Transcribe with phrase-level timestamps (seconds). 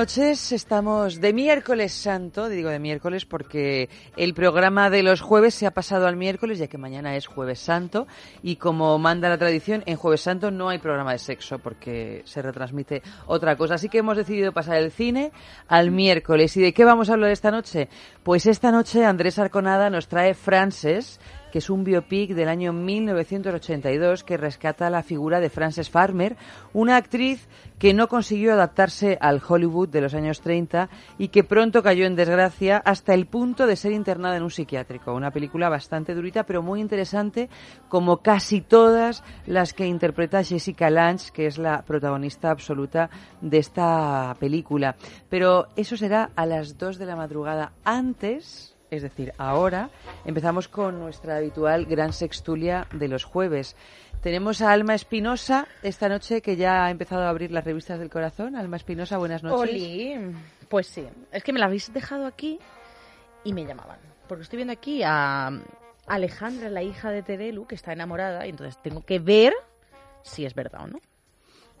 [0.00, 5.66] Noches, estamos de miércoles santo, digo de miércoles porque el programa de los jueves se
[5.66, 8.06] ha pasado al miércoles ya que mañana es jueves santo
[8.42, 12.40] y como manda la tradición, en jueves santo no hay programa de sexo porque se
[12.40, 13.74] retransmite otra cosa.
[13.74, 15.32] Así que hemos decidido pasar el cine
[15.68, 16.56] al miércoles.
[16.56, 17.90] ¿Y de qué vamos a hablar esta noche?
[18.22, 24.24] Pues esta noche Andrés Arconada nos trae Frances, que es un biopic del año 1982
[24.24, 26.36] que rescata la figura de Frances Farmer,
[26.72, 27.48] una actriz
[27.78, 32.16] que no consiguió adaptarse al Hollywood de los años 30 y que pronto cayó en
[32.16, 35.14] desgracia hasta el punto de ser internada en un psiquiátrico.
[35.14, 37.48] Una película bastante durita pero muy interesante
[37.88, 44.36] como casi todas las que interpreta Jessica Lange, que es la protagonista absoluta de esta
[44.38, 44.96] película.
[45.28, 49.90] Pero eso será a las 2 de la madrugada antes es decir, ahora
[50.24, 53.76] empezamos con nuestra habitual gran sextulia de los jueves.
[54.22, 58.10] Tenemos a Alma Espinosa esta noche que ya ha empezado a abrir las revistas del
[58.10, 58.56] corazón.
[58.56, 59.70] Alma Espinosa, buenas noches.
[59.70, 60.14] Oli,
[60.68, 62.58] pues sí, es que me la habéis dejado aquí
[63.44, 63.98] y me llamaban.
[64.28, 65.50] Porque estoy viendo aquí a
[66.06, 69.54] Alejandra, la hija de Terelu, que está enamorada, y entonces tengo que ver
[70.22, 71.00] si es verdad o no.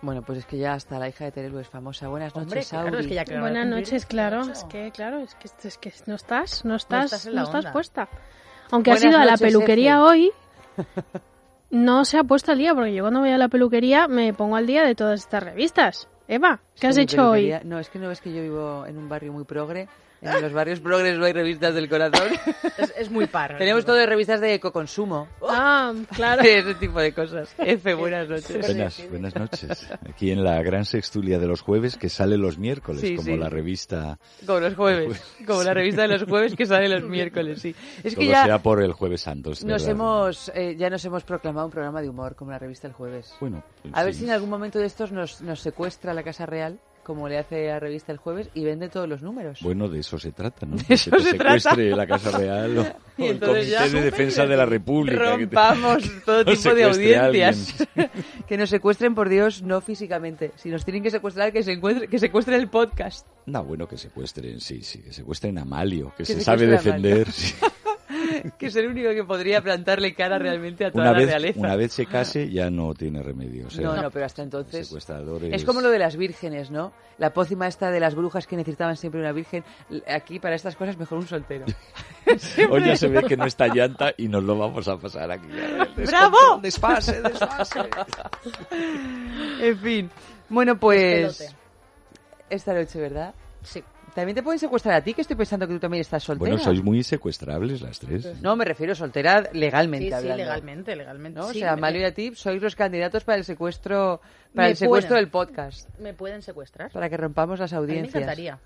[0.02, 2.08] Bueno, pues es que ya hasta la hija de Terelu es famosa.
[2.08, 3.00] Buenas Hombre, noches, claro, Auri.
[3.00, 4.36] es que ya acaba de Buenas noches, claro.
[4.44, 4.52] 18.
[4.58, 8.08] Es que, claro, es que, es que no estás, no estás, no estás puesta.
[8.70, 10.00] Aunque has Buenas ido a la peluquería Efe.
[10.02, 10.32] hoy,
[11.70, 14.56] no se ha puesto al día, porque yo cuando voy a la peluquería me pongo
[14.56, 16.08] al día de todas estas revistas.
[16.28, 17.52] Eva, Es ¿qué has hecho hoy?
[17.64, 19.88] No, es que no es que yo vivo en un barrio muy progre.
[20.22, 22.28] En los barrios progres no hay revistas del corazón.
[22.76, 23.56] Es, es muy par.
[23.56, 25.28] Tenemos todo de revistas de ecoconsumo.
[25.48, 26.42] Ah, claro.
[26.44, 27.54] Ese tipo de cosas.
[27.56, 28.66] F, buenas noches.
[28.66, 29.88] Buenas, buenas noches.
[30.08, 33.36] Aquí en la gran sextulia de los jueves que sale los miércoles, Sí, como sí.
[33.36, 35.22] la revista, Como los jueves.
[35.46, 37.74] Como la revista de los jueves que sale los miércoles, sí.
[38.04, 39.50] Es que todo ya sea por el jueves santo.
[39.50, 39.88] nos verdad.
[39.88, 43.34] hemos, eh, ya nos hemos proclamado un programa de humor como la revista El Jueves.
[43.40, 44.20] Bueno, pues A ver sí.
[44.20, 46.78] si en algún momento de estos nos, nos secuestra la Casa Real,
[47.10, 49.58] como le hace a revista El Jueves, y vende todos los números.
[49.62, 50.76] Bueno, de eso se trata, ¿no?
[50.88, 52.86] De eso que te se secuestre la Casa Real o,
[53.18, 55.36] Y el Comité de Defensa de la República.
[55.36, 57.88] que te- Rompamos todo nos tipo de audiencias.
[58.46, 60.52] que nos secuestren, por Dios, no físicamente.
[60.56, 63.26] Si nos tienen que secuestrar, que, se encuentre, que secuestren el podcast.
[63.46, 67.30] No, bueno, que secuestren, sí, sí, que secuestren a Malio, que, Que se sabe defender.
[67.32, 67.54] sí.
[68.58, 71.60] Que es el único que podría plantarle cara realmente a toda Una la vez, realeza.
[71.60, 73.66] una vez se case ya no tiene remedio.
[73.68, 74.86] o sea, No, no, pero hasta entonces...
[74.88, 75.52] secuestradores.
[75.52, 76.92] Es como lo de las vírgenes, ¿no?
[77.18, 79.62] La pócima esta de las brujas que necesitaban siempre una virgen.
[80.08, 81.66] Aquí, para estas cosas, mejor un soltero.
[82.70, 85.48] Hoy ya se ve que no está llanta y nos lo vamos a pasar aquí.
[86.06, 86.36] ¡Bravo!
[86.62, 87.80] Desfase, desfase.
[89.60, 90.10] En fin.
[90.48, 91.38] Bueno, pues...
[91.38, 91.56] Despelote.
[92.48, 93.34] Esta noche, ¿verdad?
[93.62, 93.82] Sí.
[94.14, 96.50] También te pueden secuestrar a ti, que estoy pensando que tú también estás soltera.
[96.50, 98.40] Bueno, sois muy secuestrables las tres.
[98.42, 101.38] No, me refiero soltera legalmente Sí, legalmente, legalmente.
[101.40, 101.46] ¿no?
[101.52, 104.20] sí, o sea, Mario y a ti sois los candidatos para el secuestro,
[104.54, 105.24] para el secuestro pueden.
[105.24, 106.90] del podcast, Me pueden secuestrar.
[106.90, 108.14] para que rompamos las A mí me audiencias.
[108.16, 108.58] encantaría.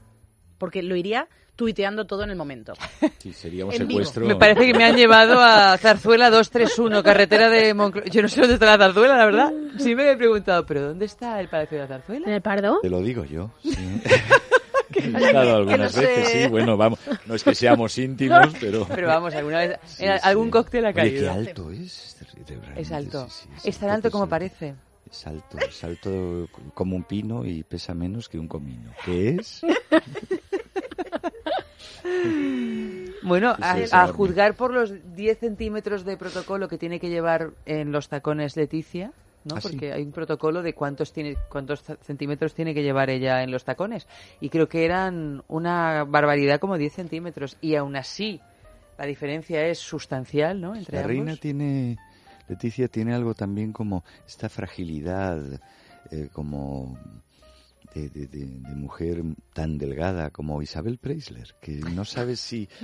[0.58, 2.72] Porque lo iría tuiteando todo en el momento.
[3.18, 4.00] Sí, sería un En vivo.
[4.00, 4.26] secuestro.
[4.26, 8.06] Me parece que me han llevado a Zarzuela 231, carretera de Moncloa.
[8.06, 9.52] Yo no sé dónde está la Zarzuela, la verdad.
[9.78, 12.34] Sí me he preguntado, ¿pero dónde está el Palacio de la ¿En Zarzuela?
[12.36, 12.78] el Pardo?
[12.82, 13.50] Te lo digo yo.
[13.62, 13.70] sí.
[14.96, 16.42] He estado algunas no veces, sé.
[16.44, 16.48] sí.
[16.48, 16.98] Bueno, vamos.
[17.26, 18.86] No es que seamos íntimos, pero.
[18.86, 20.20] Pero vamos, alguna vez, Sí, en sí.
[20.22, 21.32] algún cóctel ha Oye, qué caído.
[21.32, 22.16] alto es.
[22.76, 23.28] Es alto.
[23.30, 24.74] sí, sí, es tan alto que como parece.
[25.10, 28.90] Es alto, es alto como un pino y pesa menos que un comino.
[29.04, 29.60] ¿Qué es?
[33.22, 37.90] Bueno, a, a juzgar por los 10 centímetros de protocolo que tiene que llevar en
[37.92, 39.12] los tacones Leticia,
[39.44, 39.56] ¿no?
[39.56, 39.60] ¿Ah?
[39.62, 43.64] Porque hay un protocolo de cuántos tiene, cuántos centímetros tiene que llevar ella en los
[43.64, 44.06] tacones.
[44.40, 47.56] Y creo que eran una barbaridad como 10 centímetros.
[47.60, 48.40] Y aún así,
[48.98, 50.74] la diferencia es sustancial, ¿no?
[50.74, 51.16] Entre La ambos.
[51.16, 51.98] reina tiene,
[52.48, 55.40] Leticia tiene algo también como esta fragilidad,
[56.10, 56.98] eh, como
[57.94, 62.68] de, de- de- de mujer tan delgada como Isabel Preisler, que no sabes si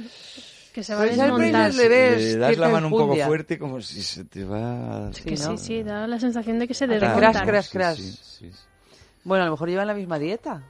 [0.72, 1.74] Que se va a Pues desmontar.
[1.74, 5.12] Le ves le das la mano un poco fuerte como si se te va...
[5.12, 5.58] Sí, Que ¿no?
[5.58, 7.18] sí, sí, da la sensación de que se Hace desmonta.
[7.32, 7.96] crash, crash, crash.
[7.98, 8.58] sí, sí, sí.
[9.24, 10.62] Bueno, a lo mejor llevan la misma dieta.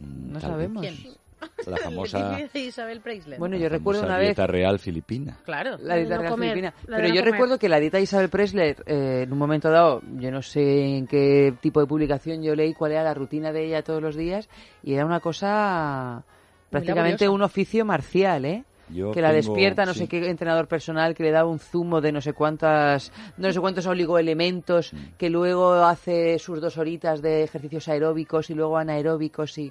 [0.00, 0.82] Mm, No tal sabemos.
[0.82, 0.98] vez.
[1.66, 3.38] La famosa, Isabel Preisler.
[3.38, 5.36] Bueno, yo la recuerdo una vez dieta real filipina.
[5.44, 5.76] claro.
[5.80, 6.74] la dieta no real comer, filipina.
[6.86, 7.24] Pero no yo comer.
[7.32, 10.96] recuerdo que la dieta de Isabel Preisler, eh, en un momento dado, yo no sé
[10.98, 14.16] en qué tipo de publicación yo leí cuál era la rutina de ella todos los
[14.16, 14.48] días,
[14.82, 16.22] y era una cosa
[16.70, 18.64] prácticamente un oficio marcial, ¿eh?
[18.90, 20.00] Yo que la tengo- despierta no sí.
[20.00, 23.60] sé qué entrenador personal que le da un zumo de no sé cuántas no sé
[23.60, 24.96] cuántos oligoelementos Mm.
[25.18, 29.70] que luego hace sus dos horitas de ejercicios aeróbicos y luego anaeróbicos y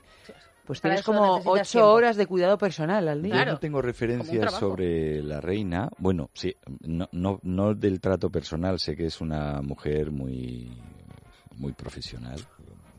[0.68, 1.88] pues Para tienes como ocho tiempo.
[1.90, 3.32] horas de cuidado personal al día.
[3.32, 5.90] Yo Claro, no tengo referencias sobre la reina.
[5.98, 8.78] Bueno, sí, no, no, no del trato personal.
[8.80, 10.70] Sé que es una mujer muy,
[11.56, 12.40] muy profesional.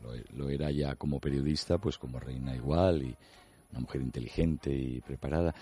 [0.03, 3.15] Lo, lo era ya como periodista, pues como reina igual y
[3.71, 5.53] una mujer inteligente y preparada.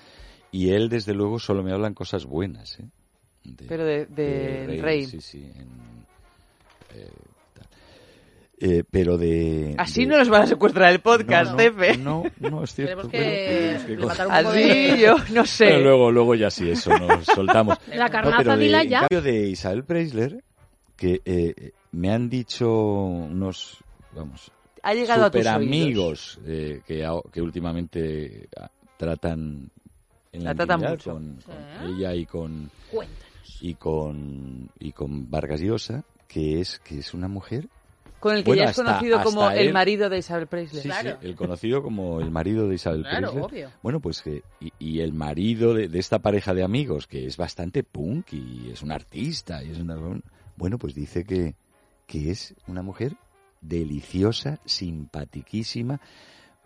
[0.51, 2.79] Y él, desde luego, solo me hablan cosas buenas.
[2.79, 2.85] ¿eh?
[3.43, 5.05] De- Pero de- de rey, rey.
[5.05, 5.43] Sí, sí.
[5.43, 5.67] en,
[6.95, 7.11] eh.
[8.59, 9.75] Eh, pero de...
[9.77, 11.97] Así de- no nos van a secuestrar el podcast, no, Pepe.
[11.97, 13.07] No, no, es cierto.
[13.09, 14.97] Pero- que que un Así de...
[14.99, 15.65] yo no sé.
[15.65, 17.77] Bueno, luego, luego ya sí, eso nos soltamos.
[17.93, 18.99] La No, carnaza, pero de, dila en ya.
[19.01, 20.43] cambio de Isabel Preisler,
[20.95, 23.77] que eh, me han dicho unos,
[24.15, 24.51] vamos,
[24.81, 29.69] ha llegado a tus amigos eh, que, que últimamente ah, tratan
[30.31, 31.11] en la, La tratan mucho.
[31.11, 31.93] con, con Sí.
[31.99, 33.61] ella y con Cuéntanos.
[33.61, 37.67] y con y con Vargas Llosa, que es que es una mujer
[38.27, 40.83] Con el que Bueno, ya es hasta- conocido como el marido de Isabel Preisler.
[40.83, 41.17] Sí, Claro.
[41.21, 43.43] sí, el conocido como el marido de Isabel Claro, Preisler.
[43.43, 43.71] obvio.
[43.81, 47.37] Bueno, pues que y, y el marido de, de esta pareja de amigos que es
[47.37, 49.97] bastante punk y es un artista y es una
[50.55, 51.55] bueno, pues dice que
[52.05, 53.15] que es una mujer
[53.61, 55.99] deliciosa, simpatiquísima,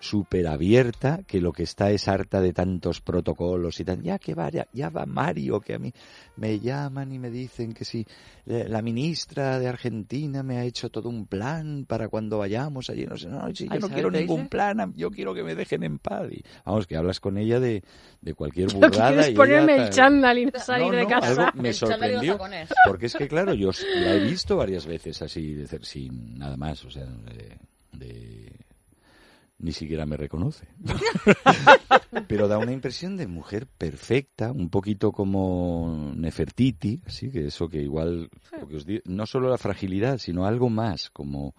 [0.01, 4.33] súper abierta, que lo que está es harta de tantos protocolos y tan, ya que
[4.33, 5.93] vaya, ya va Mario, que a mí
[6.37, 8.05] me llaman y me dicen que si
[8.45, 13.15] la ministra de Argentina me ha hecho todo un plan para cuando vayamos allí, no
[13.15, 15.99] sé, no, si yo ¿A no quiero ningún plan, yo quiero que me dejen en
[15.99, 16.31] paz.
[16.31, 17.83] Y, vamos, que hablas con ella de,
[18.21, 19.09] de cualquier burrada.
[19.09, 21.27] quieres y ponerme ella el chándal y no salir No, de no, casa.
[21.27, 22.39] algo me El sorprendió.
[22.87, 23.69] Porque es que, claro, yo
[23.99, 27.57] la he visto varias veces así, de sin nada más, o sea, de,
[27.91, 28.55] de-
[29.61, 30.67] ni siquiera me reconoce.
[32.27, 37.81] Pero da una impresión de mujer perfecta, un poquito como Nefertiti, así que eso que
[37.81, 38.29] igual,
[38.59, 41.55] lo que os di- no solo la fragilidad, sino algo más, como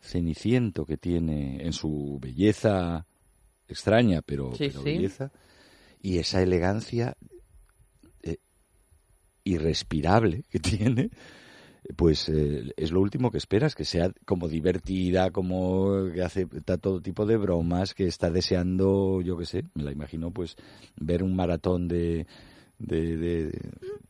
[0.00, 3.06] Ceniciento que tiene en su belleza
[3.68, 4.84] extraña, pero, Sí, pero sí.
[4.84, 5.30] belleza,
[6.00, 7.16] y esa elegancia
[8.22, 8.38] eh,
[9.44, 11.10] irrespirable que tiene,
[11.96, 16.78] pues eh, es lo último que esperas, que sea como divertida, como que hace ta-
[16.78, 20.56] todo tipo de bromas, que está deseando, yo qué sé, me la imagino, pues
[20.96, 22.26] ver un maratón de
[22.80, 23.60] de, de,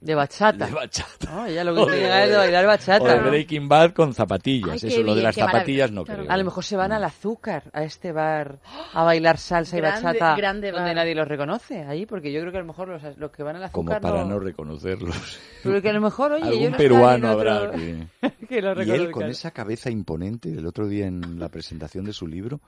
[0.01, 0.67] De bachata.
[0.67, 1.31] de bachata.
[1.33, 3.17] No, ella lo que O tiene ganas es de bailar O de bachata.
[3.23, 4.85] Breaking Bad con zapatillas.
[4.85, 6.23] Ay, Eso, lo de las zapatillas no Claro.
[6.25, 6.33] creo.
[6.33, 8.59] A lo mejor se van al azúcar, a este bar,
[8.93, 12.53] a bailar salsa y Grande- bachata, grande donde nadie los reconoce ahí, porque yo creo
[12.53, 14.31] que a lo mejor los, los que van al Como azúcar para no...
[14.35, 15.39] no reconocerlos.
[15.63, 18.07] Pero que a lo mejor, oye, Algún no peruano en habrá otro- que...
[18.49, 22.13] que lo Y él con esa cabeza imponente, el otro día en la presentación de
[22.13, 22.61] su libro,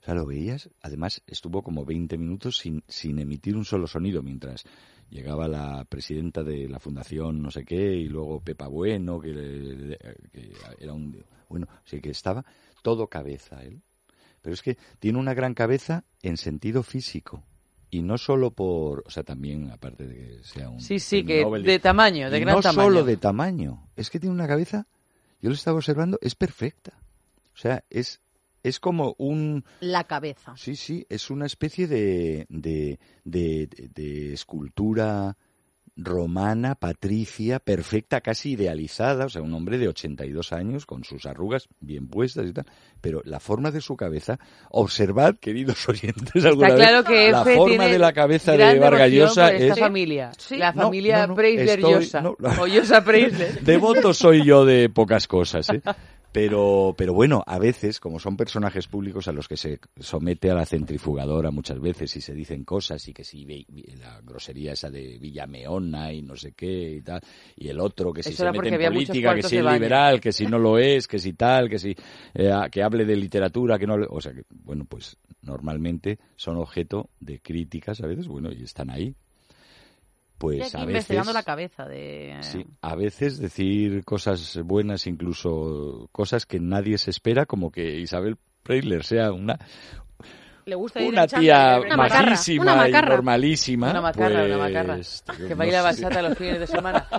[0.00, 4.22] o sea, lo veías, además estuvo como 20 minutos sin, sin emitir un solo sonido
[4.22, 4.64] mientras
[5.10, 9.98] llegaba la presidenta de la fundación no sé qué y luego Pepa Bueno, que,
[10.78, 11.24] era un...
[11.48, 12.44] Bueno, sí que estaba
[12.82, 13.80] todo cabeza él.
[14.42, 17.42] Pero es que tiene una gran cabeza en sentido físico.
[17.90, 21.42] Y no solo por, o sea, también aparte de que sea un Sí, sí, que
[21.42, 22.88] Nobel de tamaño, de gran no tamaño.
[22.88, 24.86] solo de tamaño, es que tiene una cabeza,
[25.40, 26.92] yo lo estaba observando, es perfecta.
[27.54, 28.20] O sea, es,
[28.68, 30.54] es como un, La cabeza.
[30.56, 35.36] sí, sí, es una especie de, de, de, de- de escultura
[36.00, 41.66] romana, patricia, perfecta, casi idealizada, o sea, un hombre de 82 años con sus arrugas
[41.80, 42.66] bien puestas y tal,
[43.00, 44.38] pero la forma de su cabeza,
[44.70, 48.78] observad, queridos oyentes, alguna Está vez, claro que la F forma de la cabeza de
[48.78, 50.56] Vargas devoción Llosa por esta es familia, Sí.
[50.56, 53.60] la familia no, no, no, o Llosa Preisler.
[53.64, 55.82] Devoto soy yo de pocas cosas, ¿eh?
[56.30, 60.54] Pero, pero bueno, a veces, como son personajes públicos a los que se somete a
[60.54, 63.46] la centrifugadora muchas veces y se dicen cosas y que si
[63.98, 67.22] la grosería esa de Villameona y no sé qué y tal,
[67.56, 69.76] y el otro que si Eso se mete en política, que si es baño.
[69.76, 71.96] liberal, que si no lo es, que si tal, que si
[72.34, 76.58] eh, que hable de literatura, que no hable, o sea que bueno, pues normalmente son
[76.58, 79.14] objeto de críticas a veces, bueno, y están ahí.
[80.38, 82.36] Pues Estoy a veces investigando la cabeza de...
[82.42, 88.36] Sí, a veces decir cosas buenas, incluso cosas que nadie se espera, como que Isabel
[88.62, 89.58] Preisler sea una,
[90.64, 93.90] Le gusta ir una chándal, tía Una majísima una y normalísima.
[93.90, 94.94] Una macarra, una macarra.
[94.94, 97.08] pues, Que no baila bachata los fines de semana.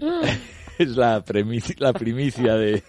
[0.78, 2.82] Es la, premicia, la primicia de,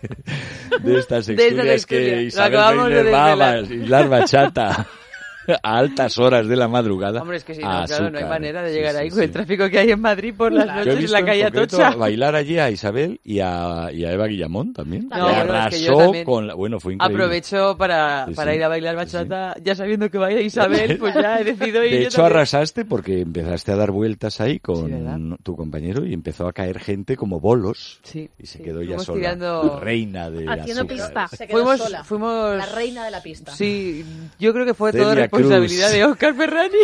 [0.83, 1.85] de esta tertulias tertulia.
[1.85, 4.87] que Isabel Preisler va a bailar bachata
[5.63, 7.21] a altas horas de la madrugada.
[7.21, 9.13] Hombre, es que si no, claro, no hay manera de Sí, llegar sí, ahí sí.
[9.15, 11.91] con el tráfico que hay en Madrid por las noches en la calle Atocha.
[11.95, 15.07] bailar allí a Isabel y a, y a Eva Guillamón también.
[15.09, 16.53] No, que bueno, es que arrasó también con la...
[16.55, 17.23] Bueno, fue increíble.
[17.23, 18.57] Aprovecho para, Sí, para sí.
[18.57, 22.01] ir a bailar bachata, ya sabiendo que baila Isabel, pues ya he decidido ir De
[22.03, 22.35] hecho, también.
[22.37, 26.79] arrasaste porque empezaste a dar vueltas ahí Sí, con tu compañero y empezó a caer
[26.79, 27.99] gente como bolos.
[28.03, 28.63] Sí, Y se sí.
[28.63, 29.19] quedó ya sola.
[29.19, 30.87] tirando- Reina de Haciendo azúcar.
[30.87, 31.27] pista.
[31.29, 32.03] Se quedó Fuimos, sola.
[32.03, 32.55] fuimos...
[32.57, 33.51] La reina de la pista.
[33.55, 34.05] Sí,
[34.39, 35.97] yo creo que fue toda responsabilidad Cruz.
[35.97, 36.77] de Oscar Ferrani.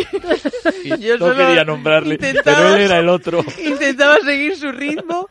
[1.00, 3.44] Yo no solo quería nombrarle, pero él era el otro.
[3.64, 5.28] Intentaba seguir su ritmo.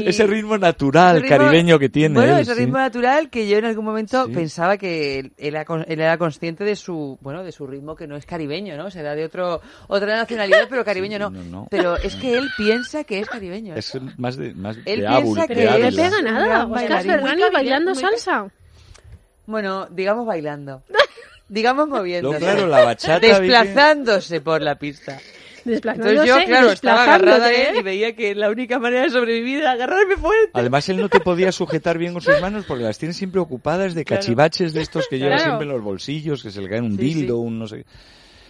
[0.00, 2.14] y- Ese ritmo natural, ritmo- caribeño que tiene.
[2.18, 2.60] Bueno, él, ese sí.
[2.60, 4.32] ritmo natural que yo en algún momento Sí.
[4.32, 8.06] pensaba que él era, con- él era consciente de su, bueno, de su ritmo que
[8.06, 8.90] no es caribeño, ¿no?
[8.90, 11.30] Será de otro, otra nacionalidad, pero caribeño no.
[11.30, 11.66] no, no.
[11.70, 13.74] Pero es que él piensa que es caribeño.
[13.76, 16.66] Es más de, más Él de piensa Ávila, que no pega nada.
[16.66, 17.02] Oscar.
[17.02, 18.46] Ferrani bailando salsa.
[19.46, 20.82] Bueno, digamos bailando.
[21.52, 22.38] digamos moviéndose.
[22.38, 23.20] Claro, la bachata.
[23.20, 25.18] desplazándose por la pista.
[25.64, 27.78] Desplazándose, Entonces yo, claro, estaba agarrada a él ¿eh?
[27.78, 30.50] y veía que la única manera de sobrevivir era agarrarme fuerte.
[30.54, 33.94] Además, él no te podía sujetar bien con sus manos porque las tiene siempre ocupadas
[33.94, 35.44] de cachivaches de estos que lleva Claro.
[35.44, 37.14] siempre en los bolsillos, que se le caen un Sí, sí.
[37.14, 37.84] dildo, un no sé.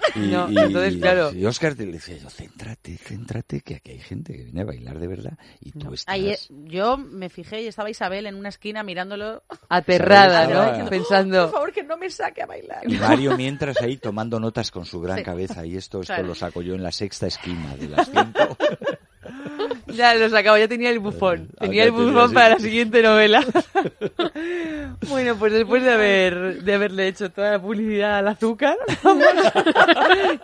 [0.14, 1.32] Y, No, y- entonces, claro.
[1.32, 4.64] Y Oscar te le decía yo, céntrate, céntrate, que aquí hay gente que viene a
[4.64, 6.12] bailar de verdad y tú estás...
[6.12, 9.42] Ahí, yo me fijé y estaba Isabel en una esquina mirándolo.
[9.68, 10.64] Aterrada, ¿no?
[10.64, 12.82] estaba- Por Pensando, favor, que no me saque a bailar.
[12.90, 15.24] Y Mario mientras ahí tomando notas con su gran Sí.
[15.24, 16.28] cabeza y esto, esto Claro.
[16.28, 18.56] lo saco yo en la sexta esquina de las cinco.
[19.94, 21.48] ya lo sacaba, ya tenía el bufón.
[21.58, 22.34] Ah, Tenía el bufón tenía, sí.
[22.34, 23.44] para la siguiente novela.
[25.08, 29.24] bueno, pues después de haber de haberle hecho toda la publicidad al azúcar, vamos,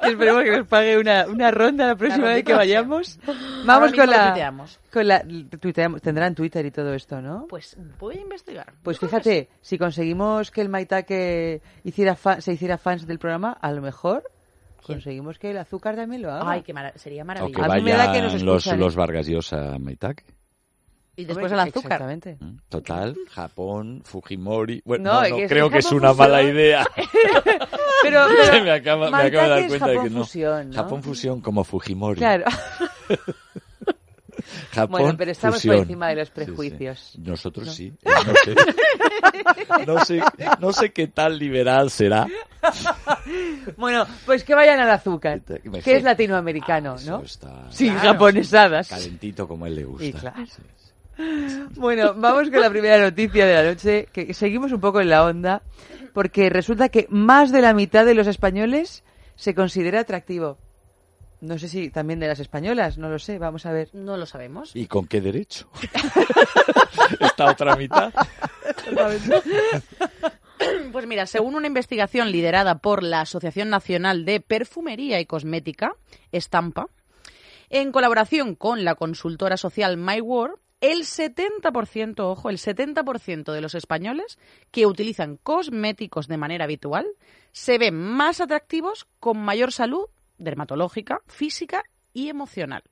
[0.03, 3.19] que esperemos que nos pague una, una ronda la próxima vez que vayamos.
[3.65, 4.79] Vamos con la, tuiteamos.
[4.93, 7.47] con la tuiteamos- tendrán Twitter y todo esto, ¿no?
[7.49, 8.73] Pues voy a investigar.
[8.83, 13.73] Pues fíjate, si conseguimos que el Maitake hiciera fa- se hiciera fans del programa, a
[13.73, 14.23] lo mejor.
[14.83, 16.51] Conseguimos que el azúcar también lo haga.
[16.51, 17.73] Ay, que mara- sería O que maravilloso.
[17.73, 18.85] A mí me da que vayan nos los, escuchan, ¿eh?
[18.85, 20.25] los Vargas Llosa a Maitake.
[21.17, 21.83] Y después el azúcar.
[21.85, 22.37] Exactamente.
[22.41, 22.59] ¿Mm?
[22.69, 24.81] Total, Japón, Fujimori.
[24.85, 26.87] Bueno, No, no, es no, que creo que es Japón una mala idea.
[28.03, 30.21] Pero, pero me, acaba- me acabo de dar es cuenta de que Japón no.
[30.21, 30.75] fusión, ¿no?
[30.77, 32.19] Japón fusión como Fujimori.
[32.19, 32.45] Claro.
[34.73, 36.45] Japón Bueno, pero estamos por encima de los Sí, sí.
[36.45, 37.13] prejuicios.
[37.19, 37.73] Nosotros No.
[37.73, 37.93] sí.
[38.07, 39.87] No sé.
[39.87, 40.21] no sé.
[40.61, 42.27] No sé qué tal liberal será.
[43.77, 45.83] Bueno, pues que vayan al azúcar, Mejor.
[45.83, 47.23] que es latinoamericano, Eso ¿no?
[47.25, 48.13] está Sin Claro.
[48.13, 48.89] japonesadas.
[48.89, 50.05] calentito como él le gusta.
[50.05, 50.45] Y claro.
[50.47, 50.63] Sí.
[51.77, 55.25] Bueno, vamos con la primera noticia de la noche, que seguimos un poco en la
[55.25, 55.63] onda,
[56.15, 59.03] porque resulta que más de la mitad de los españoles
[59.37, 60.59] se considera atractivo.
[61.41, 63.91] No sé si también de las españolas, no lo sé, vamos a ver.
[63.93, 64.75] No lo sabemos.
[64.75, 65.69] ¿Y con qué derecho?
[67.21, 68.13] Esta otra mitad.
[70.93, 75.93] Pues mira, según una investigación liderada por la Asociación Nacional de Perfumería y Cosmética,
[76.33, 76.89] Estampa,
[77.71, 84.39] en colaboración con la consultora social MyWord, el 70%, ojo, el 70% de los españoles
[84.71, 87.07] que utilizan cosméticos de manera habitual
[87.53, 90.07] se ven más atractivos con mayor salud
[90.39, 92.83] dermatológica, física y emocional.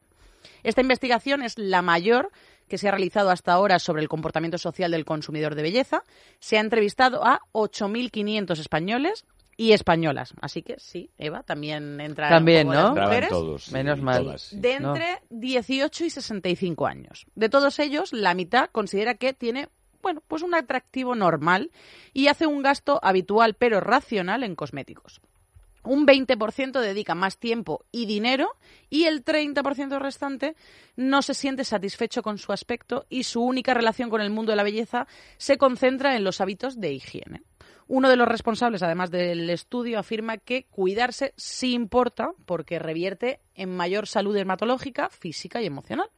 [0.63, 2.31] Esta investigación es la mayor
[2.69, 6.03] que se ha realizado hasta ahora sobre el comportamiento social del consumidor de belleza.
[6.41, 9.25] Se ha entrevistado a 8.500 españoles
[9.57, 10.35] y españolas.
[10.41, 12.95] Así que sí, Eva, también entra También, ¿no?
[12.95, 13.73] las mujeres todos.
[13.73, 14.25] Menos mal.
[14.25, 14.61] todas, sí.
[14.61, 17.27] de entre 18 y 65 años.
[17.35, 19.69] De todos ellos, la mitad considera que tiene,
[20.03, 21.71] bueno, pues un atractivo normal
[22.13, 25.21] y hace un gasto habitual pero racional en cosméticos.
[25.87, 28.57] Un 20% dedica más tiempo y dinero
[28.91, 30.57] y el 30% restante
[30.97, 34.57] no se siente satisfecho con su aspecto y su única relación con el mundo de
[34.57, 35.07] la belleza
[35.39, 37.43] se concentra en los hábitos de higiene.
[37.89, 43.77] Uno de los responsables, además del estudio, afirma que cuidarse sí importa porque revierte en
[43.77, 46.11] mayor salud dermatológica, física y emocional.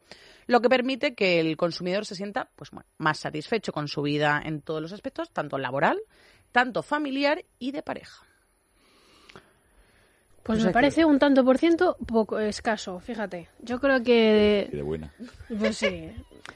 [0.46, 4.62] lo que permite que el consumidor se sienta pues, más satisfecho con su vida en
[4.62, 6.00] todos los aspectos, tanto laboral,
[6.52, 8.27] tanto familiar y de pareja.
[10.48, 13.48] Pues O sea me parece un tanto por ciento poco escaso, fíjate.
[13.60, 14.68] Yo creo que...
[14.72, 15.10] Y de buena.
[15.58, 16.10] Pues sí.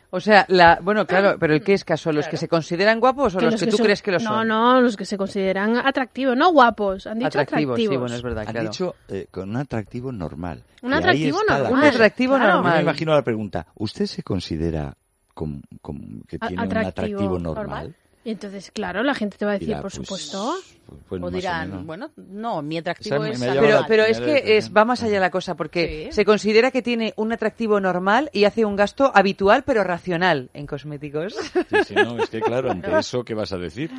[0.08, 3.34] O sea, la, bueno, claro, pero el que es caso, los que se consideran guapos
[3.34, 4.48] o los, que, tú son- crees que lo son.
[4.48, 7.92] No, no, los que se consideran atractivos, no guapos, han dicho atractivos, atractivos.
[7.94, 8.68] sí, bueno, es verdad, Han claro.
[8.70, 10.62] dicho eh, con un atractivo normal.
[10.82, 11.72] Un atractivo normal.
[11.72, 12.50] Un atractivo Claro.
[12.50, 12.82] Yo me normal.
[12.82, 14.94] imagino la pregunta, ¿usted se considera
[15.34, 17.54] com- com- que tiene un atractivo atractivo normal.
[17.68, 17.94] normal?
[18.24, 20.54] Y entonces, claro, la gente te va a decir, Dirá, por pues, supuesto.
[20.86, 24.20] pues, pues o dirán, bueno, no, mi atractivo Esa es Pero, la- pero me es
[24.20, 26.14] que es, va más allá la cosa, porque Sí.
[26.14, 30.66] se considera que tiene un atractivo normal y hace un gasto habitual pero racional en
[30.68, 31.34] cosméticos.
[31.34, 33.90] Sí, sí, no, es que claro, ante eso, ¿qué vas a decir?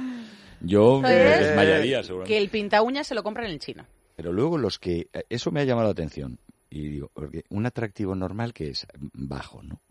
[0.62, 2.34] Yo me desmayaría, seguramente.
[2.34, 3.86] que el pinta uñas se lo compran en el chino.
[4.16, 5.08] Pero luego los que...
[5.12, 6.40] eh, Eso me ha llamado la atención.
[6.70, 9.82] Y digo, porque un atractivo normal que es bajo, ¿no?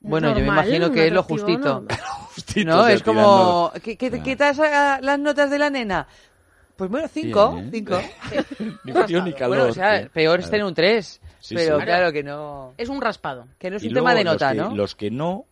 [0.00, 1.84] Bueno, yo me imagino que es lo justito.
[2.64, 3.72] No, es como...
[3.82, 4.22] ¿Qué, qué, Ah.
[4.22, 6.06] qué tal sa- las notas de la nena?
[6.76, 7.70] Pues bueno, cinco, Bien, ¿eh?
[7.72, 8.00] cinco.
[8.84, 9.56] Ni frío ni calor.
[9.58, 10.10] Bueno, o sea, tío.
[10.10, 11.20] peor es tener un tres.
[11.40, 11.84] Sí, pero sí.
[11.84, 12.74] claro que no...
[12.78, 13.46] Es un raspado.
[13.58, 14.76] Que no es Y un luego tema de los nota, que- ¿no?
[14.76, 15.44] Los que no,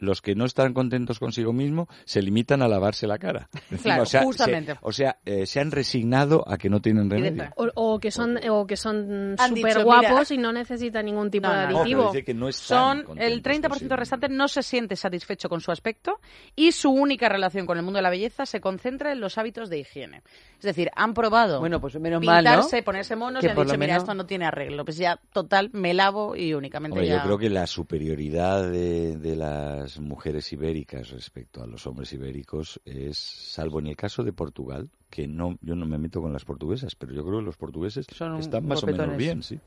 [0.00, 3.48] los que no están contentos consigo mismo, se limitan a lavarse la cara.
[3.70, 4.72] Encima, Claro, o sea, justamente.
[4.72, 7.50] Se, o sea, eh, se han resignado a que no tienen remedio.
[7.56, 11.46] O, o que son o que son súper dicho, guapos y no necesitan ningún tipo
[11.48, 11.78] No, de no.
[11.78, 12.06] Aditivo.
[12.10, 15.60] dice que no están Son el contentos 30% consigo restante no se siente satisfecho con
[15.60, 16.18] su aspecto
[16.56, 19.68] y su única relación con el mundo de la belleza se concentra en los hábitos
[19.70, 20.22] de higiene.
[20.56, 22.50] Es decir, han probado Bueno, pues menos mal, ¿no?
[22.50, 24.84] pintarse, ponerse monos Que y han por dicho, lo mira, menos- esto no tiene arreglo.
[24.84, 27.18] Pues ya, total, me lavo y únicamente Hombre, ya...
[27.18, 32.80] yo creo que la superioridad de, de las mujeres ibéricas respecto a los hombres ibéricos
[32.84, 36.44] es, salvo en el caso de Portugal, que no, yo no me meto con las
[36.44, 39.58] portuguesas, pero yo creo que los portugueses Son están más o menos bien, sí.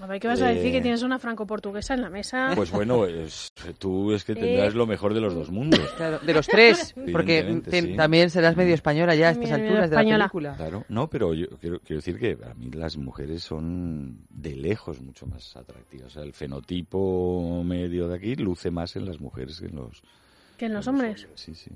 [0.00, 0.66] A ver, ¿qué vas a decir?
[0.68, 2.52] Eh, Que tienes una franco-portuguesa en la mesa.
[2.56, 4.76] Pues bueno, es- tú es que tendrás Eh.
[4.76, 5.80] lo mejor de los dos mundos.
[5.96, 7.96] Claro, de los tres, porque te- sí.
[7.96, 10.24] también serás medio española ya a estas Medio alturas de la española.
[10.24, 10.54] película.
[10.56, 15.00] Claro, no, pero yo quiero, quiero decir que a mí las mujeres son de lejos
[15.00, 16.06] mucho más atractivas.
[16.06, 20.02] O sea, el fenotipo medio de aquí luce más en las mujeres que en los,
[20.56, 21.28] que en los hombres.
[21.34, 21.70] Sí, sí.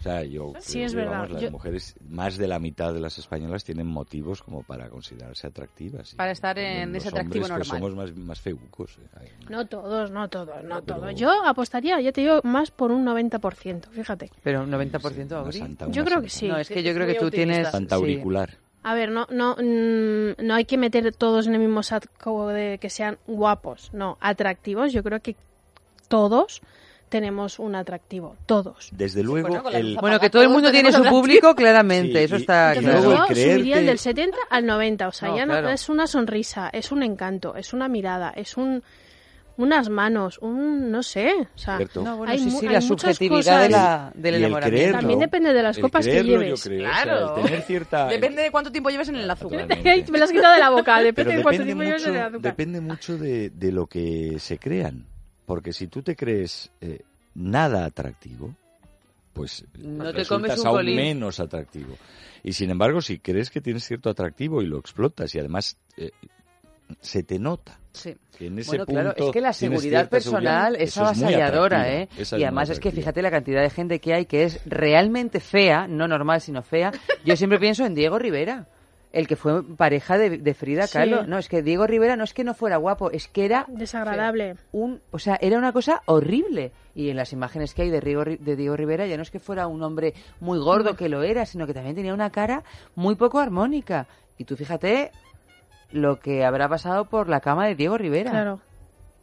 [0.00, 1.12] O sea, yo Sí, creo es que, verdad.
[1.12, 4.88] vamos, las Yo- mujeres, más de la mitad de las españolas tienen motivos como para
[4.88, 6.14] considerarse atractivas.
[6.14, 7.90] Para estar en los ese atractivo hombres, pues, normal.
[7.92, 8.96] somos más, más feucos.
[9.20, 9.30] eh.
[9.50, 11.14] No todos, no todos, no Pero- todos.
[11.16, 14.30] Yo apostaría, ya te digo, más por un 90%, fíjate.
[14.42, 15.58] Pero un 90% una Auri.
[15.58, 16.40] santa, Yo creo que santa.
[16.40, 16.48] sí.
[16.48, 17.68] No, es que yo creo que tú tienes...
[17.68, 18.00] Santa sí.
[18.02, 18.56] auricular.
[18.82, 22.78] A ver, no, no, mm, no hay que meter todos en el mismo saco de
[22.78, 24.94] que sean guapos, no, atractivos.
[24.94, 25.36] Yo creo que
[26.08, 26.62] todos
[27.10, 28.88] tenemos un atractivo, todos.
[28.92, 32.36] Desde luego, bueno, el, Bueno, que todo el mundo tiene su público, claramente, Sí, eso
[32.36, 33.02] está y claro.
[33.02, 35.68] yo creer subiría del 70 al 90, o sea, No, ya no claro.
[35.70, 38.82] es una sonrisa, es un encanto, es una mirada, es un
[39.56, 41.78] unas manos, un no sé, o sea.
[41.96, 42.86] No, bueno, hay sí, sí, hay la muchas
[43.18, 44.74] subjetividad de cosas- la, del enamoramiento.
[44.78, 46.62] creerlo, También depende de las el copas que lleves.
[46.62, 47.12] Yo creo, Claro.
[47.12, 48.06] o sea, el tener cierta...
[48.08, 49.66] Depende de cuánto tiempo lleves en el azúcar.
[50.10, 52.26] Me lo has quitado de la boca, depende de cuánto tiempo lleves en el mucho,
[52.28, 52.42] azúcar.
[52.52, 55.04] depende mucho de, de lo que se crean.
[55.50, 57.00] Porque si tú te crees eh,
[57.34, 58.54] nada atractivo,
[59.32, 60.94] pues No te resultas comes un aún bolín.
[60.94, 61.96] menos atractivo.
[62.44, 66.12] Y sin embargo, si crees que tienes cierto atractivo y lo explotas y además eh,
[67.00, 67.80] se te nota.
[67.92, 68.16] Sí.
[68.38, 72.08] en ese Bueno, claro, punto es que la seguridad personal es avasalladora, ¿eh?
[72.16, 75.40] es Y además es que fíjate la cantidad de gente que hay que es realmente
[75.40, 76.92] fea, no normal, sino fea.
[77.24, 78.68] Yo siempre pienso en Diego Rivera,
[79.12, 80.92] el que fue pareja de, de Frida Sí.
[80.94, 81.26] Kahlo.
[81.26, 84.56] No, es que Diego Rivera no es que no fuera guapo, es que era Desagradable.
[84.72, 86.72] un, o sea, era una cosa horrible.
[86.94, 89.38] Y en las imágenes que hay de, Rigo- de Diego Rivera ya no es que
[89.40, 92.62] fuera un hombre muy gordo que lo era, sino que también tenía una cara
[92.94, 94.06] muy poco armónica.
[94.38, 95.10] Y tú fíjate
[95.92, 98.30] lo que habrá pasado por la cama de Diego Rivera.
[98.30, 98.60] Claro.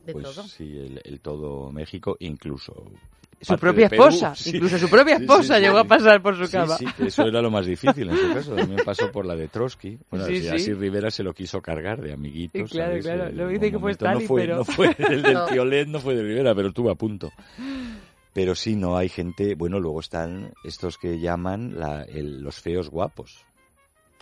[0.05, 0.43] De pues todo.
[0.43, 2.73] sí, el, el todo México, incluso
[3.39, 4.49] Su propia Perú, esposa, sí.
[4.55, 6.75] incluso su propia esposa sí, sí, llegó a pasar por su Sí, cama.
[6.77, 8.55] sí, que eso era lo más difícil en su caso.
[8.55, 9.97] También pasó por la de Trotsky.
[10.09, 10.47] Bueno, Sí, si sí.
[10.49, 12.69] así Rivera se lo quiso cargar de amiguitos.
[12.71, 13.05] Sí, claro, ¿sabes?
[13.31, 13.45] claro.
[13.47, 15.45] Un dice que fue momento no Stalin, fue, pero- no fue el del No.
[15.47, 17.31] Piolet, no fue de Rivera, pero estuvo a punto.
[18.33, 19.55] Pero sí, no hay gente.
[19.55, 23.45] Bueno, luego están estos que llaman la- el- los feos guapos.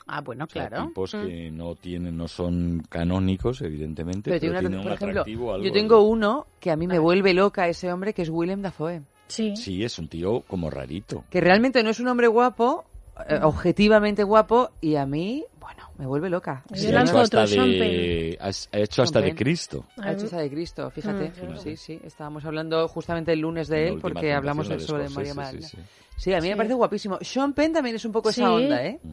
[0.08, 0.88] Ah, bueno, O sea, claro.
[0.88, 1.26] tipos Mm.
[1.26, 5.22] que no tienen, no son canónicos, evidentemente, Pero pero, tiene una- tienen por un ejemplo,
[5.22, 8.22] atractivo algo yo tengo de- uno que a mí me vuelve loca ese hombre, que
[8.22, 9.02] es Willem Dafoe.
[9.28, 9.56] Sí.
[9.56, 11.24] Sí, es un tío como rarito.
[11.32, 12.86] Que realmente no es un hombre guapo,
[13.28, 16.64] eh, objetivamente guapo, y a mí, bueno, me vuelve loca.
[16.74, 19.34] Sí, ha hecho hasta Sean de, has- ha hecho hasta de.
[19.34, 19.86] Cristo.
[19.98, 21.30] Ha hecho esa de Cristo, fíjate.
[21.30, 21.58] Mm.
[21.58, 22.00] Sí, sí.
[22.04, 25.68] Estábamos hablando justamente el lunes de él porque hablamos sobre María sí, Magdalena.
[25.68, 25.78] sí.
[26.18, 26.58] Sí, a mí me Sí.
[26.58, 27.18] parece guapísimo.
[27.22, 28.54] Sean Penn también es un poco esa Sí.
[28.54, 29.00] onda, ¿eh?
[29.02, 29.10] Mm.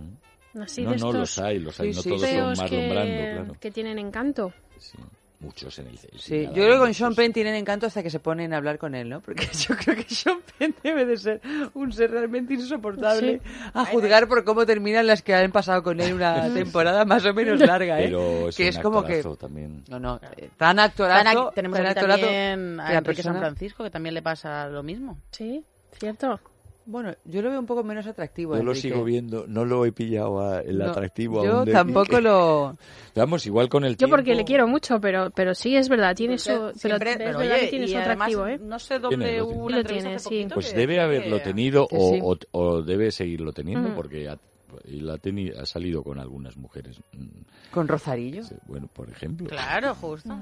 [0.61, 2.69] Así no, de no, estos los hay, los hay, Sí, no sí, todos son Marlon
[2.69, 3.57] que, Brando, claro.
[3.61, 4.53] que tienen encanto.
[4.79, 4.99] Sí.
[5.41, 6.95] muchos en el, el Sí, yo creo que con.
[6.95, 9.21] Sean Penn tienen encanto hasta que se ponen a hablar con él, ¿no?
[9.21, 11.41] Porque yo creo que Sean Penn debe de ser
[11.75, 13.41] un ser realmente insoportable
[13.73, 17.33] a juzgar por cómo terminan las que han pasado con él una temporada más o
[17.33, 18.05] menos larga, ¿eh?
[18.05, 19.85] Pero es que un es como que también.
[19.88, 23.38] no, no, eh, tan actorazo, Tan tenemos tan aquí actorazo también a la Enrique San
[23.38, 25.19] Francisco, que también le pasa lo mismo.
[25.31, 25.65] Sí,
[25.99, 26.38] cierto.
[26.85, 28.57] Bueno, yo lo veo un poco menos atractivo.
[28.57, 28.88] Yo lo Enrique.
[28.88, 32.77] sigo viendo, no lo he pillado a- el No, atractivo Yo aún de tampoco lo.
[33.14, 36.16] Vamos, igual con el Yo porque tiempo- le quiero mucho, pero, pero sí es verdad,
[36.16, 36.51] tiene su,
[36.83, 38.59] pero, Siempre- oye, tiene su además, atractivo, ¿eh?
[38.59, 39.64] No sé dónde lo hubo tiene.
[39.66, 40.47] una Lo tiene, hace sí.
[40.53, 42.21] Pues que debe haberlo que- tenido que o, sí.
[42.53, 43.95] o- o debe seguirlo teniendo Mm.
[43.95, 44.38] porque ha,
[44.87, 46.99] y la teni- ha salido con algunas mujeres.
[47.12, 47.27] Mm,
[47.71, 48.42] Con Rosarillo.
[48.42, 49.47] sí, Bueno, por ejemplo.
[49.49, 50.35] Claro, justo.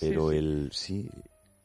[0.00, 1.08] Pero él sí.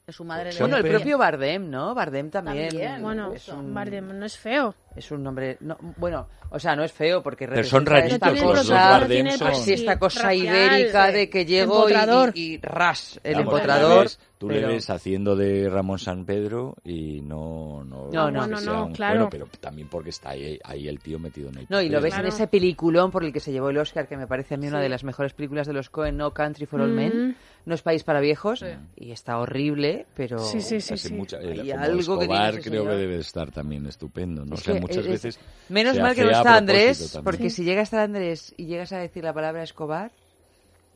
[0.07, 1.93] Que su madre le Bueno, el propio Bardem, ¿no?
[1.93, 2.69] Bardem también.
[2.69, 3.01] También.
[3.01, 4.73] Bueno, es un, Bardem no es feo.
[4.95, 5.57] es un nombre.
[5.59, 9.01] No, bueno, o sea, no es feo porque Pero son esta cosa.
[9.37, 10.45] Son- Así esta cosa racial,
[10.79, 11.93] ibérica de que llego y,
[12.35, 14.03] y- y ras, el Vamos, tú le empotrador.
[14.03, 17.83] ves- Tú pero- le ves haciendo de Ramón San Pedro y no...
[17.83, 18.47] No, No, no.
[18.47, 19.13] No, no, un- claro.
[19.15, 21.99] Bueno, pero también porque está ahí, ahí el tío metido en el No, y lo
[21.99, 22.27] ves Claro.
[22.29, 24.67] en ese peliculón por el que se llevó el Oscar, que me parece a mí
[24.67, 27.29] una de las mejores películas de los Coen, No Country for All Men.
[27.29, 27.35] Mm.
[27.67, 28.63] No es país para viejos.
[28.95, 30.39] Y está horrible, pero...
[30.39, 31.13] Sí, sí, sí, Hace sí.
[31.13, 34.55] mucha- Hay como algo Escobar creo que debe de estar también estupendo, ¿no?
[34.55, 35.39] Es o sea, que muchas es- veces...
[35.67, 37.23] Menos mal que no está Andrés, también.
[37.25, 40.11] porque si llega a estar Andrés y llegas a decir la palabra Escobar,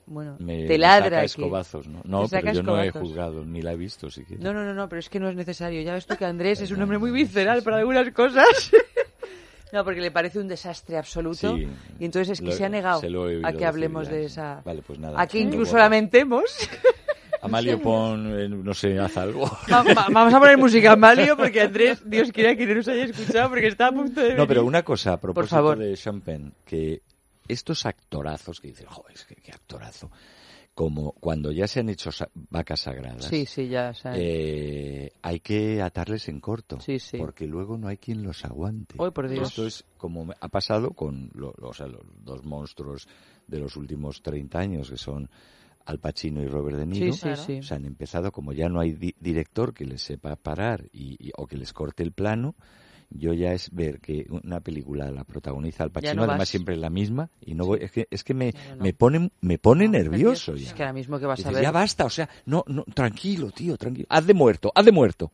[0.05, 1.25] bueno, Me, te me ladra saca aquí.
[1.25, 2.27] escobazos, ¿no?
[2.29, 4.41] Saca pero yo no he juzgado, ni la he visto siquiera.
[4.41, 5.81] No, no, no, no, pero es que no es necesario.
[5.81, 8.71] Ya ves tú que Andrés es un hombre muy visceral para algunas cosas.
[9.71, 11.55] No, porque le parece un desastre absoluto.
[11.55, 11.67] Sí.
[11.99, 13.07] y entonces es que Lo- se ha negado se
[13.45, 14.62] a que hablemos de esa...
[14.65, 15.21] Vale, pues nada.
[15.21, 16.43] a que incluso lamentemos.
[17.41, 19.45] Amalio, pon, eh, no sé, haz algo.
[19.71, 23.05] Va- va- vamos a poner música Malio porque Andrés, Dios quiera que no nos haya
[23.05, 25.77] escuchado porque está a punto de No, pero una cosa a propósito favor.
[25.79, 27.01] de Champagne, que
[27.47, 30.12] estos actorazos que dicen, joder, qué actorazo,
[30.73, 35.81] como cuando ya se han hecho sa- vacas sagradas, Sí, sí, ya, eh, hay que
[35.81, 37.17] atarles en corto, Sí, sí.
[37.17, 38.95] porque luego no hay quien los aguante.
[38.99, 39.49] Ay, por Dios.
[39.49, 43.07] Esto es como ha pasado con lo- o sea, los dos monstruos
[43.47, 45.29] de los últimos 30 años, que son
[45.86, 47.12] Al Pacino y Robert De Niro.
[47.13, 47.60] Sí, sí, sí.
[47.60, 51.17] O sea, han empezado, como ya no hay di- director que les sepa parar y,
[51.19, 52.55] y- o que les corte el plano,
[53.12, 56.50] yo ya es ver que una película la protagoniza Al Pacino, no además vas.
[56.50, 58.84] siempre es la misma, y no voy, es que, es que me, No, no.
[58.84, 60.74] me pone, me pone nervioso Es ya.
[60.74, 61.62] que ahora mismo que vas a ver...
[61.62, 64.08] ya basta, o sea, no, no, tranquilo, tío, tranquilo.
[64.10, 65.32] Haz de muerto, haz de muerto.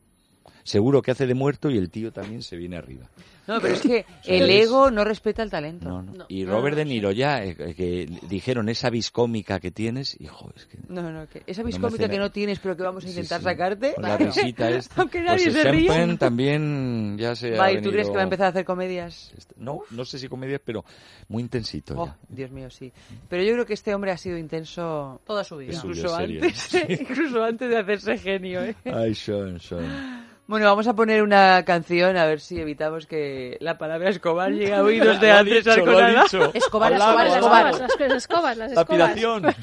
[0.68, 3.06] Seguro que hace de muerto y el tío también se viene arriba.
[3.48, 5.88] No, pero es que el ego no respeta el talento.
[5.88, 6.12] No, no.
[6.12, 6.26] No.
[6.28, 10.52] Y No, Robert no, De Niro ya, eh, que dijeron esa viscómica que tienes, hijo,
[10.58, 10.78] es que...
[10.90, 13.40] No, no, que esa viscómica hace que no tienes pero que vamos a Sí, intentar
[13.40, 13.46] sí.
[13.46, 13.94] sacarte.
[13.94, 14.96] Con la risita esta.
[15.00, 15.72] Aunque nadie pues se.
[15.88, 18.50] Penn también ya se ha Va, ¿y tú crees venido- que va a empezar a
[18.50, 19.32] hacer comedias?
[19.38, 20.84] Este- No, no sé si comedias, pero
[21.30, 22.18] muy intensito Oh, ya.
[22.28, 22.92] Dios mío, sí.
[23.30, 25.72] Pero yo creo que este hombre ha sido intenso Toda su vida.
[25.74, 28.62] Incluso antes, incluso antes de hacerse genio.
[28.66, 28.76] ¿eh?
[28.84, 30.27] Ay, Sean, Sean.
[30.48, 34.74] Bueno, vamos a poner una canción a ver si evitamos que la palabra Escobar llegue
[34.74, 36.24] a oídos de Andrés Arconada.
[36.54, 37.68] Escobar, Escobar, Las Escobar.
[37.68, 39.00] escobas, las, escobas, las escobas.
[39.00, 39.56] Lapidación.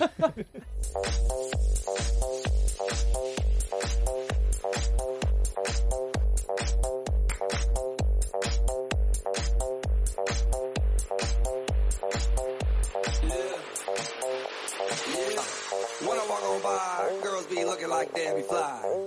[16.07, 19.07] When I walk on by, girls be looking like Debbie Fly.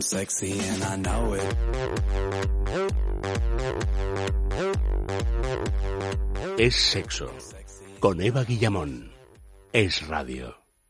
[0.00, 1.56] Sexy and I know it.
[6.58, 7.30] Es sexo.
[8.00, 9.12] Con Eva Guillamón.
[9.72, 10.59] Es radio.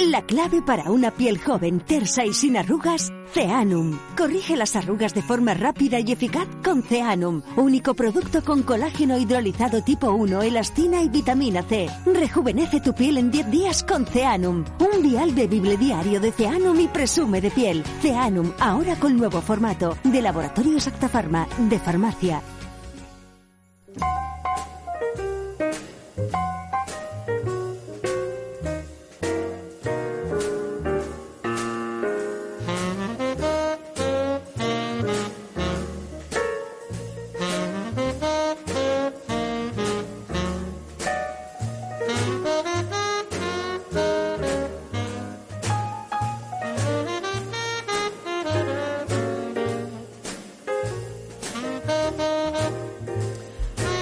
[0.00, 3.96] La clave para una piel joven, tersa y sin arrugas, Ceanum.
[4.16, 9.82] Corrige las arrugas de forma rápida y eficaz con Ceanum, único producto con colágeno hidrolizado
[9.82, 11.88] tipo 1, elastina y vitamina C.
[12.06, 14.64] Rejuvenece tu piel en 10 días con Ceanum.
[14.80, 17.84] Un vial bebible diario de Ceanum y presume de piel.
[18.02, 22.42] Ceanum, ahora con nuevo formato, de Laboratorios Actafarma, de farmacia.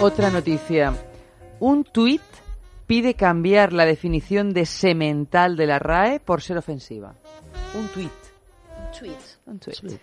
[0.03, 0.93] Otra noticia.
[1.61, 2.23] Un tuit
[2.89, 7.15] pide cambiar la definición de semental de la RAE por ser ofensiva.
[7.73, 8.11] Un tuit.
[8.99, 9.17] Tweet.
[9.47, 10.01] Un tuit.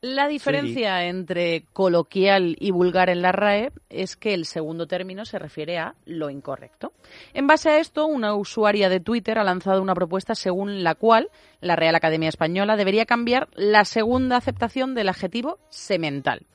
[0.00, 5.38] La diferencia entre coloquial y vulgar en la RAE es que el segundo término se
[5.38, 6.94] refiere a lo incorrecto.
[7.34, 11.28] En base a esto, una usuaria de Twitter ha lanzado una propuesta según la cual
[11.60, 16.46] la Real Academia Española debería cambiar la segunda aceptación del adjetivo semental.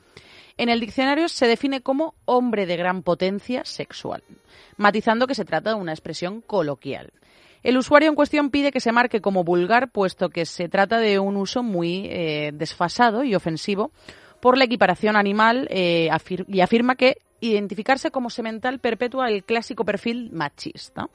[0.58, 4.22] En el diccionario se define como hombre de gran potencia sexual,
[4.76, 7.12] matizando que se trata de una expresión coloquial.
[7.62, 11.20] El usuario en cuestión pide que se marque como vulgar, puesto que se trata de
[11.20, 13.92] un uso muy eh, desfasado y ofensivo
[14.40, 16.10] por la equiparación animal eh,
[16.48, 21.08] y afirma que identificarse como semental perpetúa el clásico perfil machista.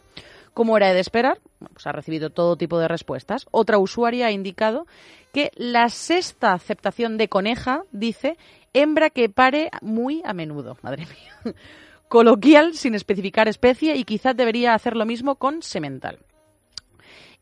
[0.54, 1.40] Como era de esperar,
[1.74, 3.48] pues ha recibido todo tipo de respuestas.
[3.52, 4.86] Otra usuaria ha indicado
[5.34, 8.38] que la sexta aceptación de coneja dice
[8.74, 10.78] hembra que pare muy a menudo.
[10.82, 11.56] Madre mía.
[12.08, 16.20] Coloquial sin especificar especie y quizás debería hacer lo mismo con semental.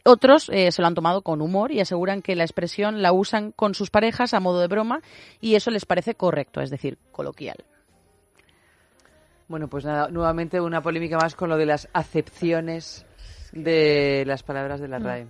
[0.04, 3.52] Otros eh, se lo han tomado con humor y aseguran que la expresión la usan
[3.52, 5.02] con sus parejas a modo de broma
[5.42, 7.58] y eso les parece correcto, es decir, coloquial.
[9.48, 13.06] Bueno, pues nada, nuevamente una polémica más con lo de las acepciones
[13.52, 15.04] de las palabras de la Mm.
[15.04, 15.28] RAE.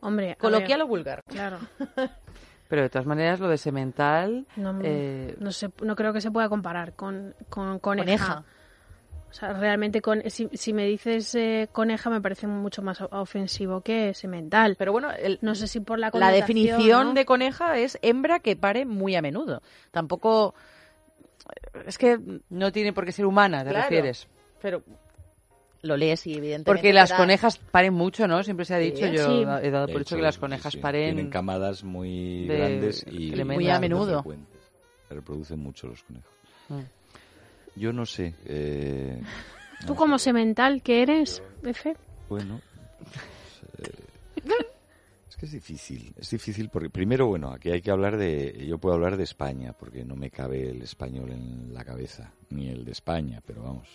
[0.00, 1.22] Hombre, ¿Coloquial ver, o vulgar?
[1.26, 1.58] Claro.
[2.72, 4.46] Pero de todas maneras, lo de semental.
[4.56, 8.06] No, eh, no, se- no creo que se pueda comparar con, con coneja.
[8.06, 8.44] Coneja.
[9.30, 13.82] O sea, realmente, con, si, si me dices eh, coneja, me parece mucho más ofensivo
[13.82, 14.76] que semental.
[14.78, 17.12] Pero bueno, el- No sé si por la la definición ¿no?
[17.12, 19.60] de coneja es hembra que pare muy a menudo.
[19.90, 20.54] Tampoco.
[21.84, 22.18] Es que.
[22.48, 23.82] no tiene por qué ser humana, te Claro.
[23.82, 24.26] refieres.
[24.62, 24.82] Pero.
[25.82, 26.64] Lo lees y evidentemente.
[26.70, 28.42] Porque las da- conejas paren mucho, ¿no?
[28.44, 29.04] Siempre se ha dicho.
[29.06, 29.12] Sí.
[29.12, 29.42] Yo Sí.
[29.66, 31.14] he dado por hecho hecho, que las conejas sí, paren.
[31.16, 33.32] Tienen camadas muy de grandes y.
[33.44, 34.24] Muy a menudo.
[35.08, 36.30] Se reproducen mucho los conejos.
[36.68, 36.80] Mm.
[37.74, 38.34] Yo no sé.
[38.46, 39.20] eh,
[39.86, 41.96] ¿Tú como semental que eres, Efe?
[42.28, 42.60] Bueno,
[42.98, 44.52] pues, eh,
[45.28, 48.78] es que es difícil, es difícil porque primero, bueno, aquí hay que hablar de, yo
[48.78, 52.84] puedo hablar de España porque no me cabe el español en la cabeza, ni el
[52.84, 53.88] de España, pero vamos.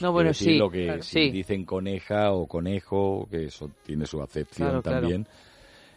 [0.00, 1.30] No, bueno, sí, lo que claro, si sí.
[1.30, 5.00] dicen coneja o conejo, que eso tiene su acepción Claro, claro.
[5.00, 5.26] también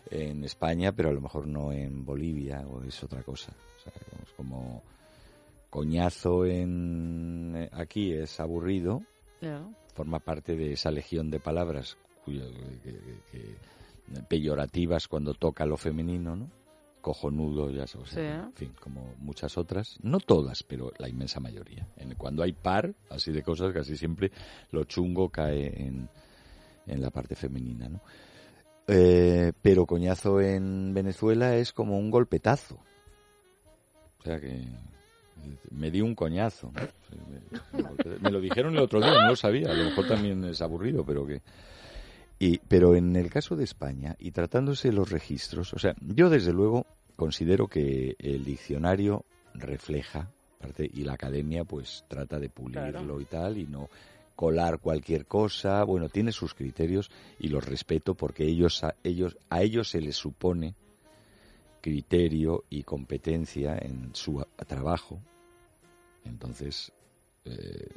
[0.09, 3.51] en España, pero a lo mejor no en Bolivia o es otra cosa.
[3.77, 4.81] O sea, es como
[5.69, 9.01] coñazo en aquí es aburrido,
[9.41, 9.73] No.
[9.93, 12.49] forma parte de esa legión de palabras cuyo-
[12.83, 12.99] que- que-
[13.31, 16.49] que- peyorativas cuando toca lo femenino, ¿no?
[17.01, 18.19] Cojonudo, ya sabes, Sí.
[18.19, 21.87] en fin, como muchas otras, no todas, pero la inmensa mayoría.
[21.97, 24.31] En, cuando hay par, así de cosas, casi siempre
[24.71, 26.07] lo chungo cae en,
[26.87, 28.01] en la parte femenina, ¿no?
[28.87, 32.77] Eh, pero coñazo en Venezuela es como un golpetazo.
[34.19, 34.63] O sea que
[35.71, 36.71] me di un coñazo.
[38.21, 39.71] Me lo dijeron el otro día, no lo sabía.
[39.71, 41.41] A lo mejor también es aburrido, pero que.
[42.43, 46.27] Y, pero en el caso de España, y tratándose de los registros, o sea, yo
[46.27, 49.23] desde luego considero que el diccionario
[49.53, 50.27] refleja,
[50.59, 53.89] parte- y la academia pues trata de pulirlo y tal, y no
[54.35, 59.61] colar cualquier cosa, bueno, tiene sus criterios y los respeto porque ellos a ellos a
[59.61, 60.73] ellos se les supone
[61.79, 65.19] criterio y competencia en su trabajo.
[66.25, 66.91] Entonces
[67.45, 67.87] eh,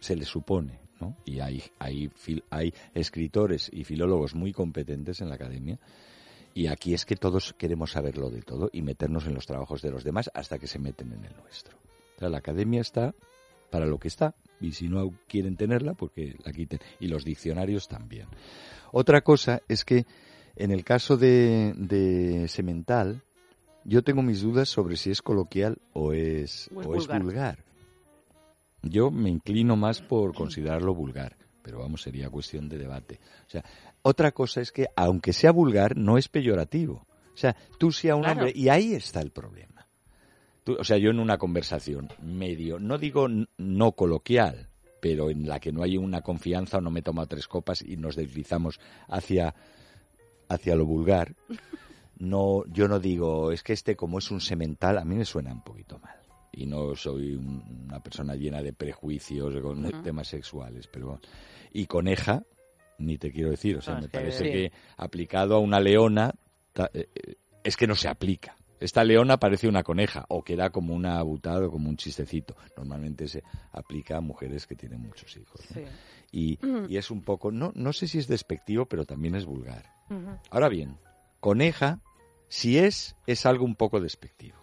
[0.00, 1.16] se les supone, ¿no?
[1.24, 2.10] Y hay hay
[2.50, 5.78] hay escritores y filólogos muy competentes en la academia.
[6.54, 9.90] Y aquí es que todos queremos saberlo de todo y meternos en los trabajos de
[9.90, 11.76] los demás hasta que se meten en el nuestro.
[12.16, 13.14] O sea, la academia está
[13.70, 16.78] para lo que está y si no quieren tenerla, pues que la quiten.
[17.00, 18.28] Y los diccionarios también.
[18.92, 20.06] Otra cosa es que
[20.56, 23.22] en el caso de, de Semental,
[23.84, 27.22] yo tengo mis dudas sobre si es coloquial o es, O es o es vulgar.
[27.22, 27.58] vulgar.
[28.84, 31.36] Yo me inclino más por considerarlo vulgar.
[31.62, 33.18] pero vamos, sería cuestión de debate.
[33.46, 33.64] O sea,
[34.02, 37.06] otra cosa es que, aunque sea vulgar, no es peyorativo.
[37.32, 38.40] O sea, tú si a un Claro.
[38.40, 39.86] hombre, y ahí está el problema.
[40.62, 44.68] Tú- o sea, yo en una conversación medio, no digo no coloquial,
[45.00, 47.96] pero en la que no hay una confianza o no me toma tres copas y
[47.96, 49.54] nos deslizamos hacia,
[50.50, 51.34] hacia lo vulgar,
[52.18, 55.50] no, yo no digo, es que este como es un semental, a mí me suena
[55.52, 56.16] un poquito mal.
[56.56, 61.20] Y no soy un- una persona llena de prejuicios con temas sexuales, pero...
[61.72, 62.42] Y coneja,
[62.98, 66.32] ni te quiero decir, o sea, No, me que- parece que aplicado a una leona,
[66.72, 68.54] ta- eh, eh, es que no se aplica.
[68.80, 72.54] Esta leona parece una coneja o queda como una abutada o como un chistecito.
[72.76, 75.60] Normalmente se aplica a mujeres que tienen muchos hijos.
[75.70, 75.74] ¿no?
[75.80, 75.86] Sí.
[76.32, 79.84] Y, y es un poco, no, no sé si es despectivo, pero también es vulgar.
[80.50, 80.96] Ahora bien,
[81.40, 82.00] coneja,
[82.48, 84.58] si es, es algo un poco despectivo.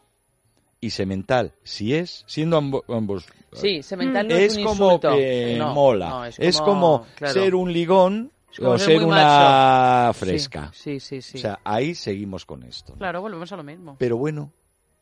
[0.84, 3.26] Y semental, si es, siendo ambo- ambos...
[3.54, 5.16] Sí, semental no es es un como insulto.
[5.16, 6.10] que No, mola.
[6.10, 7.34] no, es, es como, claro.
[7.36, 10.20] ser un ligón Es como o ser una macho.
[10.20, 10.72] fresca.
[10.74, 11.38] Sí, sí, sí.
[11.38, 12.94] O sea, ahí seguimos con esto.
[12.94, 12.98] ¿no?
[13.00, 13.96] Claro, volvemos a lo mismo.
[14.00, 14.52] Pero bueno,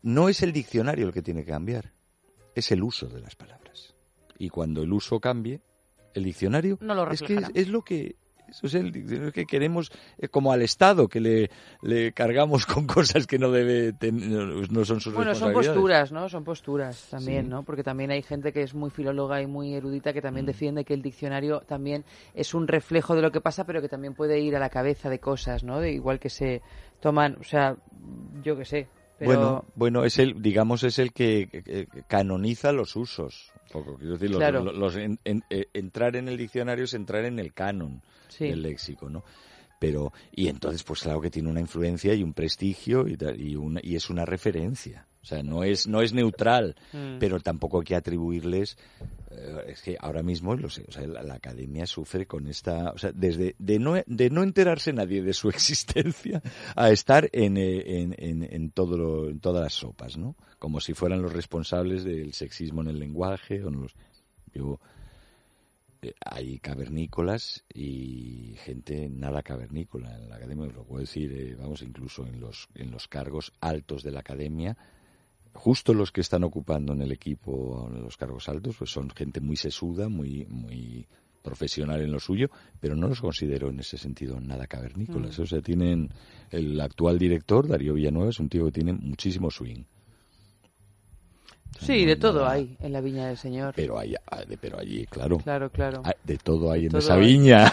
[0.01, 1.91] no es el diccionario el que tiene que cambiar,
[2.55, 3.93] es el uso de las palabras.
[4.37, 5.61] Y cuando el uso cambie,
[6.13, 7.51] el diccionario No lo es que es, reflejará.
[7.55, 8.15] es lo que
[8.49, 11.49] eso es el diccionario que queremos eh, como al Estado que le,
[11.81, 16.11] le cargamos con cosas que no debe ten- no, no son sus Bueno, son posturas,
[16.11, 16.27] ¿no?
[16.29, 17.49] Son posturas también, Sí.
[17.49, 17.63] ¿no?
[17.63, 20.23] Porque también hay gente que es muy filóloga y muy erudita que Mm.
[20.23, 23.89] también defiende que el diccionario también es un reflejo de lo que pasa, pero que
[23.89, 25.79] también puede ir a la cabeza de cosas, ¿no?
[25.79, 26.61] De igual que se
[26.99, 27.75] toman, o sea,
[28.43, 28.87] yo qué sé.
[29.19, 29.31] Pero...
[29.31, 33.51] Bueno, bueno, es el, digamos, es el que, canoniza los usos.
[33.65, 34.63] Un poco, quiero decir, los- Claro.
[34.63, 38.45] los- los en- en- eh, entrar en el diccionario es entrar en el canon Sí.
[38.47, 39.23] del léxico, ¿no?
[39.79, 43.79] Pero, y entonces, pues claro que tiene una influencia y un prestigio y, y, una-
[43.83, 45.05] y es una referencia.
[45.21, 47.19] O sea, no es, no es neutral, Mm.
[47.19, 48.77] pero tampoco hay que atribuirles.
[49.31, 52.91] eh, es que ahora mismo lo sé, o sea, la, la academia sufre con esta.
[52.91, 56.41] O sea, desde de no, de no enterarse nadie de su existencia
[56.75, 60.35] a estar en, eh, en, en, en todo lo- en todas las sopas, ¿no?
[60.57, 63.63] Como si fueran los responsables del sexismo en el lenguaje.
[63.63, 63.95] O en los,
[64.53, 64.79] yo,
[66.01, 71.55] eh, hay cavernícolas y gente nada cavernícola en la academia, os lo puedo decir, eh,
[71.59, 74.77] vamos, incluso en los, en los cargos altos de la academia,
[75.53, 79.55] justo los que están ocupando en el equipo los cargos altos, pues son gente muy
[79.55, 81.05] sesuda, muy, muy
[81.41, 85.37] profesional en lo suyo, pero no los considero en ese sentido nada cavernícolas.
[85.39, 85.41] Mm.
[85.41, 86.09] O sea, tienen
[86.51, 89.83] el actual director, Darío Villanueva, es un tío que tiene muchísimo swing.
[91.79, 93.73] Sí, no- de todo nada- hay en la Viña del Señor.
[93.75, 95.37] Pero, hay, ah, pero allí, claro.
[95.37, 96.03] Claro, claro.
[96.23, 97.21] De todo hay en todo esa hay.
[97.21, 97.71] viña.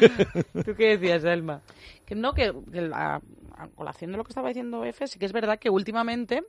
[0.64, 1.60] ¿Tú qué decías, Alma?
[2.06, 3.20] Que no, que, que la-
[3.56, 6.44] a colación de lo que estaba diciendo Efe, sí que es verdad que últimamente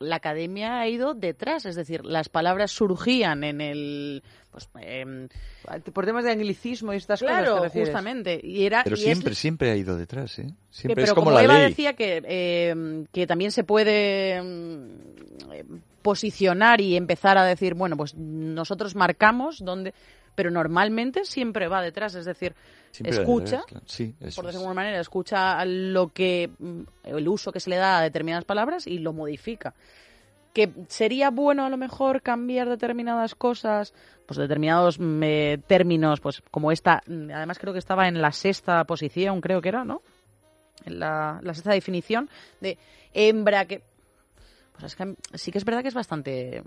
[0.00, 4.22] la academia ha ido detrás, es decir, las palabras surgían en el...
[4.50, 5.28] Pues, em,
[5.92, 7.88] Por temas de anglicismo y estas cosas, claro, ¿te refieres?
[7.90, 8.40] justamente.
[8.42, 10.46] Y era, Pero y es- siempre, siempre ha ido detrás, ¿eh?
[10.46, 11.68] que- Siempre pero es como, como, la Eva ley.
[11.70, 15.64] decía que, eh, que también se puede eh,
[16.02, 19.94] posicionar y empezar a decir, bueno, pues nosotros marcamos dónde...
[20.36, 22.54] Pero normalmente siempre va detrás, es decir,
[22.94, 23.84] Siempre escucha, detrás, claro.
[23.88, 27.70] Sí, eso por decirlo de alguna manera, escucha lo que mm, el uso que se
[27.70, 29.74] le da a determinadas palabras y lo modifica.
[30.52, 33.92] Que sería bueno a lo mejor cambiar determinadas cosas,
[34.26, 38.30] pues determinados mm, eh, términos, pues como esta, mm, además creo que estaba en la
[38.30, 40.00] sexta posición, creo que era, ¿no?
[40.84, 42.28] En la, la sexta definición
[42.60, 42.78] de
[43.12, 43.82] hembra que
[44.72, 46.64] pues es que sí que es verdad que es bastante Es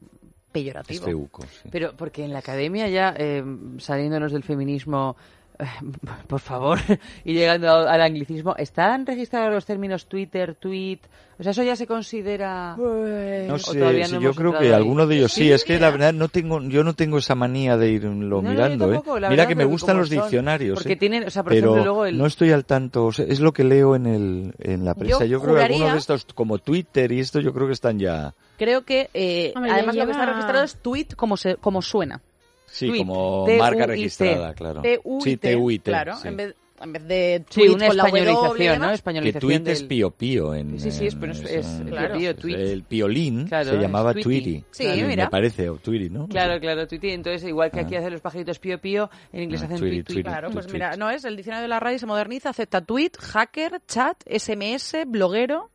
[0.52, 1.06] peyorativo.
[1.06, 1.70] feuco, sí.
[1.72, 3.44] Pero porque en la academia ya, eh,
[3.80, 5.16] saliéndonos del feminismo,
[6.28, 6.80] por favor,
[7.26, 11.00] y llegando al anglicismo, ¿están registrados los términos Twitter, tweet?
[11.40, 12.76] O sea, ¿eso ya se considera...?
[12.78, 14.72] No ¿O sé, sí, no yo creo que ahí?
[14.72, 17.36] alguno de ellos sí, Sí, es que la verdad no tengo, yo no tengo esa
[17.36, 19.30] manía de irlo No, no, yo mirando, tampoco, ¿eh?
[19.30, 20.18] Mira que me gustan los son.
[20.18, 20.98] diccionarios, Porque ¿eh?
[20.98, 22.18] tienen, o sea, por pero ejemplo, luego el...
[22.18, 25.26] no estoy al tanto, o sea, es lo que leo en el en la prensa.
[25.26, 28.34] Yo, creo que algunos de estos como Twitter y esto yo creo que están ya
[28.58, 32.22] Creo que eh, Hombre, además lo que está registrado es tweet como, se, como suena.
[32.68, 33.58] Sí, Tweet, como T-U-I-T.
[33.60, 34.82] marca registrada, claro.
[34.82, 36.28] T-U-I-T, sí, TUIT, Claro, sí.
[36.28, 38.74] en, vez, en vez de Sí, tweet una con la españolización, ¿no?
[38.74, 38.90] demás.
[38.90, 41.82] que Españolización tweet es del- pío pío en Sí, sí, es- en- es- es es
[41.90, 42.18] Claro.
[42.18, 42.72] pío, es tweet.
[42.72, 44.64] el piolín Claro, se es llamaba tweety.
[44.70, 45.30] Sí, me mira.
[45.30, 47.10] parece o Tweety no Claro, claro, Tweety.
[47.12, 48.00] Entonces, igual que aquí Ah.
[48.00, 50.22] hacen los pajaritos pío pío, en inglés Ah, hacen tweet, tweet.
[50.24, 53.82] Claro, pues mira, no es, el diccionario de la RAI se moderniza, acepta tweet, hacker,
[53.88, 55.72] chat, SMS, bloguero.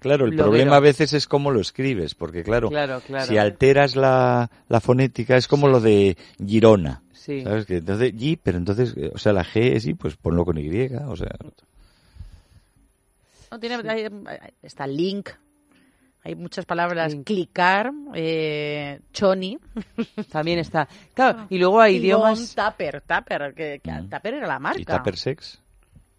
[0.00, 3.26] Claro, el problema a veces es cómo lo escribes, porque claro, Claro, claro.
[3.26, 7.42] si alteras la, la fonética es como lo de Girona, Sí.
[7.42, 7.64] ¿sabes?
[7.66, 10.58] Que entonces G, pero entonces, eh, o sea, la G es Y, pues ponlo con
[10.58, 10.68] Y,
[11.06, 11.30] o sea,
[13.50, 14.08] No tiene, hay-
[14.62, 15.30] está link,
[16.26, 17.12] Hay muchas palabras.
[17.12, 17.22] Sí.
[17.22, 19.58] Clicar, eh, choni.
[20.32, 20.88] También está.
[21.12, 22.54] Claro, y luego hay idiomas...
[22.54, 24.08] Tupper, Tupper, que, que Mm.
[24.08, 24.80] Tupper era la marca.
[24.80, 25.60] ¿Y Tupper Sex?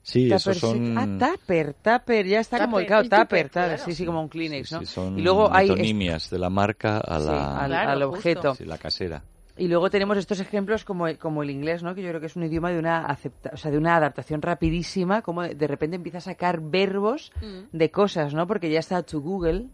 [0.08, 0.98] Sí, Tupper, esos son...
[0.98, 4.22] Ah, Tupper, Tupper, ya está como Tupper, claro, el Tupper, Tupper, claro, sí, sí, como
[4.22, 4.80] un Kleenex, Sí, ¿no?
[4.82, 7.58] sí, son y luego hay metonimias de la marca a Sí, la...
[7.60, 8.54] al, Claro, al objeto.
[8.54, 9.24] sí, la casera.
[9.58, 11.96] Y luego tenemos estos ejemplos como, como el inglés, ¿no?
[11.96, 14.42] Que yo creo que es un idioma de una acepta, o sea, de una adaptación
[14.44, 17.32] rapidísima, como de, repente empieza a sacar verbos
[17.72, 18.46] de cosas, ¿no?
[18.46, 19.68] Porque ya está to Google,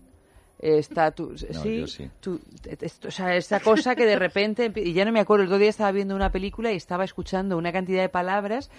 [0.59, 2.07] eh, está tu, sí, yo sí.
[2.21, 2.39] tu-
[2.79, 5.57] esto- o sea, esta cosa que de repente y ya no me acuerdo, el otro
[5.59, 8.69] día estaba viendo una película y estaba escuchando una cantidad de palabras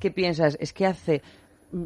[0.00, 1.22] que piensas, es que hace
[1.70, 1.84] mm,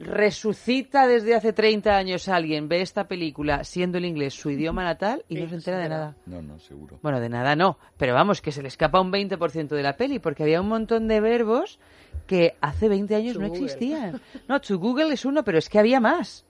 [0.00, 5.24] resucita desde hace 30 años alguien, ve esta película siendo el inglés su idioma natal
[5.28, 6.16] y no se entera de nada.
[6.26, 6.98] No, no, seguro.
[7.02, 10.18] Bueno, de nada no, pero vamos, que se le escapa un 20% de la peli,
[10.18, 11.78] porque había un montón de verbos
[12.26, 13.64] que hace 20 años To no Google.
[13.64, 14.20] existían.
[14.48, 16.44] No, to Google es uno, pero es que había más.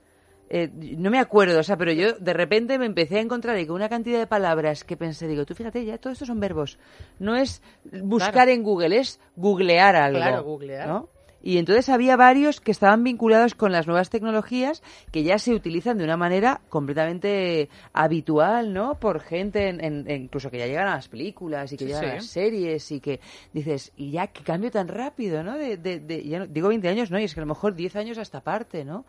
[0.55, 3.74] Eh, no me acuerdo, o sea, pero yo de repente me empecé a encontrar con
[3.76, 6.76] una cantidad de palabras que pensé, digo, tú fíjate, ya todo esto son verbos.
[7.18, 7.62] No es
[8.03, 8.50] buscar Claro.
[8.50, 10.18] en Google, es googlear algo.
[10.18, 10.86] Claro, googlear.
[10.86, 11.09] ¿no?
[11.44, 15.96] Y entonces había varios que estaban vinculados con las nuevas tecnologías que ya se utilizan
[15.98, 19.00] de una manera completamente habitual, ¿no?
[19.00, 22.05] Por gente, en, en- incluso que ya llegan a las películas y que Sí, llegan
[22.11, 23.20] a las series y que
[23.53, 25.57] dices, y ya qué cambio tan rápido, ¿no?
[25.57, 27.18] De, de, de- ya no- digo 20 años, ¿no?
[27.18, 29.05] Y es que a lo mejor 10 años hasta parte, ¿no?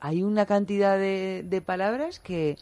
[0.00, 2.56] Hay una cantidad de, de palabras que...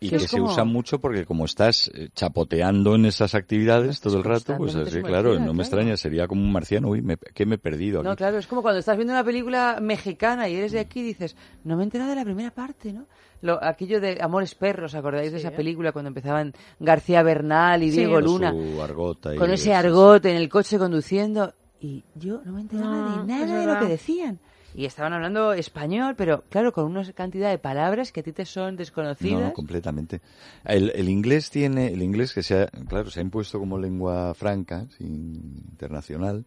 [0.00, 4.16] Y que se como- usa mucho porque como estás eh, chapoteando en esas actividades todo
[4.16, 7.46] el rato, pues así, claro, no me extraña, sería como un marciano, uy, me, ¿qué
[7.46, 10.72] me he perdido No, claro, es como cuando estás viendo una película mexicana y eres
[10.72, 13.06] de aquí y dices, no me he enterado de la primera parte, ¿no?
[13.42, 17.98] Lo, aquello de Amores Perros, ¿acordáis de esa película cuando empezaban García Bernal y Sí.
[17.98, 22.52] Diego Con Luna su con ese sí, argot en el coche conduciendo y yo no
[22.52, 24.40] me enteraba No, de nada de lo que decían.
[24.74, 28.46] Y estaban hablando español, pero claro, con una cantidad de palabras que a ti te
[28.46, 29.48] son No, desconocidas.
[29.48, 30.20] no, completamente.
[30.64, 34.34] El, el inglés tiene, el inglés que se ha, claro, se ha impuesto como lengua
[34.34, 36.44] franca, internacional,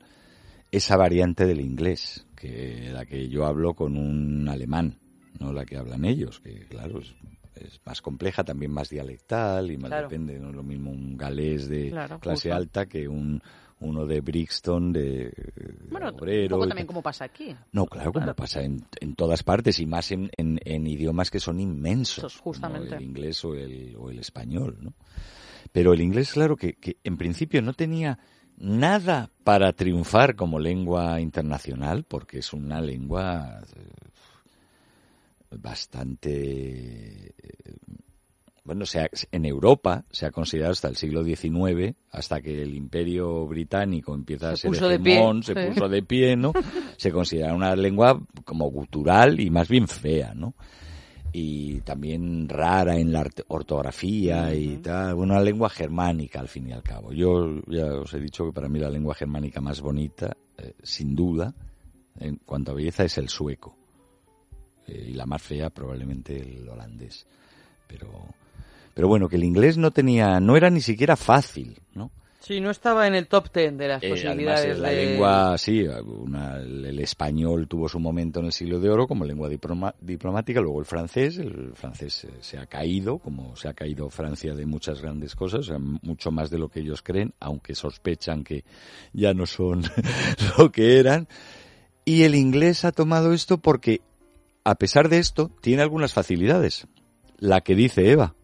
[0.71, 4.97] esa variante del inglés, que la que yo hablo con un alemán,
[5.39, 7.13] no la que hablan ellos, que claro, es,
[7.55, 10.09] es más compleja, también más dialectal y más Claro.
[10.09, 12.55] depende, no es lo mismo un galés de Claro, clase justo.
[12.55, 13.41] alta que un
[13.85, 15.33] uno de Brixton de, de
[15.89, 16.55] Bueno, un obrero.
[16.55, 17.55] poco y también como pasa aquí.
[17.71, 21.39] No, claro, como pasa en, en todas partes y más en, en- en idiomas que
[21.39, 22.87] son inmensos, justamente.
[22.89, 24.93] como el inglés o el, o el español, ¿no?
[25.71, 28.17] Pero el inglés, claro, que, que en principio no tenía
[28.57, 37.33] nada para triunfar como lengua internacional, porque es una lengua eh, bastante...
[38.65, 42.73] Bueno, se ha- en Europa se ha considerado hasta el siglo XIX, hasta que el
[42.75, 45.59] Imperio Británico empieza a Se ser hegemón, se sí.
[45.69, 46.51] puso de pie, ¿no?
[46.97, 50.55] Se considera una lengua como gutural y más bien fea, ¿no?
[51.31, 55.15] Y también rara en la ortografía y tal.
[55.15, 57.11] Una lengua germánica, al fin y al cabo.
[57.11, 61.13] Yo ya os he dicho que para mí la lengua germánica más bonita, eh, sin
[61.13, 61.53] duda,
[62.19, 63.75] en cuanto a belleza, es el sueco.
[64.87, 67.27] Eh, y la más fea, probablemente el holandés.
[67.85, 68.09] Pero,
[68.95, 72.09] pero bueno, que el inglés no tenía, no era ni siquiera fácil, ¿no?
[72.39, 74.95] Sí, no estaba en el top ten de las Eh, posibilidades la de...
[75.07, 79.49] lengua, sí, una- el español tuvo su momento en el siglo de oro como lengua
[79.49, 84.53] diploma- diplomática, luego el francés, el francés se ha caído, como se ha caído Francia
[84.53, 85.71] de muchas grandes cosas,
[86.03, 88.63] mucho más de lo que ellos creen, aunque sospechan que
[89.11, 89.81] ya no son
[90.59, 91.27] lo que eran.
[92.05, 94.01] Y el inglés ha tomado esto porque,
[94.63, 96.85] a pesar de esto, tiene algunas facilidades.
[97.39, 98.35] La que dice Eva,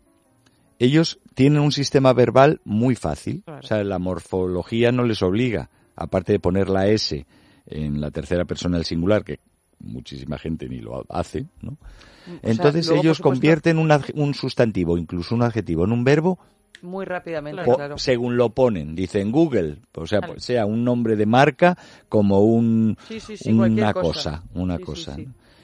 [0.86, 3.44] ellos tienen un sistema verbal muy fácil.
[3.48, 7.26] O sea, la morfología no les obliga, aparte de poner la S
[7.68, 9.40] en la tercera persona del singular, que
[9.80, 11.78] muchísima gente ni lo hace, ¿no?
[12.44, 16.40] Entonces luego, por ellos supuesto- convierten un, un sustantivo, incluso un adjetivo, en un verbo
[16.84, 17.98] Muy rápidamente, po- claro.
[17.98, 18.96] según lo ponen.
[18.96, 21.78] Dicen Google, o sea, sea un nombre de marca
[22.10, 24.04] como un, Sí, sí, sí, cualquier una cosa.
[24.14, 25.18] cosa, una cosa.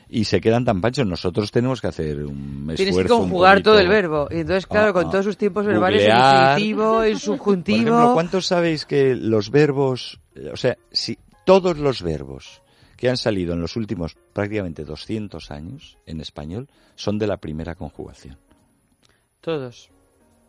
[0.10, 1.06] Y se quedan tan panchos.
[1.06, 2.76] Nosotros tenemos que hacer un esfuerzo.
[2.76, 4.28] Tienes que conjugar todo el verbo.
[4.32, 5.12] Y entonces, claro, Ah, con ah.
[5.12, 6.52] todos sus tiempos verbales, el Googlear.
[6.60, 7.78] infinitivo, el Por subjuntivo...
[7.80, 10.20] ejemplo, ¿cuántos sabéis que los verbos,
[10.52, 12.62] o sea, si todos los verbos
[12.96, 17.76] que han salido en los últimos prácticamente 200 años en español son de la primera
[17.76, 18.38] conjugación?
[19.42, 19.90] Todos.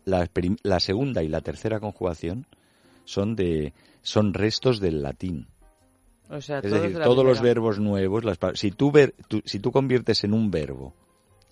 [0.05, 0.29] La,
[0.63, 2.47] la segunda y la tercera conjugación
[3.05, 5.49] son de son restos del latín.
[6.31, 9.43] O sea, Es todos decir, de todos los verbos nuevos, las si tú, ver, tú-
[9.45, 10.95] si tú conviertes en un verbo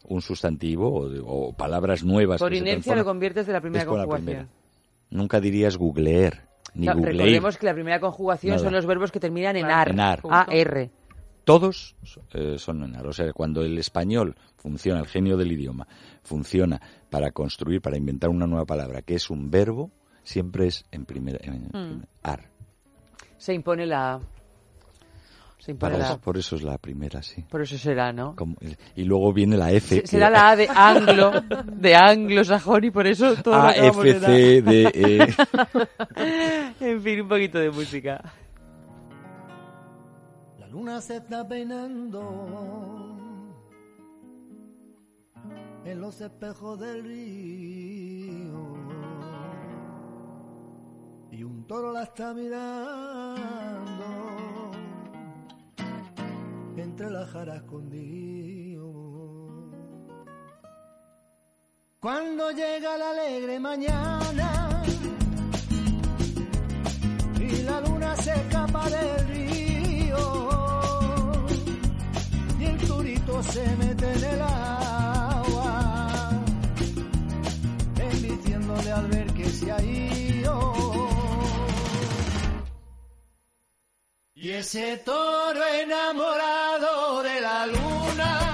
[0.08, 3.90] un sustantivo o, palabras nuevas Por que se inercia lo conviertes de la primera la
[3.90, 4.24] conjugación.
[4.24, 4.48] primera.
[5.10, 6.42] nunca dirías googleer
[6.74, 7.12] ni googlear.
[7.16, 8.64] recordemos que la primera conjugación Nada.
[8.64, 9.88] son los verbos que terminan en ar.
[9.90, 10.20] en ar.
[10.30, 10.90] A-R.
[11.44, 11.96] todos
[12.34, 13.06] eh, son enanos.
[13.08, 15.88] O sea, cuando el español funciona, el genio del idioma,
[16.22, 19.90] funciona para construir, para inventar una nueva palabra, que es un verbo,
[20.22, 22.02] siempre es en primera, en, Mm.
[22.22, 22.50] ar.
[23.38, 24.20] Se impone la...
[25.66, 26.16] Se impone Para la...
[26.18, 27.42] por eso es la primera, sí.
[27.50, 28.36] Por eso será, ¿no?
[28.36, 28.54] Como-
[28.94, 30.02] y luego viene la F.
[30.02, 31.32] que- Será la A de anglo,
[31.66, 34.20] de anglosajón y por eso todo lo A, F.
[34.20, 35.34] C, D, E.
[36.92, 38.22] en fin, un poquito de música.
[40.60, 42.22] La luna se está peinando
[45.84, 48.76] en los espejos del río
[51.32, 54.04] y un toro la está mirando
[56.82, 58.92] entre las jaras escondido.
[62.00, 64.82] Cuando llega la alegre mañana
[67.40, 70.48] y la luna se escapa del río
[72.60, 76.30] y el turito se mete en el agua
[77.98, 80.15] embistiéndole al ver que se ha ido
[84.46, 88.45] y ese toro enamorado de la luna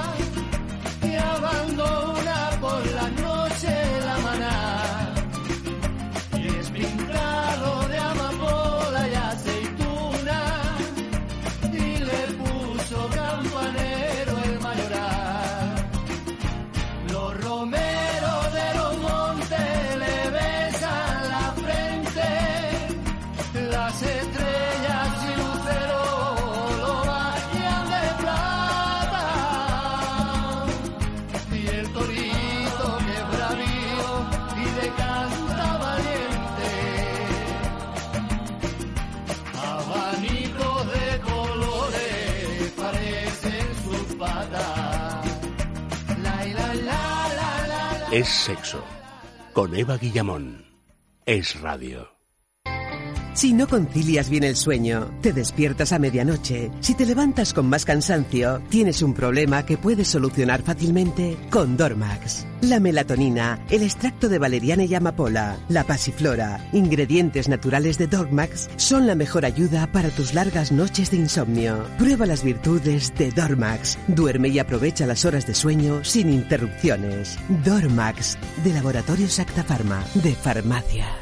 [48.13, 48.85] Es sexo.
[49.55, 50.67] Con Eva Guillamón.
[51.25, 52.22] Es radio.
[53.35, 57.87] Si no concilias bien el sueño, te despiertas a medianoche, si te levantas con más
[57.87, 62.47] cansancio, tienes un problema que puedes solucionar fácilmente con Dormax.
[62.61, 69.07] La melatonina, el extracto de valeriana y amapola, la pasiflora, ingredientes naturales de Dormax son
[69.07, 71.87] la mejor ayuda para tus largas noches de insomnio.
[71.99, 73.99] Prueba las virtudes de Dormax.
[74.09, 77.39] Duerme y aprovecha las horas de sueño sin interrupciones.
[77.64, 81.22] Dormax, de Laboratorios Acta Pharma, de farmacia.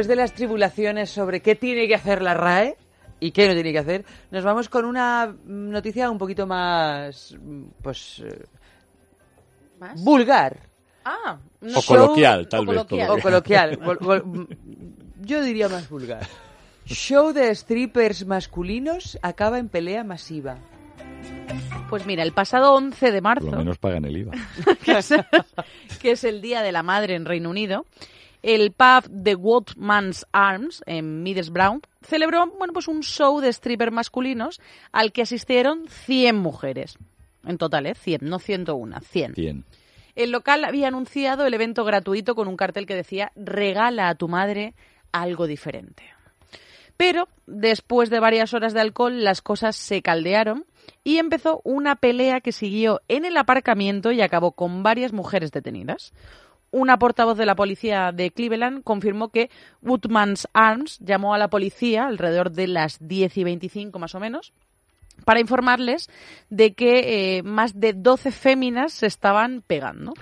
[0.00, 2.74] Después de las tribulaciones sobre qué tiene que hacer la RAE
[3.20, 7.36] y qué no tiene que hacer, nos vamos con una noticia un poquito más,
[7.82, 8.46] pues, eh,
[9.78, 10.02] ¿Más?
[10.02, 10.56] vulgar.
[11.04, 11.36] Ah,
[11.76, 12.78] O coloquial, tal vez,
[13.10, 13.78] O coloquial.
[15.20, 16.26] Yo diría más vulgar.
[16.86, 20.56] Show de strippers masculinos acaba en pelea masiva.
[21.90, 24.32] Pues mira, el pasado 11 de Por lo marzo, menos pagan el IVA.
[24.82, 25.12] que es,
[26.00, 27.84] que es el Día de la Madre en Reino Unido,
[28.42, 34.60] el pub The Woodman's Arms en Middlesbrough celebró bueno, pues un show de stripper masculinos
[34.92, 36.96] al que asistieron 100 mujeres.
[37.44, 37.94] En total, ¿eh?
[37.94, 39.34] 100, no 101, 100.
[39.34, 39.64] 100.
[40.14, 44.28] El local había anunciado el evento gratuito con un cartel que decía regala a tu
[44.28, 44.74] madre
[45.12, 46.02] algo diferente.
[46.96, 50.66] Pero después de varias horas de alcohol las cosas se caldearon
[51.02, 56.12] y empezó una pelea que siguió en el aparcamiento y acabó con varias mujeres detenidas.
[56.72, 59.50] Una portavoz de la policía de Cleveland confirmó que
[59.82, 64.52] Woodman's Arms llamó a la policía alrededor de las 10 y 25 más o menos
[65.24, 66.08] para informarles
[66.48, 70.14] de que eh, más de 12 féminas se estaban pegando.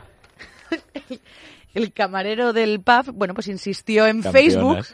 [1.74, 4.78] El camarero del pub, bueno, pues insistió en Facebook.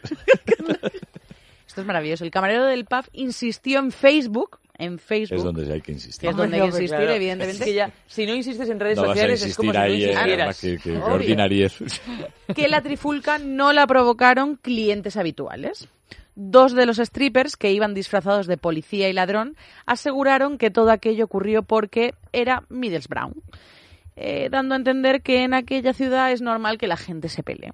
[1.67, 2.25] Esto es maravilloso.
[2.25, 5.39] El camarero del pub insistió en Facebook en Facebook.
[5.39, 6.21] Es donde hay que insistir.
[6.29, 7.13] Que es donde hay que insistir, claro.
[7.13, 7.63] evidentemente.
[7.63, 9.95] Es que ya, si no insistes en redes No sociales es como si no eh,
[9.97, 10.61] insistieras.
[10.61, 11.15] que, que- que Obvio.
[11.15, 11.75] ordinariez.
[12.55, 15.89] que la trifulca no la provocaron clientes habituales.
[16.37, 19.57] Dos de los strippers que iban disfrazados de policía y ladrón
[19.87, 23.35] aseguraron que todo aquello ocurrió porque era Middlesbrough,
[24.17, 27.71] eh, dando a entender que en aquella ciudad es normal que la gente se pelee.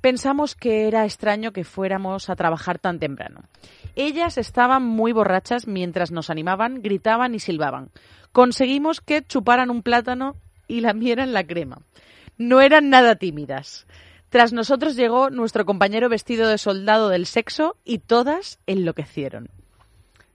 [0.00, 3.42] Pensamos que era extraño que fuéramos a trabajar tan temprano.
[3.96, 7.90] Ellas estaban muy borrachas mientras nos animaban, gritaban y silbaban.
[8.32, 10.36] Conseguimos que chuparan un plátano
[10.68, 11.78] y lamieran la crema.
[12.38, 13.86] No eran nada tímidas.
[14.30, 19.48] Tras nosotros llegó nuestro compañero vestido de soldado del sexo y todas enloquecieron.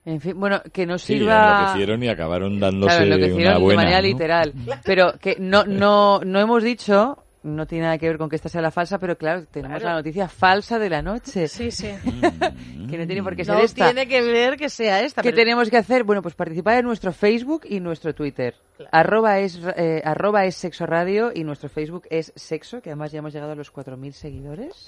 [0.03, 1.57] En fin, bueno, que no Sí, sirva...
[1.61, 3.82] enloquecieron y acabaron dándose Claro, enloquecieron una buena.
[3.82, 4.07] de manera ¿no?
[4.07, 4.53] literal.
[4.84, 8.50] Pero que no, no, no hemos dicho, no tiene nada que ver con que esta
[8.50, 9.96] sea la falsa, pero claro, tenemos Claro.
[9.96, 11.48] la noticia falsa de la noche.
[11.48, 11.88] Sí, sí.
[12.89, 13.86] Que no tiene por qué ser No esta.
[13.86, 15.22] tiene que ver que sea esta.
[15.22, 16.04] ¿Qué pero- tenemos que hacer?
[16.04, 18.56] Bueno, pues participar en nuestro Facebook y nuestro Twitter.
[18.91, 23.20] Arroba, es, eh, arroba es sexo radio y nuestro Facebook es sexo, que además ya
[23.20, 24.86] hemos llegado a los 4.000 seguidores.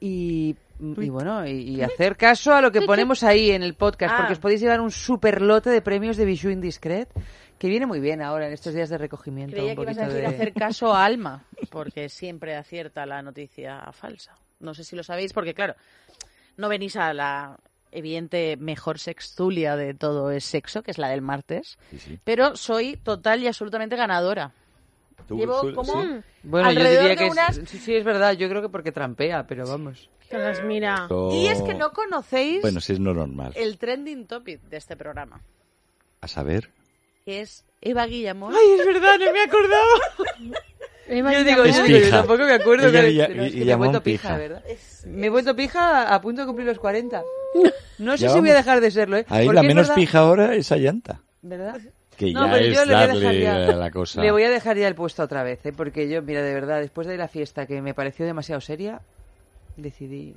[0.00, 4.12] Y, y bueno, y, y hacer caso a lo que ponemos ahí en el podcast,
[4.14, 4.16] Ah.
[4.18, 7.08] porque os podéis llevar un super lote de premios de Bijou Indiscret,
[7.58, 9.56] que viene muy bien ahora en estos días de recogimiento.
[9.56, 13.06] Creía un que ibas a poquito decir de- hacer caso a Alma, porque siempre acierta
[13.06, 14.34] la noticia falsa.
[14.60, 15.74] No sé si lo sabéis, porque claro,
[16.56, 17.58] no venís a la
[17.92, 22.18] evidente mejor sextulia de todo es sexo, que es la del martes, Sí, sí.
[22.24, 24.52] pero soy total y absolutamente ganadora.
[25.26, 26.08] Tú- Llevo tú- como sí.
[26.44, 28.68] Bueno, yo alrededor diría de que es- unas- sí, sí, es verdad, yo creo que
[28.68, 30.08] porque trampea, pero vamos.
[30.30, 31.08] Que las mira.
[31.32, 33.52] Y es que no conocéis Bueno, sí es no normal.
[33.56, 35.40] el trending topic de este programa,
[36.20, 36.70] A saber.
[37.24, 38.54] que es Eva Guillamón.
[38.54, 40.58] Ay, es verdad, no me acordaba.
[41.08, 42.88] Eva Yo digo, Es yo digo, yo tampoco me acuerdo.
[42.88, 44.36] Ella pero es que me he vuelto pija, pija.
[44.38, 44.62] ¿verdad?
[45.06, 47.22] Me he vuelto pija a punto de cumplir los 40.
[47.98, 49.24] No sé Ya si voy a dejar de serlo, ¿eh?
[49.28, 51.20] Ahí Porque la es menos verdad- pija ahora es Ayanta.
[51.42, 51.78] ¿Verdad?
[52.16, 54.22] Que No, ya yo es darle ya- a la cosa.
[54.22, 55.72] Le voy a dejar ya el puesto otra vez, ¿eh?
[55.72, 59.00] Porque yo, mira, de verdad, después de la fiesta que me pareció demasiado seria,
[59.76, 60.34] decidí...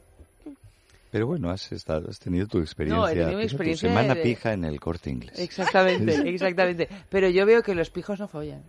[1.12, 3.02] Pero bueno, has, estado, has tenido tu experiencia.
[3.02, 5.40] No, he tenido mi tu experiencia semana de- pija en el corte inglés.
[5.40, 6.88] Exactamente, exactamente.
[7.10, 8.62] Pero yo veo que los pijos no follan.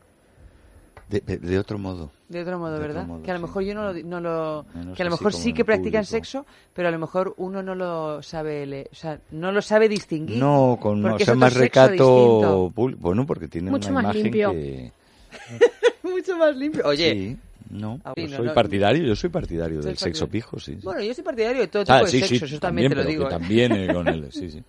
[1.10, 2.10] De, de- de otro modo.
[2.28, 3.06] De otro modo, De otro ¿verdad?
[3.06, 3.46] modo, que a lo sí.
[3.46, 4.02] mejor yo no lo...
[4.04, 6.10] No lo Menos que a lo mejor sí que practican público.
[6.24, 8.64] sexo, pero a lo mejor uno no lo sabe...
[8.66, 10.38] le- o sea, no lo sabe distinguir.
[10.38, 11.90] No, con o sea, otro más sexo recato.
[11.92, 12.72] distinto.
[12.76, 14.52] pul- Bueno, porque tiene Mucho una más imagen limpio.
[14.52, 14.92] que.
[16.04, 16.82] Mucho más limpio.
[16.86, 17.36] Oye, Sí,
[17.70, 18.00] no.
[18.04, 18.54] Ah, yo sí, no, soy no.
[18.54, 20.30] partidario, yo soy partidario del sexo partidario.
[20.32, 20.74] pijo, sí.
[20.74, 20.80] sí.
[20.84, 22.94] bueno, yo soy partidario de todo Ah, tipo de sí, sexo, sí, eso también, te
[22.96, 23.26] lo digo.
[23.26, 23.30] ¿eh?
[23.30, 24.62] también eh, con él, sí, sí.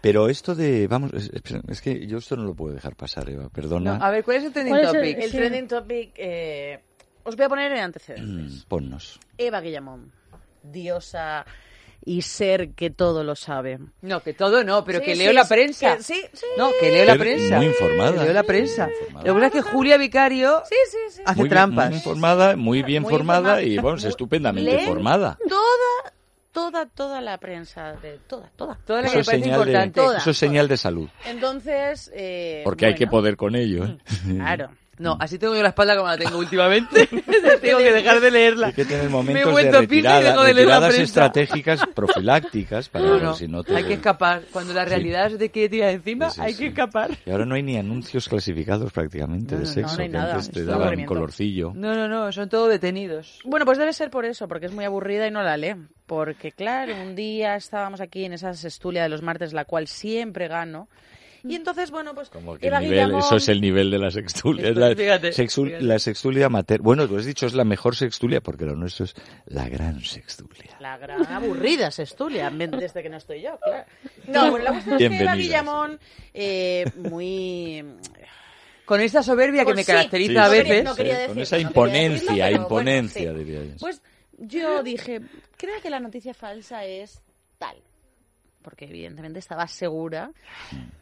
[0.00, 3.98] Pero esto de, vamos, es, que yo esto no lo puedo dejar pasar, Eva, perdona.
[3.98, 5.18] No, a ver, ¿cuál es el trending ¿Cuál es el- topic?
[5.24, 5.36] El Sí.
[5.36, 6.80] trending topic, eh,
[7.24, 8.52] os voy a poner en antecedentes.
[8.64, 9.18] Mm, Ponnos.
[9.36, 10.12] Eva Guillamón,
[10.62, 11.44] diosa
[12.04, 13.80] y ser que todo lo sabe.
[14.02, 15.96] No, que todo no, pero Sí, que sí, leo la prensa.
[15.96, 16.46] que- sí, sí.
[16.56, 17.56] No, que leo la prensa.
[17.56, 18.12] muy informada.
[18.12, 18.88] Que leo la prensa.
[19.12, 21.22] Lo que pasa es que Julia Vicario Sí, sí, sí.
[21.26, 21.88] hace muy, bien- trampas.
[21.88, 23.62] muy informada, muy bien Muy formada informada.
[23.62, 25.38] y, vamos, estupendamente formada.
[25.48, 26.12] Toda,
[26.58, 28.78] toda, toda la prensa, de toda, toda.
[28.84, 30.00] Toda la Eso que me es, parece señal de, importante.
[30.00, 30.18] Toda.
[30.18, 31.08] eso es señal de salud.
[31.26, 33.84] Entonces, eh, Porque hay que poder con ello.
[33.84, 33.98] ¿eh?
[34.26, 34.70] Claro.
[34.98, 37.06] No, así tengo yo la espalda como la tengo últimamente.
[37.60, 38.66] tengo que dejar de leerla.
[38.68, 40.88] Hay que tener Me he momentos de vuelto pija y retirada, dejo de leer la
[40.88, 43.74] estratégicas profilácticas para No, si no te...
[43.76, 44.42] hay que escapar.
[44.52, 44.88] Cuando la Sí.
[44.90, 46.58] realidad se te quiere tirar encima, Sí, sí, hay sí.
[46.60, 47.10] que escapar.
[47.26, 50.34] Y ahora no hay ni anuncios clasificados prácticamente No, de sexo, no hay que nada.
[50.34, 51.14] antes te Es daban aburrimiento.
[51.14, 51.72] colorcillo.
[51.74, 53.40] No, no, no, son todos detenidos.
[53.44, 55.74] Bueno, pues debe ser por eso, porque es muy aburrida y no la lee.
[56.06, 60.48] Porque, claro, un día estábamos aquí en esa sextulia de los martes, la cual siempre
[60.48, 60.88] gano.
[61.44, 63.98] Y entonces, bueno, pues Como que Eva el nivel, Guillamón- eso es el nivel de
[63.98, 64.70] la sextulia.
[64.72, 65.84] la, Fíjate, sexu- fíjate.
[65.84, 66.80] la sextulia amateur.
[66.80, 69.14] Bueno, tú has dicho es la mejor sextulia, porque lo nuestro es
[69.46, 70.76] la gran sextulia.
[70.80, 73.84] La gran aburrida sextulia, desde que no estoy yo, claro.
[74.26, 75.34] No, bueno, la cuestión es que Eva.
[75.36, 75.98] Guillamón,
[76.34, 77.84] eh, muy...
[78.84, 80.84] Con esta soberbia que Pues me sí, caracteriza Sí, a sí, veces.
[80.84, 83.44] no quería con esa imponencia, decirlo, pero imponencia, bueno, sí.
[83.44, 83.76] diría yo.
[83.80, 84.02] Pues
[84.38, 85.20] yo dije,
[85.58, 87.20] creo que la noticia falsa es
[87.58, 87.76] tal.
[88.62, 90.32] Porque evidentemente estaba segura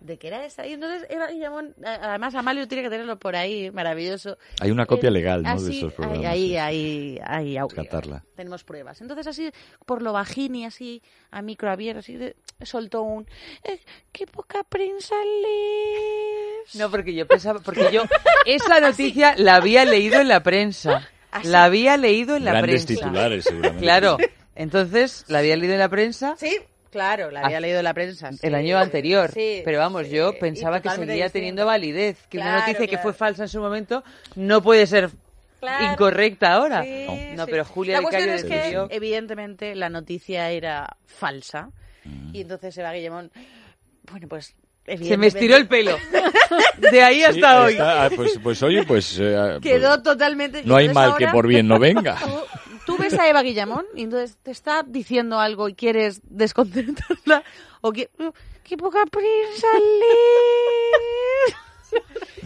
[0.01, 0.67] de que era esa.
[0.67, 4.37] Y entonces Eva Guillamón, además Amalio tiene que tenerlo por ahí, maravilloso.
[4.61, 5.49] Hay una copia Eh, legal, ¿no?
[5.61, 6.27] de así, estos programas.
[6.27, 7.59] Ahí, ahí, ahí.
[7.59, 8.23] Rescatarla.
[8.37, 9.01] Tenemos pruebas.
[9.01, 9.51] Entonces así,
[9.87, 13.27] por lo bajín y así, a micro abierto, así, de- soltó un...
[13.65, 13.81] "Eh,
[14.13, 16.75] ¡Qué poca prensa lees!
[16.75, 18.03] No, porque yo pensaba, porque yo
[18.45, 21.09] esa noticia la había leído en la prensa.
[21.31, 21.49] Así.
[21.49, 23.05] La había leído en la Grandes prensa.
[23.05, 23.83] titulares, seguramente.
[23.83, 24.17] Claro.
[24.55, 26.57] Entonces, la había leído en la prensa Sí,
[26.97, 28.33] claro, la había leído en la prensa.
[28.33, 28.39] sí.
[28.43, 29.31] el año anterior.
[29.33, 31.33] Sí, pero vamos, sí, yo pensaba que seguía distinto.
[31.33, 32.17] teniendo validez.
[32.31, 34.03] Que una Claro, noticia que fue falsa en su momento
[34.35, 35.11] no puede ser
[35.61, 35.93] Claro.
[35.93, 36.83] incorrecta ahora.
[36.83, 37.51] Sí, No, sí.
[37.51, 41.71] pero Julia La es que, decidió- evidentemente, la noticia era falsa.
[42.05, 42.35] Mm.
[42.35, 43.31] Y entonces Eva Guillemón
[44.11, 44.55] Bueno, pues...
[44.87, 45.97] Se me estiró el pelo.
[46.79, 47.73] De ahí hasta Sí, hoy.
[47.73, 49.19] está- ah, pues, pues oye, pues...
[49.21, 50.63] eh, Quedó totalmente...
[50.65, 52.17] No hay mal que por bien no venga.
[52.87, 57.43] Tú, ves a Eva Guillamón y entonces te está diciendo algo y quieres desconcentrarla
[57.82, 58.09] o que...
[58.64, 59.68] ¡Qué poca prisa!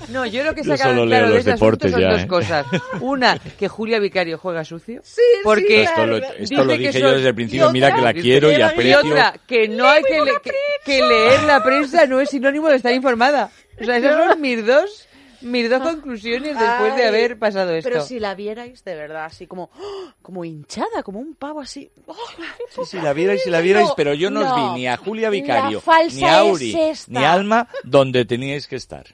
[0.09, 2.13] No, yo lo que he Yo sacado solo claro de los este deportes son ya,
[2.13, 2.27] dos ¿eh?
[2.27, 2.67] cosas.
[3.01, 5.03] Una, que Julia Vicario juega sucio.
[5.45, 7.71] porque Esto lo, esto dije yo desde el principio.
[7.71, 8.99] Mira que la quiero y Y aprecio.
[9.01, 10.51] otra, que no hay que, le- que,
[10.85, 13.51] que leer la prensa no es sinónimo de estar informada.
[13.81, 15.07] O sea, esas son mis dos,
[15.43, 17.89] mis dos conclusiones después de haber pasado esto.
[17.89, 20.13] Pero si la vierais de verdad, así como, ¡oh!
[20.23, 21.91] como hinchada, como un pavo así.
[22.07, 22.17] ¡oh!
[22.71, 24.97] Sí, sí, la vierais y la vierais, No, pero yo no, os vi ni a
[24.97, 25.83] Julia Vicario,
[26.13, 29.07] ni a Auri, es ni a Alma donde teníais que estar.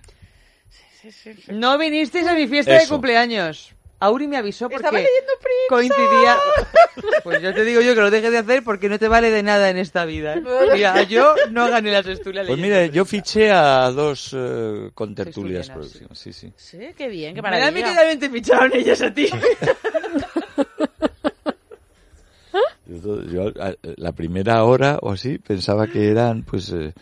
[1.48, 3.75] No vinisteis a mi fiesta de cumpleaños.
[3.98, 5.94] Auri me avisó porque Estaba leyendo prensa.
[5.96, 6.36] coincidía.
[7.24, 9.42] Pues yo te digo yo que lo dejes de hacer porque no te vale de
[9.42, 10.34] nada en esta vida.
[10.36, 10.42] ¿eh?
[10.72, 16.16] Mira, yo no gané las estudias Pues mira, yo fiché a dos eh, contertulias próximas.
[16.18, 16.52] Sí, sí.
[16.56, 17.88] Sí, qué bien, qué Me da a mí maravilla.
[17.90, 19.28] que también te ficharon ellas a ti.
[22.86, 26.94] Yo, yo, a- la primera hora o así pensaba que eran pues eh,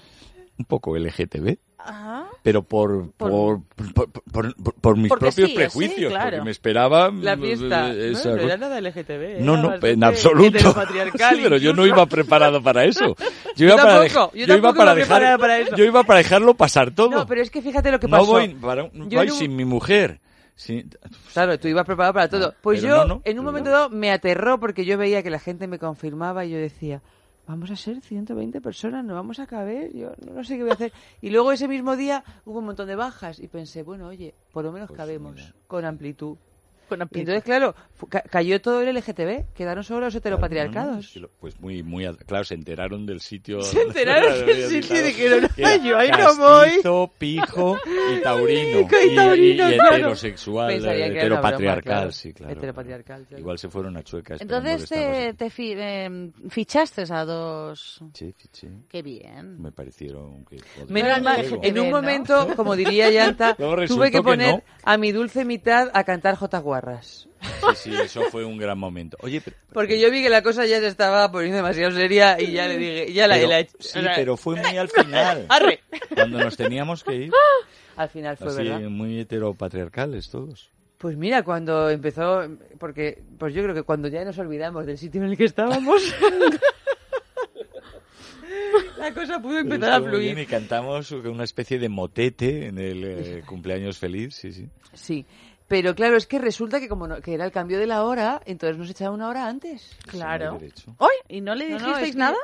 [0.58, 1.58] un poco LGTB.
[1.78, 2.26] Ajá.
[2.44, 6.30] Pero por, por, por, por- por- mis propios sí, prejuicios, sí, claro.
[6.32, 7.90] porque me esperaba La fiesta.
[7.94, 8.46] eh, esa no, no cosa.
[8.54, 9.40] era nada LGTB.
[9.40, 10.58] No, no, en absoluto.
[11.14, 13.16] Sí, pero yo no iba preparado para eso.
[13.56, 15.76] Yo iba para, tampoco, yo yo iba para dejar, preparada para eso.
[15.76, 17.08] yo iba para dejarlo pasar todo.
[17.10, 18.32] No, pero es que fíjate lo que no pasó.
[18.32, 20.20] voy, para, no voy un- sin mi mujer.
[20.56, 20.84] Sí,
[21.32, 22.48] Claro, tú ibas preparado para todo.
[22.48, 24.98] No, pues pero yo, no, no, en un pero momento dado, me aterró porque yo
[24.98, 27.00] veía que la gente me confirmaba y yo decía,
[27.46, 30.74] vamos a ser 120 personas, no vamos a caber, yo no sé qué voy a
[30.74, 30.92] hacer.
[31.20, 34.64] Y luego ese mismo día hubo un montón de bajas y pensé, bueno, oye, por
[34.64, 35.54] lo menos Pues cabemos mira.
[35.66, 36.36] con amplitud.
[36.88, 37.74] Con Y entonces, claro,
[38.08, 41.18] ca- cayó todo el LGTB, quedaron solo los No, no, heteropatriarcados.
[41.40, 43.62] Pues muy, muy, claro, se enteraron del sitio.
[43.62, 47.08] Se enteraron del sitio y dijeron, que era "Ay, yo ahí no voy".
[47.18, 47.76] pijo
[48.16, 48.80] y taurino.
[48.80, 49.94] Y Y, taurino, y claro.
[49.96, 52.12] heterosexual, heteropatriarcal, broma, claro.
[52.12, 52.52] sí, claro.
[52.52, 53.40] Heteropatriarcal, claro.
[53.40, 54.40] Igual se fueron a chuecas.
[54.40, 55.16] Entonces molestarlos.
[55.16, 58.00] te, te fi- eh, fichaste a dos...
[58.14, 58.68] Sí, fiché.
[58.88, 59.60] Qué bien.
[59.60, 60.58] Me parecieron que...
[60.88, 63.54] Menos mal, en un momento, como diría Yanta,
[63.88, 66.58] tuve que poner a mi dulce mitad a cantar J.
[66.74, 67.28] Guarras.
[67.40, 69.16] Sí, sí, eso fue un gran momento.
[69.20, 69.56] Oye, pero...
[69.72, 72.78] Porque yo vi que la cosa ya se estaba poniendo demasiado seria y ya le
[72.78, 73.76] dije, ya la, pero- la he hecho.
[73.78, 75.46] sí, o sea, pero fue muy al final.
[75.48, 75.80] ¡Arre!
[76.14, 77.32] Cuando nos teníamos que ir.
[77.96, 78.80] Al final fue Así, verdad.
[78.88, 80.68] muy heteropatriarcales todos.
[80.98, 82.42] Pues mira, cuando empezó,
[82.80, 86.02] porque pues yo creo que cuando ya nos olvidamos del sitio en el que estábamos,
[88.98, 90.38] la cosa pudo empezar a muy bien fluir.
[90.40, 94.66] Y cantamos una especie de motete en el eh, cumpleaños feliz, sí, sí.
[94.92, 95.24] Sí,
[95.74, 98.40] pero claro, es que resulta que como no- que era el cambio de la hora,
[98.46, 99.90] entonces nos echaban una hora antes.
[100.06, 100.58] Claro.
[100.98, 101.10] ¿Hoy?
[101.28, 102.36] ¿Y no le No, no, dijisteis es que nada?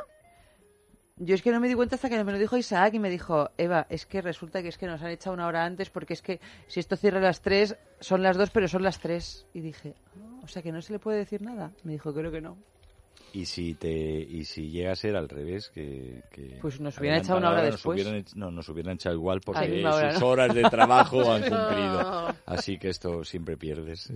[1.22, 3.08] Yo es que no me di cuenta hasta que me lo dijo Isaac y me
[3.10, 6.14] dijo, Eva, es que resulta que es que nos han echado una hora antes porque
[6.14, 9.46] es que si esto cierra a las tres, son las dos, pero son las tres.
[9.54, 11.70] Y dije, "Ah, o sea que no se le puede decir nada.
[11.84, 12.56] Me dijo, creo que no.
[13.32, 17.20] Y si te y si llega a ser al revés, que, que Pues nos hubieran
[17.20, 18.00] echado una hora nos después.
[18.02, 20.26] hubieran no, nos hubieran echado igual porque misma hora, sus ¿no?
[20.28, 22.34] horas de trabajo han cumplido.
[22.46, 24.10] Así que esto siempre pierdes.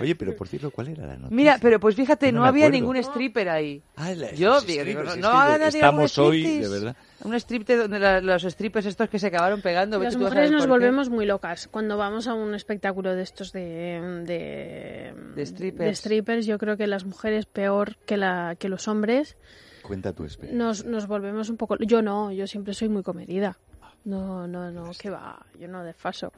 [0.00, 1.36] Oye, pero por cierto, ¿cuál era la noticia?
[1.36, 2.78] Mira, pero pues fíjate, no, no había acuerdo.
[2.80, 3.82] ningún stripper ahí.
[3.96, 6.96] Ah, la- Yo digo, strippers, no, es que estamos hoy, de verdad.
[7.24, 9.98] Un striptease donde la- los strippers estos que se acabaron pegando.
[10.00, 15.14] Las mujeres nos volvemos muy locas cuando vamos a un espectáculo de estos de de,
[15.34, 15.98] De strippers.
[15.98, 19.36] strippers, Yo creo que las mujeres peor que la que los hombres
[19.82, 20.64] Cuenta tu experiencia.
[20.64, 21.76] nos nos volvemos un poco.
[21.80, 23.58] Yo no, yo siempre soy muy comedida.
[24.04, 26.32] No, no, no, que va, yo no desfaso.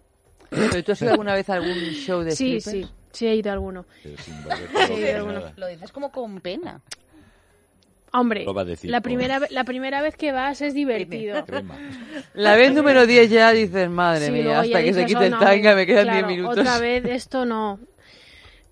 [0.50, 2.88] ¿Pero tú has ido alguna vez a algún show de Sí, strippers?
[2.88, 3.86] sí, sí he ido a alguno.
[4.02, 5.32] Pero sin volver Sí, loco ni bueno.
[5.40, 5.52] nada.
[5.56, 6.80] Lo dices como con pena.
[8.12, 11.44] Hombre, Lo va a decir la primera la primera vez que vas es divertido.
[11.46, 11.76] Crema.
[12.34, 15.30] La vez número 10 ya dices, madre Sí, mía, hasta que se quite "Oh, el
[15.32, 16.58] no, tanga me quedan 10 claro, minutos.
[16.58, 17.80] Otra vez esto no.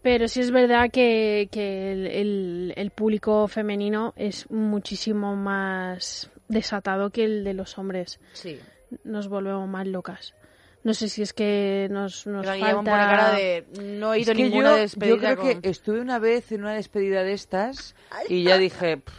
[0.02, 7.10] Pero sí es verdad que, que el, el- el público femenino es muchísimo más desatado
[7.10, 8.18] que el de los hombres.
[8.32, 8.58] Sí.
[9.04, 10.34] Nos volvemos más locas.
[10.84, 12.74] No sé si es que nos, nos falta...
[12.74, 16.00] pone cara de no he ido que ninguna yo, despedida yo creo con- que estuve
[16.00, 17.94] una vez en una despedida de estas
[18.28, 19.12] y ya dije, "Pff,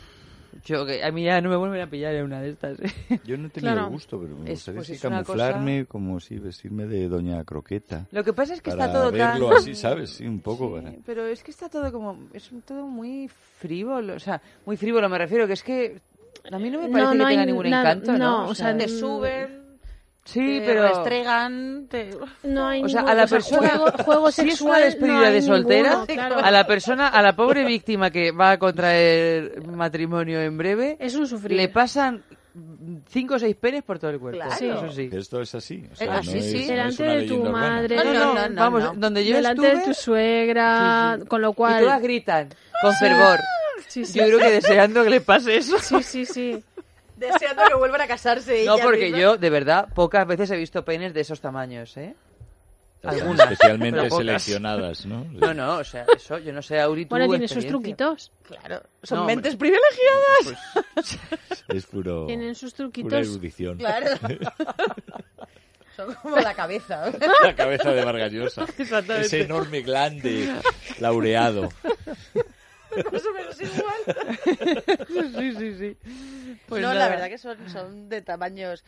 [0.65, 2.79] yo que a mí ya no me vuelven a pillar en una de estas.
[2.79, 3.19] ¿eh?".
[3.25, 3.87] Yo no he tenido Claro.
[3.87, 8.05] el gusto, pero me Es- gustaría pues sí camuflarme, como si vestirme de Doña Croqueta.
[8.11, 9.57] Lo que pasa es que para está todo verlo tan...
[9.57, 10.11] así, ¿sabes?
[10.11, 10.73] Sí, un poco.
[10.73, 13.29] para- Pero es que está todo como, es todo muy
[13.59, 16.01] frívolo, o sea, muy frívolo me refiero, que es que
[16.51, 18.17] a mí no me parece No, que no hay tenga ningún nada- encanto, ¿no?
[18.17, 19.62] no, o sea, te mm, suben,
[20.25, 20.87] Sí, te pero...
[20.87, 22.11] restregan, te...
[22.43, 25.15] No hay O sea, ningún- a la persona, juego, juego si es sexual una despedida
[25.15, 26.37] no de soltera, ninguno, claro.
[26.39, 31.15] a la persona, a la pobre víctima que va a contraer matrimonio en breve, Es
[31.15, 31.57] un sufrir.
[31.57, 32.23] le pasan
[33.09, 34.39] cinco o seis penes por todo el cuerpo.
[34.39, 34.55] Claro.
[34.57, 34.69] Sí.
[34.69, 35.09] Eso sí.
[35.11, 35.83] Esto es así.
[35.89, 37.95] O Eh, sea, ah, no sí, es, no Delante una de tu madre.
[37.97, 38.93] No, no, no, no, no, vamos, no.
[38.95, 39.79] donde yo delante estuve...
[39.81, 41.27] de tu suegra, Sí, sí.
[41.27, 41.81] con lo Y cual...
[41.83, 42.49] todas gritan
[42.81, 43.39] con fervor.
[43.89, 44.19] Sí, sí.
[44.19, 45.77] Yo creo que deseando que le pase eso.
[45.79, 46.63] Sí, sí, sí.
[47.31, 49.21] Deseando que vuelvan a casarse No, porque mismas.
[49.21, 52.15] yo, de verdad, pocas veces he visto penes de esos tamaños, ¿eh?
[52.95, 55.25] Están Algunas, Especialmente seleccionadas, ¿no?
[55.31, 58.31] No, no, o sea, eso, yo no sé, Auri, Bueno, tiene sus truquitos.
[58.47, 59.71] Claro, son No, mentes hombre.
[59.71, 61.19] privilegiadas.
[61.67, 63.13] Es puro, Tienen sus pura truquitos.
[63.27, 63.77] erudición.
[63.77, 64.07] Claro.
[65.95, 67.11] son como la cabeza.
[67.43, 68.65] La cabeza de Vargas Llosa.
[68.77, 69.27] Exactamente.
[69.27, 70.49] Ese enorme glande
[70.99, 71.69] laureado.
[73.11, 75.33] Más o menos igual.
[75.37, 75.97] Sí, sí, sí.
[76.67, 78.83] Pues no, la verdad que son, son de tamaños.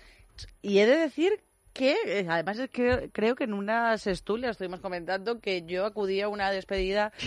[0.62, 1.40] Y he de decir
[1.74, 6.22] que, eh, además, es que creo que en unas estulias estuvimos comentando que yo acudí
[6.22, 7.12] a una despedida.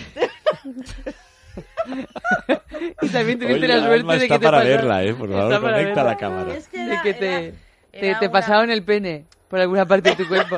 [3.03, 5.14] Y también tuviste Oye, la suerte de que está te para pasaron- verla, ¿eh?
[5.14, 6.05] Por favor, conecta verla.
[6.05, 6.55] la cámara.
[6.57, 7.57] Es que De era- que te, era-
[7.91, 10.57] te, era te una- pasaron el pene por alguna parte de tu cuerpo.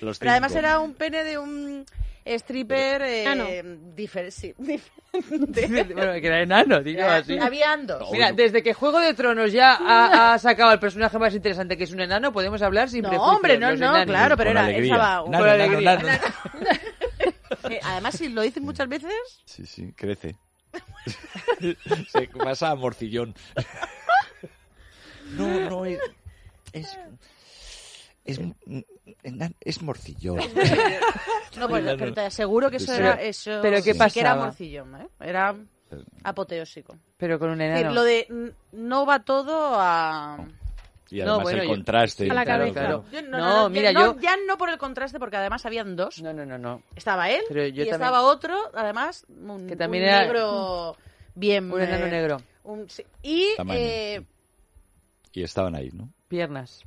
[0.00, 1.84] Los Pero además era un pene de un
[2.24, 3.44] stripper eh, Ah, no.
[3.96, 5.94] difer- sí, diferente.
[5.94, 7.38] bueno, que era enano, digo así.
[7.38, 8.10] Habían dos.
[8.12, 11.84] Mira, desde que Juego de Tronos ya ha, ha sacado al personaje más interesante que
[11.84, 14.06] es un enano, podemos hablar sin No, hombre, no, no, enanos.
[14.06, 14.94] claro, pero era, alegría.
[14.94, 15.96] estaba un- Nano, Con nano, alegría.
[15.96, 16.08] nano.
[17.68, 19.12] Eh, Además, si lo dicen muchas veces,
[19.44, 20.36] Sí, sí, crece.
[22.08, 23.34] Se pasa a morcillón.
[25.36, 25.98] No, no, es...
[26.72, 26.98] Es,
[28.24, 28.40] es,
[29.60, 30.36] es morcillón.
[31.58, 33.58] no, pues, pero te aseguro que eso era eso.
[33.62, 34.44] pero ¿qué sí que era pasaba?
[34.46, 35.08] morcillón, ¿eh?
[35.20, 35.54] Era
[36.24, 36.96] apoteósico.
[37.16, 37.94] Pero con un Es decir, enano.
[37.94, 40.38] Lo de no va todo a.
[41.10, 42.30] Y además bueno, el yo- contraste.
[42.30, 42.80] A la claro, cabeza.
[42.80, 43.04] claro.
[43.12, 46.22] Yo- No, ya- mira, no, yo- Ya no por el contraste, porque además habían dos.
[46.22, 46.82] No, no, no, no.
[46.96, 50.96] Estaba él Pero y yo también- estaba otro, además, un, Que también un era- negro
[51.34, 51.70] bien.
[51.70, 52.40] Un enano eh, negro.
[52.64, 53.04] un- sí.
[53.22, 54.22] Y eh,
[55.34, 56.08] Y estaban ahí, ¿no?
[56.28, 56.82] Piernas.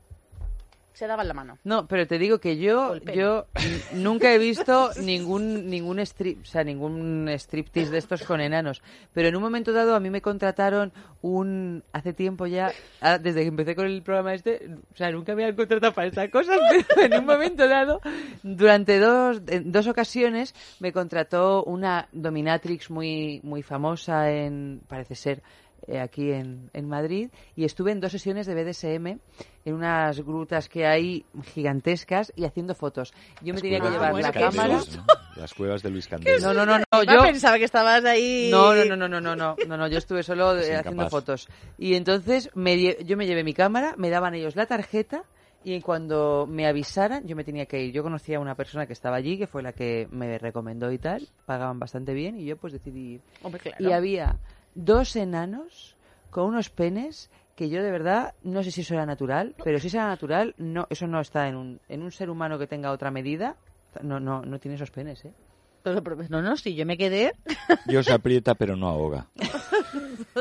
[0.95, 1.57] Se daban la mano.
[1.65, 3.47] No, pero te digo que yo, yo
[3.93, 8.81] nunca he visto ningún ningún strip, o sea, ningún striptease de estos con enanos.
[9.13, 12.71] Pero en un momento dado a mí me contrataron un hace tiempo ya,
[13.01, 16.07] ah, desde que empecé con el programa este, o sea, nunca me habían contratado para
[16.07, 16.57] estas cosas,
[16.95, 17.99] pero en un momento dado,
[18.41, 25.43] durante dos en dos ocasiones me contrató una dominatrix muy muy famosa en parece ser
[25.87, 29.19] eh, aquí en, en Madrid y estuve en dos sesiones de BDSM
[29.65, 33.13] en unas grutas que hay gigantescas y haciendo fotos.
[33.41, 34.77] Yo me Las tenía que llevar la cámara.
[34.77, 35.05] ¿no?
[35.35, 36.41] Las cuevas de Luis Candelas.
[36.41, 38.49] No, no, no, no, yo pensaba que estabas ahí.
[38.51, 41.03] no, no, no, no, no, no, no, no, no, yo estuve solo Es eh, haciendo
[41.03, 41.11] incapaz.
[41.11, 41.47] fotos.
[41.77, 45.23] Y entonces me yo me llevé mi cámara, me daban ellos la tarjeta
[45.63, 47.91] y cuando me avisaran yo me tenía que ir.
[47.91, 50.99] Yo conocía a una persona que estaba allí, que fue la que me recomendó y
[50.99, 53.21] tal, pagaban bastante bien y yo pues decidí ir.
[53.41, 53.77] Hombre, claro.
[53.83, 54.37] Y había
[54.75, 55.95] dos enanos
[56.29, 59.87] con unos penes que yo de verdad no sé si eso era natural, pero si
[59.87, 62.91] eso era natural, no, eso no está en un, en un ser humano que tenga
[62.91, 63.55] otra medida,
[64.01, 65.33] no, no, no tiene esos penes, ¿eh?
[65.81, 67.31] Pero- pero- No, no, sí, yo me quedé.
[67.85, 69.27] Dios aprieta pero no ahoga.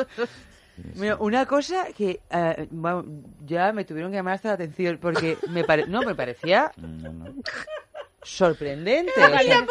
[0.96, 2.18] Mira, una cosa que
[2.72, 3.04] vamos,
[3.46, 5.86] ya me tuvieron que llamar hasta la atención porque me pare...
[5.86, 7.34] no me parecía No, no.
[8.24, 9.12] Sorprendente.
[9.12, 9.64] o sea,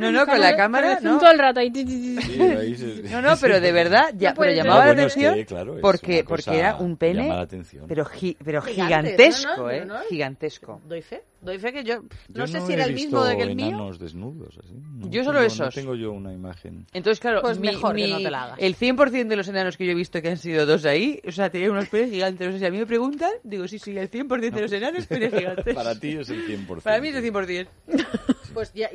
[0.00, 1.18] no, no, con la cámara, no.
[1.18, 1.70] Todo el rato ahí.
[1.74, 5.02] Sí, ahí se- No, no, pero de verdad, ya, No pero llamaba No, la bueno,
[5.02, 7.84] es atención que, claro, es porque, porque era un pene, atención.
[7.88, 9.84] pero, gi- pero Gigante, gigantesco, ¿eh?
[9.84, 10.00] no, no.
[10.08, 10.80] Gigantesco.
[10.86, 11.22] Doy fe.
[11.42, 11.94] Doy fe que yo.
[12.28, 13.90] Yo No sé si era el mismo de que el mío.
[13.98, 14.72] desnudos, así.
[14.94, 15.60] No Yo solo tengo- esos.
[15.66, 16.86] No tengo yo una imagen.
[16.92, 18.58] Entonces, claro, Pues mi- mejor que mi- no te la hagas.
[18.60, 21.32] el 100% de los enanos que yo he visto que han sido dos ahí, o
[21.32, 22.46] sea, tenían unos penes gigantes.
[22.46, 25.06] O sea, si a mí me preguntan, digo, sí, sí, el 100% de los enanos
[25.06, 25.74] penes gigantes.
[25.74, 26.80] Para ti es el 100%.
[26.82, 27.61] Para mí es el 100%.
[28.54, 28.90] Pues ya,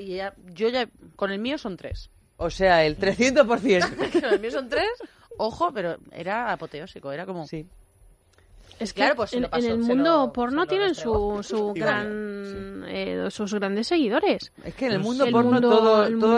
[0.53, 2.09] yo ya, con el mío son tres.
[2.37, 4.11] O sea, el 300%.
[4.21, 4.87] Con el mío son tres,
[5.37, 7.47] ojo, pero era apoteósico, era como...
[7.47, 7.65] Sí.
[8.79, 12.85] Es que Claro, pues en, en el mundo lo- porno tienen su, su Sí, gran,
[12.87, 14.51] eh, sus grandes seguidores.
[14.63, 16.29] Es que en el Pues mundo el porno mundo- todo, el todo-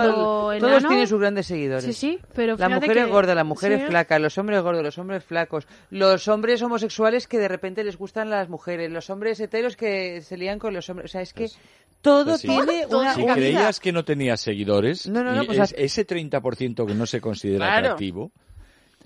[0.53, 1.83] mundo todos tienen sus grandes seguidores.
[1.83, 3.81] Sí, sí, pero La mujer que- es gorda, la mujer sí.
[3.83, 7.97] es flaca, los hombres gordos, los hombres flacos, los hombres homosexuales que de repente les
[7.97, 11.11] gustan las mujeres, los hombres heteros que se lían con los hombres.
[11.11, 11.59] O sea, es que Pues-
[12.01, 12.47] todo Pues sí.
[12.47, 15.75] tiene Todo una, Si una- creías que no tenías seguidores, No, no, no, pues es-
[15.77, 17.77] ese 30% que no se considera Claro.
[17.87, 18.31] atractivo,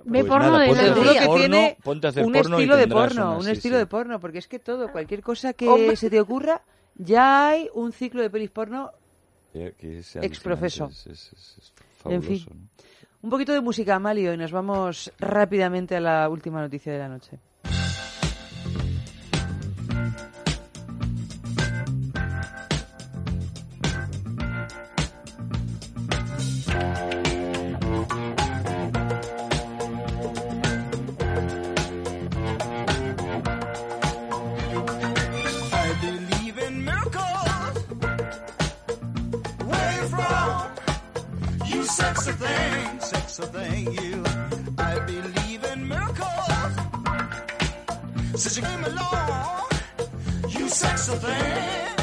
[0.05, 2.57] Ve pues porno nada, de ponte hacer que porno, tiene ponte a hacer un porno
[2.57, 3.79] estilo de porno, una- un sí, estilo sí.
[3.79, 5.95] de porno, porque es que todo, cualquier cosa que Hombre.
[5.95, 6.61] se te ocurra,
[6.95, 8.91] ya hay un ciclo de pelis porno.
[10.21, 10.87] Exprofeso.
[10.87, 11.73] Es, es- es
[12.05, 12.45] En fin.
[13.21, 17.07] Un poquito de música, Amalio, y nos vamos rápidamente a la última noticia de la
[17.07, 17.39] noche.
[43.33, 44.23] Sexy thank you.
[44.77, 46.73] I believe in miracles.
[48.35, 49.69] Since you came along,
[50.49, 52.02] you sexy thing.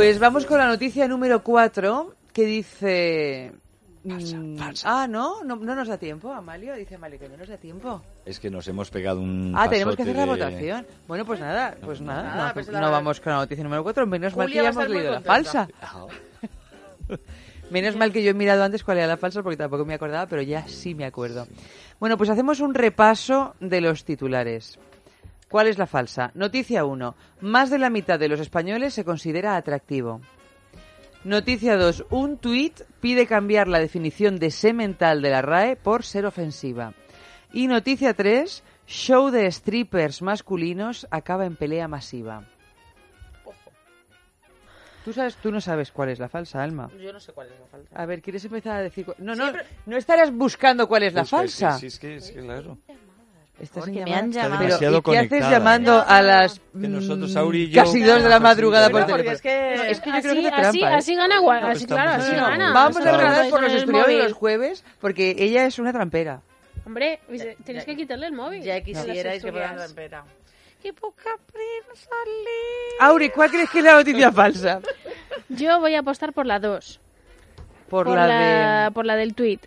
[0.00, 3.52] Pues vamos con la noticia número 4 que dice...
[4.02, 5.44] mm, Ah, ¿no?
[5.44, 5.56] ¿no?
[5.56, 6.74] no nos da tiempo, Amalio.
[6.74, 8.00] Dice Amalio que no nos da tiempo.
[8.24, 9.52] Es que nos hemos pegado un.
[9.54, 10.86] Ah, tenemos que hacer la de- votación.
[11.06, 12.22] Bueno, pues nada, pues nada.
[12.22, 14.06] nada, no, pues no la- vamos con la noticia número 4.
[14.06, 15.68] Menos mal que Julia ya hemos leído la falsa.
[17.70, 20.26] Menos mal que yo he mirado antes cuál era la falsa porque tampoco me acordaba,
[20.26, 21.46] pero ya sí me acuerdo.
[22.00, 24.78] Bueno, pues hacemos un repaso de los titulares.
[25.50, 26.30] ¿Cuál es la falsa?
[26.34, 27.14] Noticia 1.
[27.40, 30.20] Más de la mitad de los españoles se considera atractivo.
[31.24, 32.06] Noticia 2.
[32.10, 36.94] Un tuit pide cambiar la definición de semental de la RAE por ser ofensiva.
[37.52, 38.62] Y noticia 3.
[38.86, 42.44] Show de strippers masculinos acaba en pelea masiva.
[45.04, 46.90] Tú, sabes, tú no sabes cuál es la falsa, Alma.
[47.00, 47.88] Yo no sé cuál es la falsa.
[47.96, 49.06] A ver, ¿quieres empezar a decir?
[49.06, 49.50] cu- No, no,
[49.86, 51.78] no estarás buscando cuál es la Busca, falsa.
[51.78, 52.78] sí, es que, es que claro.
[53.60, 54.52] Estás Porque en me han llamado.
[54.58, 58.02] Pero, demasiado ¿y qué haces llamando a las Que nosotros, mm, Auri y yo, casi
[58.02, 59.30] dos de la madrugada por teléfono?
[59.32, 59.74] es que...
[59.76, 60.96] No, es que yo así, creo que hace así, trampa, ¿eh?
[60.96, 62.72] así gana así claro, así gana.
[62.72, 66.40] Vamos a ahí por los estudios de los jueves, porque ella es una trampera.
[66.86, 68.62] Hombre, pues, tienes ya- que quitarle el móvil.
[68.62, 69.88] Ya quisierais que fueran estudias.
[69.88, 70.24] rampera.
[70.82, 72.10] ¡Qué poca prensa!
[73.00, 74.80] Auri, ¿cuál crees que es la noticia falsa?
[75.50, 76.98] Yo voy a apostar por la 2.
[77.90, 78.90] Por, la, de...
[78.92, 79.58] por la del tweet.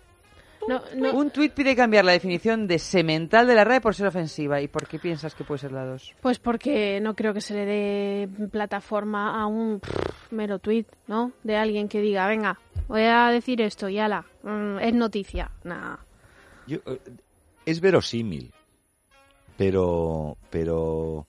[0.68, 4.06] No, no, Un tuit pide cambiar la definición de semental de la RAE por ser
[4.06, 4.60] ofensiva.
[4.60, 6.14] ¿Y por qué piensas que puede ser la 2?
[6.20, 11.32] Pues porque no creo que se le dé plataforma a un pff, mero tweet, ¿no?
[11.42, 12.58] De alguien que diga, venga,
[12.88, 15.50] voy a decir esto y ala, mm, es noticia.
[15.64, 15.96] Nah.
[16.66, 16.98] Yo, eh,
[17.66, 18.50] es verosímil,
[19.56, 21.26] pero, pero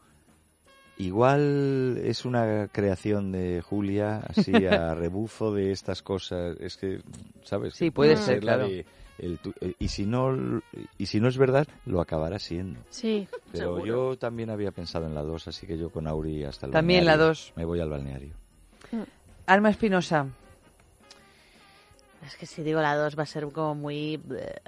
[0.98, 6.58] igual es una creación de Julia, así a rebufo de estas cosas.
[6.60, 7.02] Es que,
[7.44, 7.74] ¿sabes?
[7.76, 8.70] Sí, puede Puede ser, la claro.
[8.70, 8.86] de
[9.18, 10.62] el tu- eh, y si no
[10.98, 12.80] y si no es verdad, lo acabará siendo.
[12.90, 13.28] Sí.
[13.52, 13.86] Pero Seguro.
[13.86, 17.06] yo también había pensado en la 2, así que yo con Auri hasta el También
[17.06, 17.28] la balneario.
[17.30, 17.54] dos.
[17.56, 18.34] Me voy al balneario.
[19.48, 20.28] Alma Espinosa.
[22.26, 24.20] Es que si digo la 2 va a ser como muy...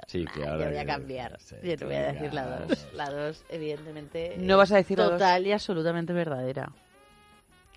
[0.06, 1.36] Sí, que Nah, ahora yo voy a cambiar.
[1.40, 2.60] sí, yo no voy a decir la 2.
[2.60, 2.86] vamos.
[2.94, 4.36] La 2, evidentemente...
[4.38, 5.12] No vas a decir la dos.
[5.14, 6.70] Total y absolutamente verdadera.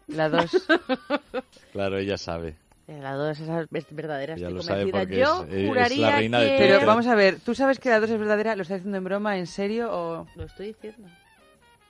[0.07, 0.51] La 2.
[1.73, 2.55] Claro, ella sabe.
[2.91, 6.39] Eh, La 2 es verdadera, estoy lo sabe porque Yo es- es la juraría reina
[6.39, 6.47] de.
[6.49, 6.69] Twitter.
[6.75, 8.55] Pero vamos a ver, ¿tú sabes que la 2 es verdadera?
[8.55, 11.07] ¿Lo estás diciendo en broma, en serio o Lo estoy diciendo.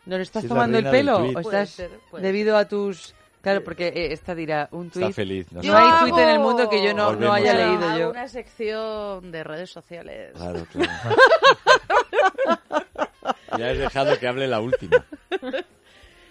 [0.06, 1.18] no le estás es la tomando el pelo?
[1.20, 1.38] tuit.
[1.38, 1.90] ¿O Puede estás ser,
[2.22, 3.16] debido a tus...
[3.42, 5.16] Claro, porque eh, esta dirá un Está tuit.
[5.16, 5.48] feliz.
[5.52, 8.10] No hay tuit en el mundo que yo no, no haya a- leído Hago yo.
[8.12, 10.34] una sección de redes sociales.
[10.36, 10.92] Claro, claro.
[13.58, 15.04] ya has dejado que hable la última.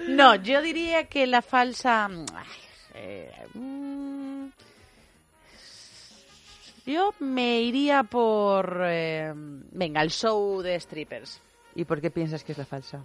[0.07, 2.07] No, yo diría que la falsa...
[2.07, 2.47] ay,
[3.03, 4.47] eh, mm,
[6.87, 8.81] yo me iría por...
[8.85, 11.41] eh, venga, el show de strippers.
[11.75, 13.01] ¿Y por qué piensas que es la falsa?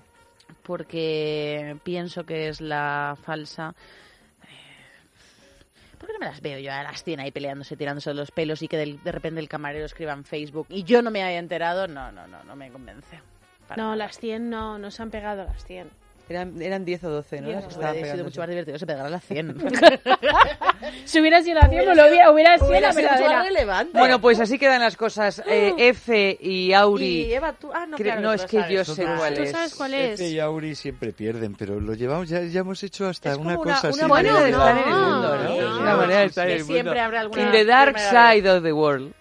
[0.64, 3.76] Porque pienso que es la falsa...
[4.44, 8.16] eh, ¿Por qué no me las veo yo a las 100 ahí peleándose, tirándose de
[8.16, 11.12] los pelos y que del- de repente el camarero escriba en Facebook y yo no
[11.12, 11.88] me haya enterado?
[11.88, 13.20] No, no, no, no me convence.
[13.68, 13.96] Para No, nada.
[13.98, 15.90] las 100 no, no se han pegado las 100.
[16.28, 17.44] Eran, eran 10 o 12, ¿no?
[17.48, 19.56] Hubiera Las que estaban sido mucho más divertido se pegar a las 100.
[21.06, 23.20] Si hubiera sido la 100, pues lo hubiera, hubiera sido Hubiera la sido mucho más
[23.30, 23.44] verdadera.
[23.50, 23.98] relevante.
[24.00, 25.42] Bueno, pues así quedan las cosas.
[25.48, 27.06] Eh, F y Auri.
[27.28, 27.72] Y Eva, tú...
[27.74, 28.74] Ah, no, claro, no, es que sabes.
[28.88, 29.52] yo sé Ah, cuál ¿Tú es.
[29.52, 30.20] sabes cuál es?
[30.20, 33.54] Efe y Auri siempre pierden, pero lo llevamos, ya, ya hemos hecho hasta Es una
[33.54, 34.12] una, cosa una así.
[34.12, 35.80] manera de estar en el mundo, ¿no?
[35.82, 37.02] una manera de estar en el siempre mundo.
[37.02, 39.14] habrá alguna In the dark side of the world.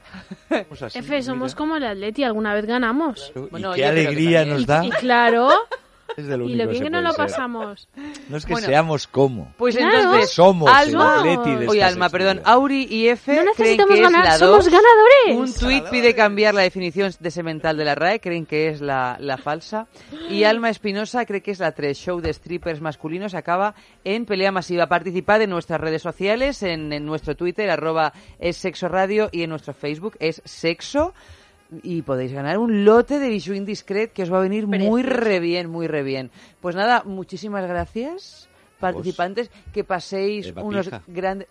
[0.80, 1.56] Así, Efe, somos mira.
[1.58, 3.32] como el Atleti, alguna vez ganamos.
[3.34, 4.84] Y Bueno, qué pero que alegría nos da.
[4.84, 5.48] Y claro,
[6.16, 7.16] Es de lo y lo bien que no lo ser.
[7.26, 7.88] pasamos.
[8.28, 8.66] No es que Bueno.
[8.68, 9.52] seamos como.
[9.56, 9.96] Pues Claro.
[9.98, 12.40] entonces, Somos Alma, el Atleti de Oye, Alma, perdón.
[12.44, 14.68] Auri y F No creen que es la somos 2.
[14.72, 15.36] ganadores.
[15.36, 19.16] Un tuit pide cambiar la definición de semental de la RAE, creen que es la,
[19.18, 19.88] la falsa.
[20.30, 21.96] Y Alma Espinosa cree que es la 3.
[21.98, 23.74] Show de strippers masculinos acaba
[24.04, 24.86] en pelea masiva.
[24.86, 29.50] Participad en nuestras redes sociales, en, en nuestro Twitter, arroba es sexo radio, y en
[29.50, 31.12] nuestro Facebook es sexo.
[31.82, 35.40] Y podéis ganar un lote de Bijou Indiscret que os va a venir muy re
[35.40, 36.30] bien, muy re bien.
[36.60, 38.48] Pues nada, muchísimas gracias,
[38.78, 39.50] participantes.
[39.72, 41.48] Que paséis Eva unos grandes...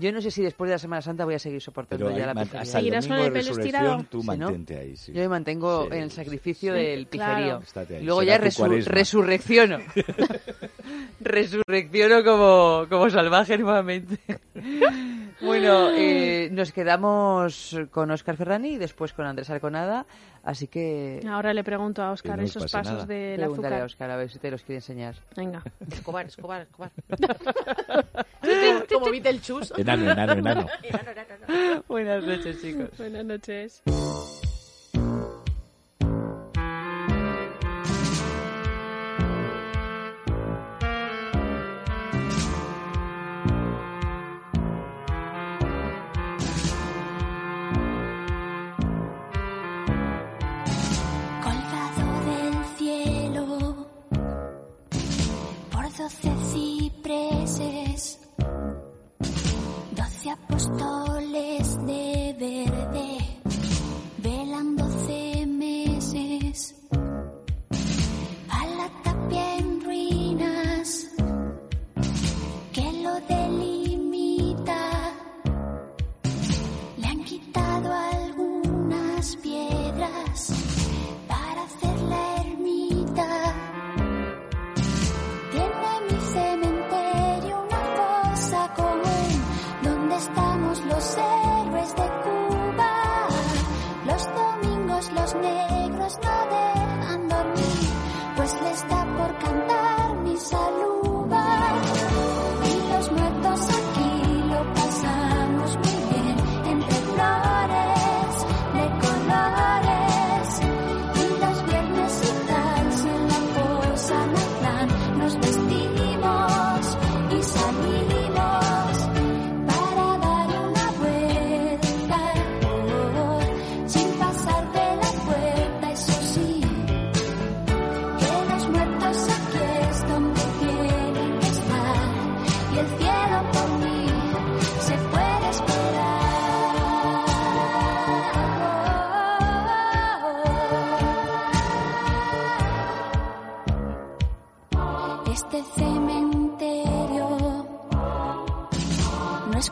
[0.00, 2.32] Yo no sé si después de la Semana Santa voy a seguir soportando Pero ya
[2.32, 4.04] la el Seguirás con el pelo estirado.
[4.10, 4.36] tú Sí, ¿no?
[4.46, 4.96] mantente ahí.
[4.96, 5.12] sí.
[5.12, 6.80] Yo me mantengo Sí, en el sacrificio sí.
[6.80, 7.60] del Claro.
[7.70, 7.96] pijerío.
[7.98, 8.92] Ahí, Luego será ya resu- cuaresma.
[8.92, 9.78] resurrecciono.
[11.20, 14.18] resurrecciono como, como salvaje nuevamente.
[15.40, 20.06] Bueno, eh, nos quedamos con Óscar Ferrani y después con Andrés Arconada.
[20.42, 23.06] Así que Ahora le pregunto a Oscar no esos pasos nada.
[23.06, 23.86] del pregúntale a azúcar.
[23.86, 25.16] Óscar a ver si te los quiere enseñar.
[25.36, 25.62] Venga.
[25.90, 26.90] Escobar, Escobar, Escobar.
[28.92, 29.72] Como viste el chus.
[29.76, 30.66] Enano, enano, enano.
[31.88, 32.88] Buenas noches, chicos.
[32.96, 33.82] Buenas noches.
[60.20, 62.19] Doce apóstoles de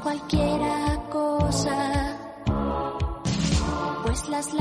[0.08, 2.16] cualquiera cosa,
[4.04, 4.54] pues las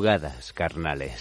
[0.00, 1.20] Jugadas carnales.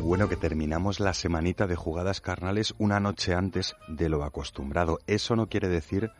[0.00, 4.98] Bueno, que terminamos la semanita de jugadas carnales una noche antes de lo acostumbrado.
[5.06, 6.10] Eso no quiere decir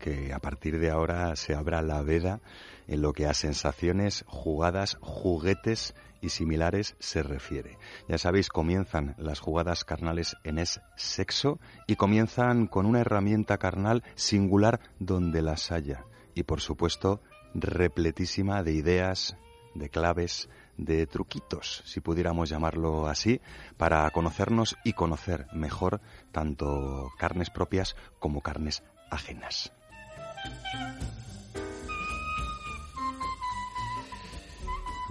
[0.00, 2.40] que a partir de ahora se abra la veda
[2.88, 7.78] en lo que a sensaciones, jugadas, juguetes y similares se refiere.
[8.08, 14.02] Ya sabéis, comienzan las jugadas carnales en es sexo y comienzan con una herramienta carnal
[14.16, 16.06] singular donde las haya.
[16.34, 17.20] Y por supuesto,
[17.54, 19.36] repletísima de ideas,
[19.74, 23.40] de claves, de truquitos, si pudiéramos llamarlo así,
[23.76, 26.00] para conocernos y conocer mejor
[26.32, 29.72] tanto carnes propias como carnes ajenas.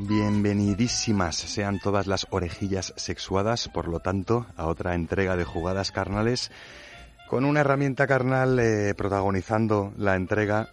[0.02, 6.52] Bienvenidísimas sean todas las orejillas sexuadas, por lo tanto, a otra entrega de jugadas carnales,
[7.28, 10.70] con una herramienta carnal eh, protagonizando la entrega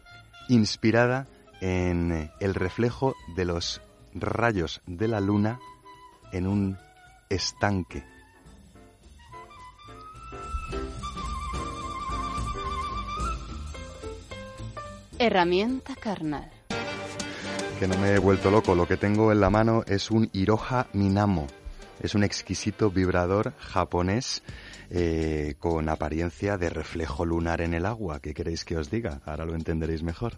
[0.49, 1.27] inspirada
[1.61, 3.81] en el reflejo de los
[4.15, 5.59] rayos de la luna
[6.33, 6.79] en un
[7.29, 8.05] estanque.
[15.19, 16.51] Herramienta carnal.
[17.79, 20.89] Que no me he vuelto loco, lo que tengo en la mano es un Iroha
[20.93, 21.47] Minamo.
[22.01, 24.43] Es un exquisito vibrador japonés
[24.91, 28.21] eh, con apariencia de reflejo lunar en el agua.
[28.21, 29.21] ¿Qué queréis que os diga?
[29.25, 30.35] Ahora lo entenderéis mejor.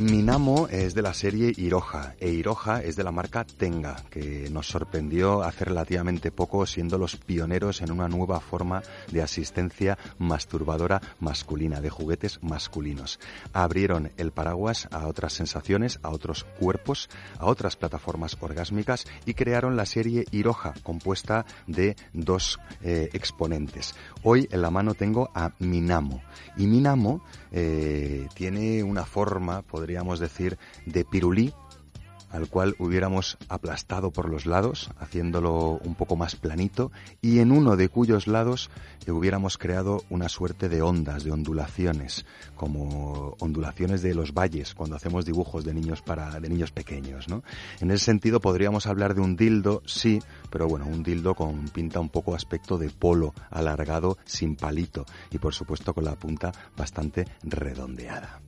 [0.00, 4.66] Minamo es de la serie Iroha e Iroha es de la marca Tenga, que nos
[4.66, 8.80] sorprendió hace relativamente poco siendo los pioneros en una nueva forma
[9.12, 13.20] de asistencia masturbadora masculina, de juguetes masculinos.
[13.52, 19.76] Abrieron el paraguas a otras sensaciones, a otros cuerpos, a otras plataformas orgásmicas y crearon
[19.76, 23.94] la serie Iroha, compuesta de dos eh, exponentes.
[24.22, 26.22] Hoy en la mano tengo a Minamo
[26.56, 27.22] y Minamo
[27.52, 29.60] eh, tiene una forma,
[29.90, 30.56] podríamos decir,
[30.86, 31.52] de pirulí
[32.30, 37.76] al cual hubiéramos aplastado por los lados, haciéndolo un poco más planito, y en uno
[37.76, 38.70] de cuyos lados
[39.08, 45.24] hubiéramos creado una suerte de ondas, de ondulaciones, como ondulaciones de los valles, cuando hacemos
[45.24, 47.42] dibujos de niños para, de niños pequeños, ¿no?
[47.80, 51.98] En ese sentido podríamos hablar de un dildo, sí, pero bueno, un dildo con pinta
[51.98, 57.26] un poco aspecto de polo, alargado, sin palito, y por supuesto con la punta bastante
[57.42, 58.40] redondeada.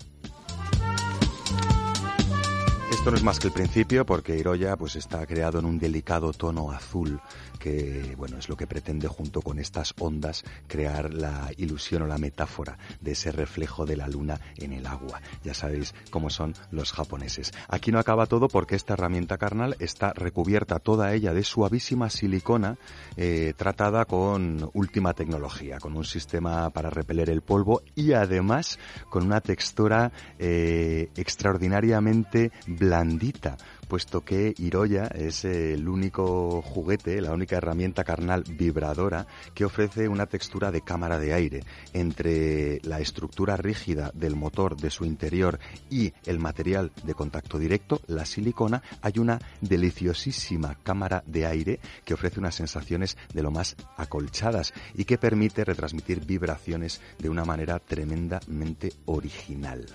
[3.02, 6.32] Esto no es más que el principio porque Hiroya pues está creado en un delicado
[6.32, 7.20] tono azul
[7.58, 12.18] que bueno es lo que pretende junto con estas ondas crear la ilusión o la
[12.18, 15.20] metáfora de ese reflejo de la luna en el agua.
[15.42, 17.50] Ya sabéis cómo son los japoneses.
[17.66, 22.78] Aquí no acaba todo porque esta herramienta carnal está recubierta toda ella de suavísima silicona
[23.16, 28.78] eh, tratada con última tecnología, con un sistema para repeler el polvo y además
[29.10, 32.52] con una textura eh, extraordinariamente
[32.92, 33.56] blandita,
[33.88, 40.26] puesto que Hiroya es el único juguete, la única herramienta carnal vibradora que ofrece una
[40.26, 41.64] textura de cámara de aire
[41.94, 45.58] entre la estructura rígida del motor de su interior
[45.88, 52.12] y el material de contacto directo, la silicona, hay una deliciosísima cámara de aire que
[52.12, 57.78] ofrece unas sensaciones de lo más acolchadas y que permite retransmitir vibraciones de una manera
[57.78, 59.86] tremendamente original.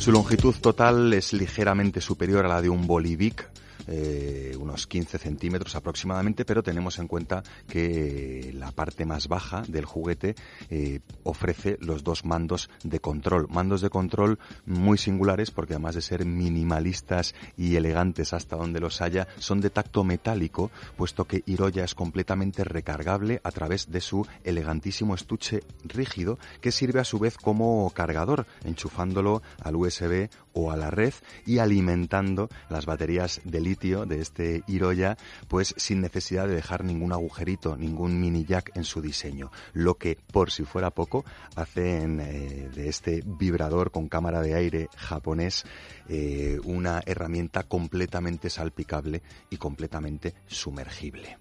[0.00, 3.50] Su longitud total es ligeramente superior a la de un Bolivic,
[3.90, 9.84] eh, unos 15 centímetros aproximadamente, pero tenemos en cuenta que la parte más baja del
[9.84, 10.36] juguete
[10.70, 13.48] eh, ofrece los dos mandos de control.
[13.48, 19.00] Mandos de control muy singulares porque además de ser minimalistas y elegantes hasta donde los
[19.00, 24.26] haya, son de tacto metálico, puesto que Hiroya es completamente recargable a través de su
[24.44, 30.76] elegantísimo estuche rígido que sirve a su vez como cargador, enchufándolo al USB o a
[30.76, 31.14] la red
[31.46, 35.16] y alimentando las baterías de litio de este Hiroya,
[35.48, 39.50] pues sin necesidad de dejar ningún agujerito, ningún mini jack en su diseño.
[39.72, 41.24] Lo que, por si fuera poco,
[41.56, 45.64] hacen eh, de este vibrador con cámara de aire japonés
[46.08, 51.38] eh, una herramienta completamente salpicable y completamente sumergible.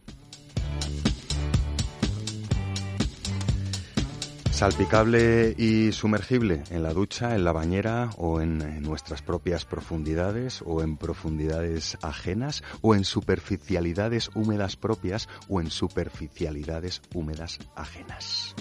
[4.59, 10.81] Salpicable y sumergible en la ducha, en la bañera o en, nuestras propias profundidades o
[10.81, 18.53] en profundidades ajenas o en superficialidades húmedas propias o en superficialidades húmedas ajenas.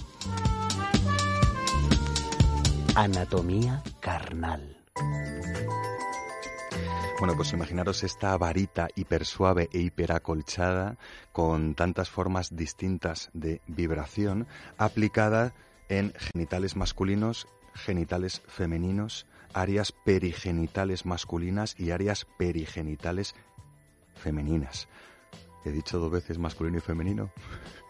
[2.95, 4.77] Anatomía carnal.
[7.19, 10.97] Bueno, pues imaginaros esta varita hiper suave e hiperacolchada
[11.33, 14.47] con tantas formas distintas de vibración
[14.77, 15.55] aplicada
[15.89, 23.35] en genitales masculinos, genitales femeninos, áreas perigenitales masculinas y áreas perigenitales
[24.15, 24.89] femeninas.
[25.65, 27.31] ¿He dicho dos veces masculino y femenino?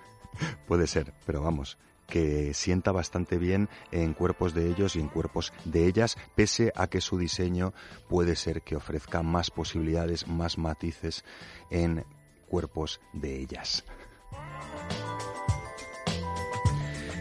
[0.66, 5.52] Puede ser, pero vamos, que sienta bastante bien en cuerpos de ellos y en cuerpos
[5.64, 7.74] de ellas, pese a que su diseño
[8.08, 11.24] puede ser que ofrezca más posibilidades, más matices
[11.70, 12.04] en
[12.48, 13.84] cuerpos de ellas.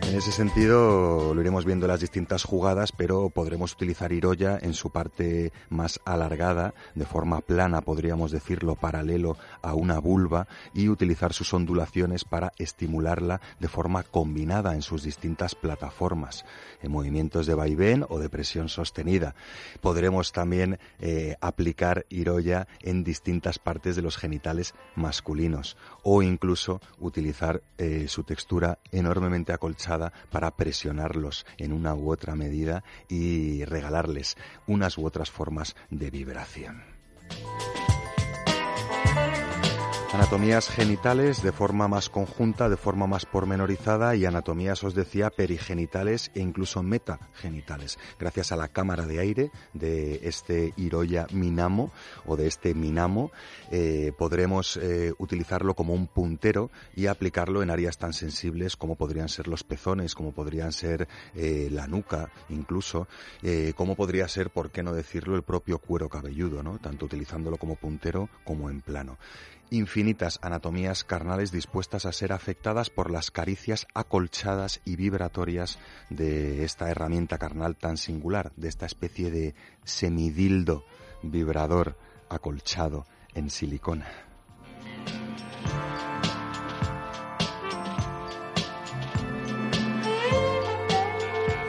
[0.07, 4.73] En ese sentido, lo iremos viendo en las distintas jugadas, pero podremos utilizar Iroya en
[4.73, 11.33] su parte más alargada, de forma plana, podríamos decirlo, paralelo a una vulva, y utilizar
[11.33, 16.45] sus ondulaciones para estimularla de forma combinada en sus distintas plataformas,
[16.81, 19.35] en movimientos de vaivén o de presión sostenida.
[19.81, 27.61] Podremos también eh, aplicar Iroya en distintas partes de los genitales masculinos, o incluso utilizar
[27.77, 29.96] eh, su textura enormemente acolchada
[30.31, 36.83] para presionarlos en una u otra medida y regalarles unas u otras formas de vibración.
[40.13, 46.31] Anatomías genitales de forma más conjunta, de forma más pormenorizada y anatomías, os decía, perigenitales
[46.33, 47.99] e incluso metagenitales.
[48.17, 51.91] Gracias a la cámara de aire de este Hiroya Minamo
[52.25, 53.31] o de este Minamo,
[53.69, 59.27] eh, podremos eh, utilizarlo como un puntero y aplicarlo en áreas tan sensibles como podrían
[59.27, 63.07] ser los pezones, como podrían ser eh, la nuca, incluso,
[63.75, 66.79] como podría ser, por qué no decirlo, el propio cuero cabelludo, ¿no?
[66.79, 69.17] Tanto utilizándolo como puntero como en plano
[69.69, 75.79] infinitas anatomías carnales dispuestas a ser afectadas por las caricias acolchadas y vibratorias
[76.09, 80.85] de esta herramienta carnal tan singular, de esta especie de semidildo
[81.21, 81.97] vibrador
[82.29, 84.07] acolchado en silicona.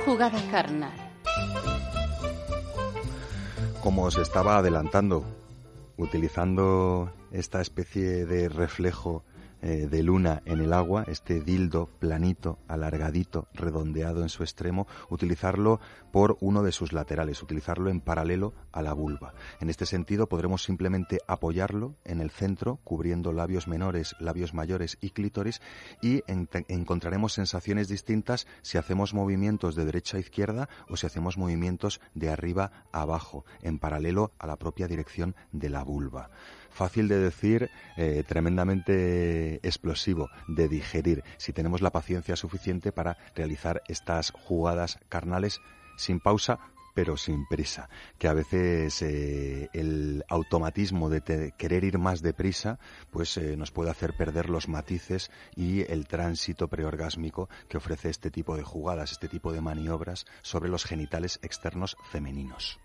[0.05, 0.93] Jugada carnal.
[3.83, 5.38] Como os estaba adelantando,
[5.99, 9.25] utilizando esta especie de reflejo
[9.63, 15.81] eh, de luna en el agua, este dildo planito, alargadito, redondeado en su extremo, utilizarlo
[16.13, 19.35] por uno de sus laterales, utilizarlo en paralelo a la vulva.
[19.61, 25.11] En este sentido podremos simplemente apoyarlo en el centro, cubriendo labios menores, labios mayores y
[25.11, 25.61] clítoris,
[26.03, 31.37] y en- encontraremos sensaciones distintas si hacemos movimientos de derecha a izquierda o si hacemos
[31.37, 36.31] movimientos de arriba a abajo, en paralelo a la propia dirección de la vulva
[36.79, 43.83] fácil de decir, eh, tremendamente explosivo de digerir, si tenemos la paciencia suficiente para realizar
[43.89, 45.61] estas jugadas carnales
[45.97, 46.61] sin pausa
[46.95, 47.89] pero sin prisa,
[48.19, 52.79] que a veces eh, el automatismo de querer ir más deprisa
[53.13, 58.31] pues eh, nos puede hacer perder los matices y el tránsito preorgásmico que ofrece este
[58.31, 62.81] tipo de jugadas, este tipo de maniobras sobre los genitales externos femeninos.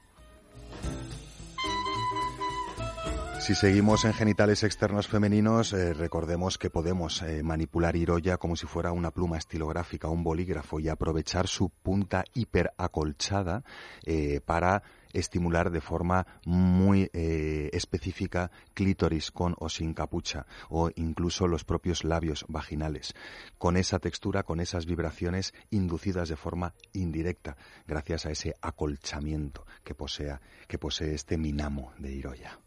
[3.44, 8.68] Si seguimos en genitales externos femeninos, eh, recordemos que podemos eh, manipular Iroya como si
[8.68, 13.66] fuera una pluma estilográfica, un bolígrafo y aprovechar su punta hiperacolchada
[14.06, 21.66] eh, para estimular de forma muy específica clítoris con o sin capucha o incluso los
[21.66, 23.14] propios labios vaginales
[23.58, 29.94] con esa textura, con esas vibraciones inducidas de forma indirecta gracias a ese acolchamiento que
[29.94, 32.63] posea que posee este minamo de Iroya.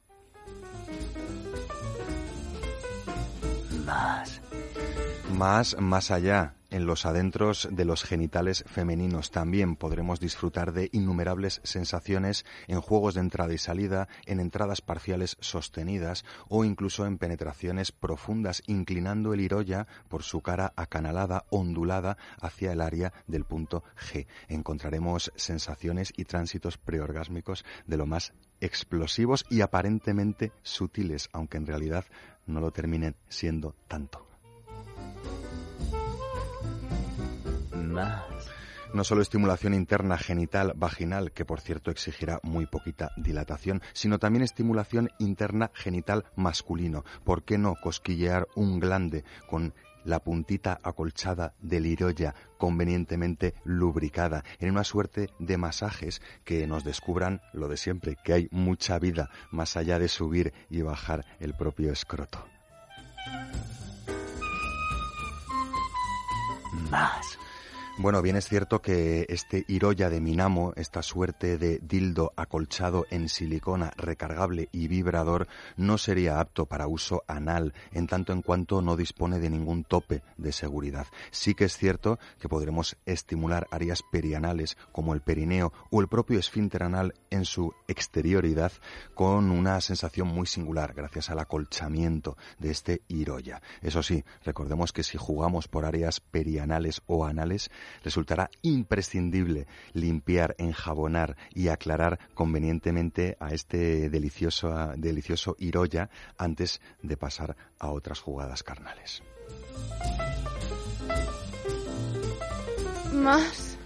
[3.84, 4.40] Más.
[5.36, 11.60] Más, más allá, en los adentros de los genitales femeninos también podremos disfrutar de innumerables
[11.62, 17.92] sensaciones en juegos de entrada y salida, en entradas parciales sostenidas o incluso en penetraciones
[17.92, 24.26] profundas, inclinando el iroya por su cara acanalada, ondulada hacia el área del punto G.
[24.48, 28.32] Encontraremos sensaciones y tránsitos preorgásmicos de lo más
[28.62, 32.06] explosivos y aparentemente sutiles, aunque en realidad
[32.46, 34.25] no lo terminen siendo tanto.
[38.94, 44.42] No solo estimulación interna genital vaginal, que por cierto exigirá muy poquita dilatación, sino también
[44.42, 47.04] estimulación interna genital masculino.
[47.24, 49.74] ¿Por qué no cosquillear un glande con
[50.04, 57.42] la puntita acolchada del iroya convenientemente lubricada en una suerte de masajes que nos descubran
[57.52, 61.92] lo de siempre, que hay mucha vida más allá de subir y bajar el propio
[61.92, 62.46] escroto?
[66.90, 67.38] Más.
[67.98, 73.30] Bueno, bien es cierto que este Hiroya de Minamo, esta suerte de dildo acolchado en
[73.30, 75.48] silicona, recargable y vibrador,
[75.78, 80.22] no sería apto para uso anal, en tanto en cuanto no dispone de ningún tope
[80.36, 81.06] de seguridad.
[81.30, 86.38] Sí que es cierto que podremos estimular áreas perianales como el perineo o el propio
[86.38, 88.72] esfínter anal en su exterioridad
[89.14, 93.62] con una sensación muy singular gracias al acolchamiento de este Hiroya.
[93.80, 97.70] Eso sí, recordemos que si jugamos por áreas perianales o anales,
[98.02, 107.56] resultará imprescindible limpiar, enjabonar y aclarar convenientemente a este delicioso, delicioso Hiroya antes de pasar
[107.78, 109.22] a otras jugadas carnales.
[113.12, 113.78] Más.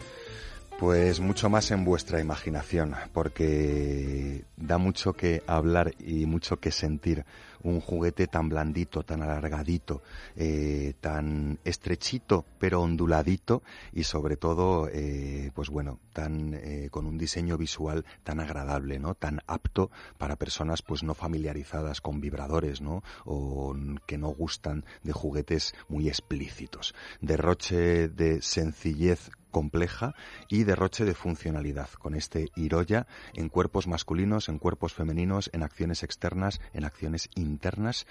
[0.78, 7.26] Pues mucho más en vuestra imaginación, porque da mucho que hablar y mucho que sentir.
[7.62, 10.02] Un juguete tan blandito, tan alargadito,
[10.36, 13.62] eh, tan estrechito pero onduladito
[13.92, 19.14] y sobre todo, eh, pues bueno, tan eh, con un diseño visual tan agradable, ¿no?
[19.14, 23.02] Tan apto para personas pues no familiarizadas con vibradores, ¿no?
[23.24, 23.74] O
[24.06, 26.94] que no gustan de juguetes muy explícitos.
[27.20, 30.14] Derroche de sencillez compleja
[30.48, 36.02] y derroche de funcionalidad con este Hiroya en cuerpos masculinos, en cuerpos femeninos, en acciones
[36.02, 38.06] externas, en acciones internas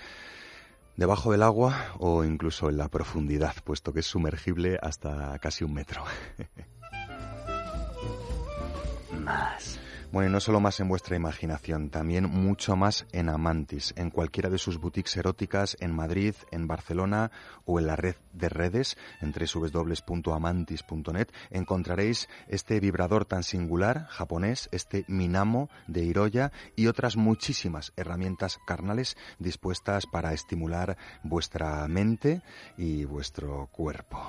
[0.98, 5.74] debajo del agua o incluso en la profundidad, puesto que es sumergible hasta casi un
[5.74, 6.04] metro.
[9.24, 9.80] Más.
[10.12, 14.50] Bueno, y no solo más en vuestra imaginación, también mucho más en Amantis, en cualquiera
[14.50, 17.30] de sus boutiques eróticas en Madrid, en Barcelona
[17.66, 25.06] o en la red de redes, en www.amantis.net, encontraréis este vibrador tan singular japonés, este
[25.08, 32.42] Minamo de Hiroya y otras muchísimas herramientas carnales dispuestas para estimular vuestra mente
[32.78, 34.20] y vuestro cuerpo.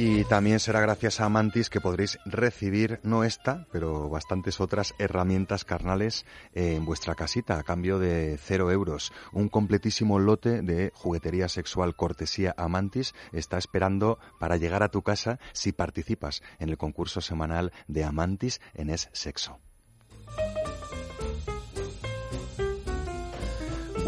[0.00, 5.64] Y también será gracias a Amantis que podréis recibir, no esta, pero bastantes otras herramientas
[5.64, 9.12] carnales en vuestra casita a cambio de cero euros.
[9.32, 15.40] Un completísimo lote de juguetería sexual cortesía Amantis está esperando para llegar a tu casa
[15.52, 19.58] si participas en el concurso semanal de Amantis en Es Sexo.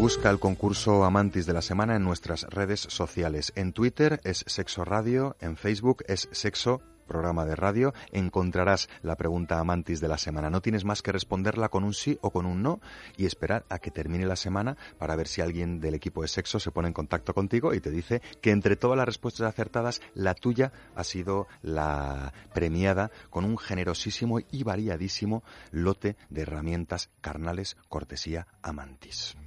[0.01, 3.53] Busca el concurso Amantis de la semana en nuestras redes sociales.
[3.55, 9.59] En Twitter es Sexo Radio, en Facebook es Sexo programa de radio, encontrarás la pregunta
[9.59, 10.49] Amantis de la semana.
[10.49, 12.81] No tienes más que responderla con un sí o con un no
[13.15, 16.59] y esperar a que termine la semana para ver si alguien del equipo de sexo
[16.59, 20.33] se pone en contacto contigo y te dice que entre todas las respuestas acertadas, la
[20.33, 28.47] tuya ha sido la premiada con un generosísimo y variadísimo lote de herramientas carnales cortesía
[28.63, 29.37] Amantis.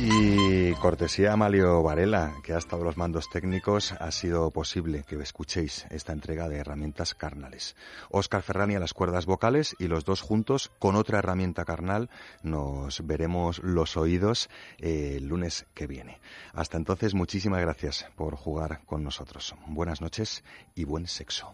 [0.00, 5.86] Y cortesía Amalio Varela, que ha estado los mandos técnicos, ha sido posible que escuchéis
[5.90, 7.74] esta entrega de herramientas carnales.
[8.08, 12.10] Óscar Ferrani a las cuerdas vocales y los dos juntos con otra herramienta carnal
[12.44, 14.48] nos veremos los oídos
[14.78, 16.20] eh, el lunes que viene.
[16.52, 19.56] Hasta entonces, muchísimas gracias por jugar con nosotros.
[19.66, 20.44] Buenas noches
[20.76, 21.52] y buen sexo.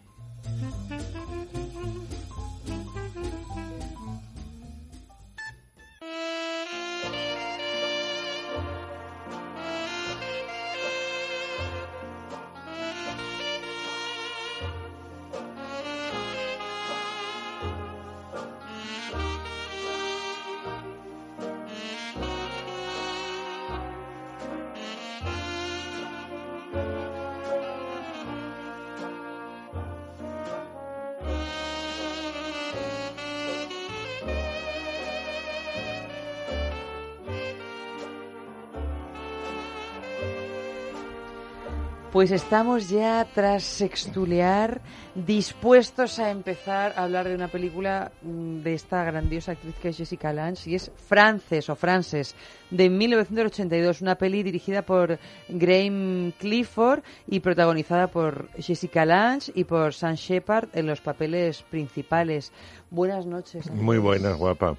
[42.25, 44.81] Pues estamos ya tras sextulear,
[45.15, 49.99] dispuestos a empezar a hablar de una película mm, de esta grandiosa actriz que es
[49.99, 52.35] Jessica Lange y es Frances o Frances
[52.71, 55.19] de 1982, una peli dirigida por
[55.51, 62.53] Graham Clifford y protagonizada por Jessica Lange y por Sam Shepard en los papeles principales.
[62.89, 63.71] Buenas noches.
[63.71, 64.79] Muy buenas, guapa.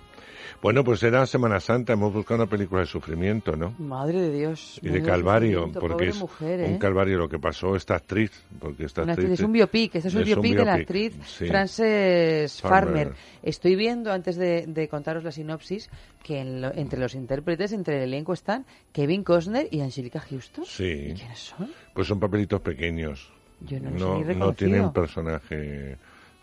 [0.62, 3.76] Bueno, pues era Semana Santa, hemos buscado una película de sufrimiento, ¿no?
[3.78, 4.80] Madre de Dios.
[4.82, 6.80] Y de calvario, porque es mujer, un ¿eh?
[6.80, 10.16] calvario lo que pasó esta actriz, porque esta actriz actriz- es un biopic, este es
[10.16, 11.46] un biopic, de la actriz sí.
[11.48, 13.08] Frances Farmer.
[13.08, 13.14] Farmer.
[13.44, 15.90] Estoy viendo, antes de, de contaros la sinopsis,
[16.24, 20.66] que en lo- entre los intérpretes, entre el elenco están Kevin Costner y Angelica Houston.
[20.66, 21.14] Sí.
[21.16, 21.70] ¿Quiénes son?
[21.94, 23.32] Pues son papelitos pequeños.
[23.62, 25.98] Yo no no, no tienen personaje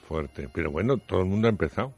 [0.08, 0.48] fuerte.
[0.52, 1.92] Pero bueno, todo el mundo ha empezado.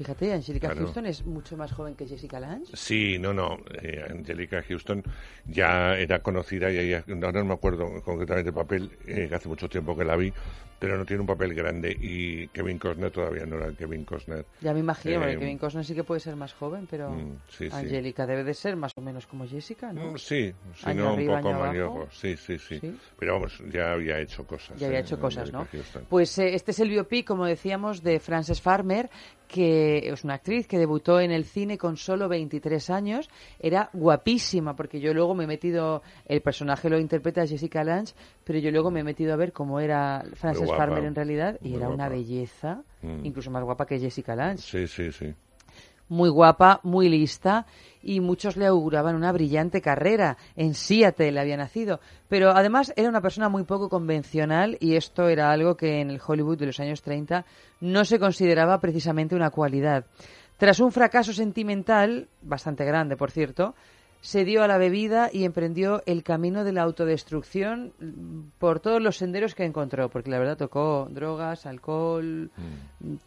[0.00, 0.80] Fíjate, Angelica Claro.
[0.86, 2.74] Houston es mucho más joven que Jessica Lange.
[2.74, 3.58] Sí, no, no.
[3.82, 5.02] eh, Angelica Houston
[5.44, 9.48] ya era conocida y ella, ahora no me acuerdo concretamente el papel, eh, que hace
[9.50, 10.32] mucho tiempo que la vi,
[10.78, 14.46] pero no tiene un papel grande y Kevin Costner todavía no era Kevin Costner.
[14.62, 17.68] Ya me imagino, Eh, Kevin Costner sí que puede ser más joven, pero Mm, sí,
[17.68, 17.76] sí.
[17.76, 20.12] Angélica debe de ser más o menos como Jessica, ¿no?
[20.12, 22.08] Mm, Sí, si Año no un poco mayor.
[22.10, 22.96] Sí, sí, sí, Sí.
[23.18, 24.78] Pero vamos, ya había hecho cosas.
[24.80, 25.58] Ya había eh, hecho cosas, ¿no?
[25.60, 26.06] Angelica Houston.
[26.08, 29.10] Pues eh, este es el biopic, como decíamos, de Frances Farmer,
[29.50, 33.28] que es una actriz que debutó en el cine con solo 23 años.
[33.58, 38.14] Era guapísima, porque yo luego me he metido, el personaje lo interpreta Jessica Lange,
[38.44, 41.74] pero yo luego me he metido a ver cómo era Frances Farmer en realidad, y
[41.74, 43.24] era una belleza, Mm.
[43.24, 44.58] incluso más guapa que Jessica Lange.
[44.58, 45.34] Sí, sí, sí.
[46.10, 47.64] Muy guapa, muy lista
[48.02, 50.36] y muchos le auguraban una brillante carrera.
[50.56, 55.50] En Seattle había nacido, pero además era una persona muy poco convencional y esto era
[55.50, 57.46] algo que en el Hollywood de los años 30
[57.80, 60.04] no se consideraba precisamente una cualidad.
[60.58, 63.74] Tras un fracaso sentimental, bastante grande por cierto,
[64.20, 69.00] se dio a la bebida y emprendió el camino de la autodestrucción mm, por todos
[69.00, 72.50] los senderos que encontró, porque la verdad tocó drogas, alcohol,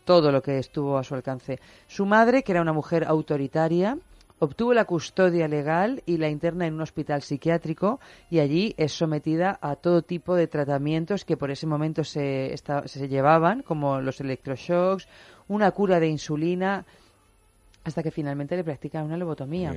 [0.05, 1.59] todo lo que estuvo a su alcance.
[1.87, 3.97] Su madre, que era una mujer autoritaria,
[4.39, 7.99] obtuvo la custodia legal y la interna en un hospital psiquiátrico
[8.29, 12.53] y allí es sometida a todo tipo de tratamientos que por ese momento se,
[12.85, 15.07] se llevaban, como los electroshocks,
[15.47, 16.85] una cura de insulina,
[17.83, 19.73] hasta que finalmente le practican una lobotomía.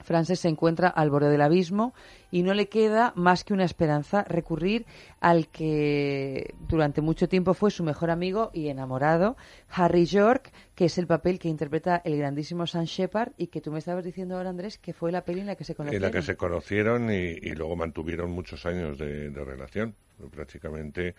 [0.00, 1.92] Frances se encuentra al borde del abismo
[2.30, 4.86] y no le queda más que una esperanza recurrir
[5.20, 9.36] al que durante mucho tiempo fue su mejor amigo y enamorado,
[9.70, 13.72] Harry York, que es el papel que interpreta el grandísimo Sam Shepard y que tú
[13.72, 16.06] me estabas diciendo ahora, Andrés, que fue la peli en la que se En conocieron.
[16.06, 19.94] la que se conocieron y, y luego mantuvieron muchos años de, de relación,
[20.30, 21.14] prácticamente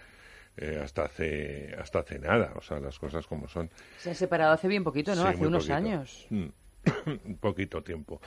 [0.57, 3.69] eh, hasta hace hasta hace nada, o sea, las cosas como son.
[3.97, 5.21] Se han separado hace bien poquito, ¿no?
[5.23, 5.75] Sí, hace unos poquito.
[5.75, 6.27] años.
[6.29, 6.45] Mm.
[7.41, 8.21] Poquito tiempo.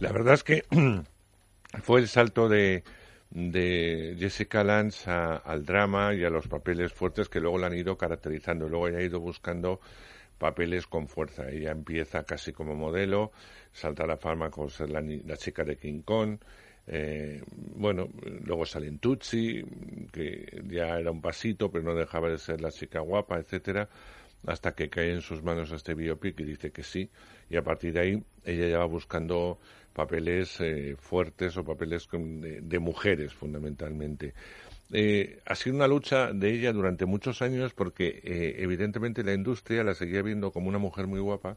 [0.00, 0.64] La verdad es que
[1.82, 2.84] fue el salto de,
[3.30, 7.76] de Jessica Lange a- al drama y a los papeles fuertes que luego la han
[7.76, 8.68] ido caracterizando.
[8.68, 9.80] Luego ella ha ido buscando
[10.38, 11.48] papeles con fuerza.
[11.48, 13.32] Ella empieza casi como modelo,
[13.72, 16.38] salta a la fama con ser la, la chica de King Kong.
[16.86, 17.42] eh,
[17.76, 18.08] bueno,
[18.44, 19.64] luego sale en Tutsi,
[20.12, 23.88] que ya era un pasito, pero no dejaba de ser la chica guapa, etcétera
[24.46, 27.10] hasta que cae en sus manos este biopic y dice que sí.
[27.50, 29.58] Y a partir de ahí ella ya va buscando
[29.92, 34.34] papeles eh, fuertes o papeles de, de mujeres fundamentalmente.
[34.92, 39.82] Eh, ha sido una lucha de ella durante muchos años porque eh, evidentemente la industria
[39.82, 41.56] la seguía viendo como una mujer muy guapa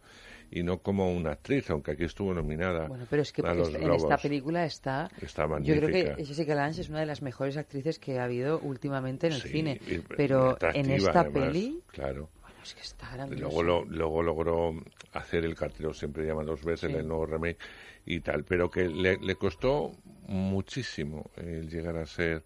[0.49, 3.67] y no como una actriz, aunque aquí estuvo nominada Bueno, pero es que a los
[3.69, 5.09] esta- en esta película está...
[5.21, 8.59] Está Yo creo que Jessica Lange es una de las mejores actrices que ha habido
[8.59, 9.81] últimamente en el Sí, cine.
[10.15, 11.81] Pero en esta además, peli...
[11.91, 12.29] Claro.
[12.67, 13.43] Es que está grandiosa.
[13.43, 14.71] Luego, lo- luego logró
[15.13, 16.97] hacer el cartero siempre llama dos veces, Sí.
[16.97, 17.57] el nuevo remake
[18.05, 19.91] y tal, pero que le, le costó
[20.27, 22.43] muchísimo el llegar a ser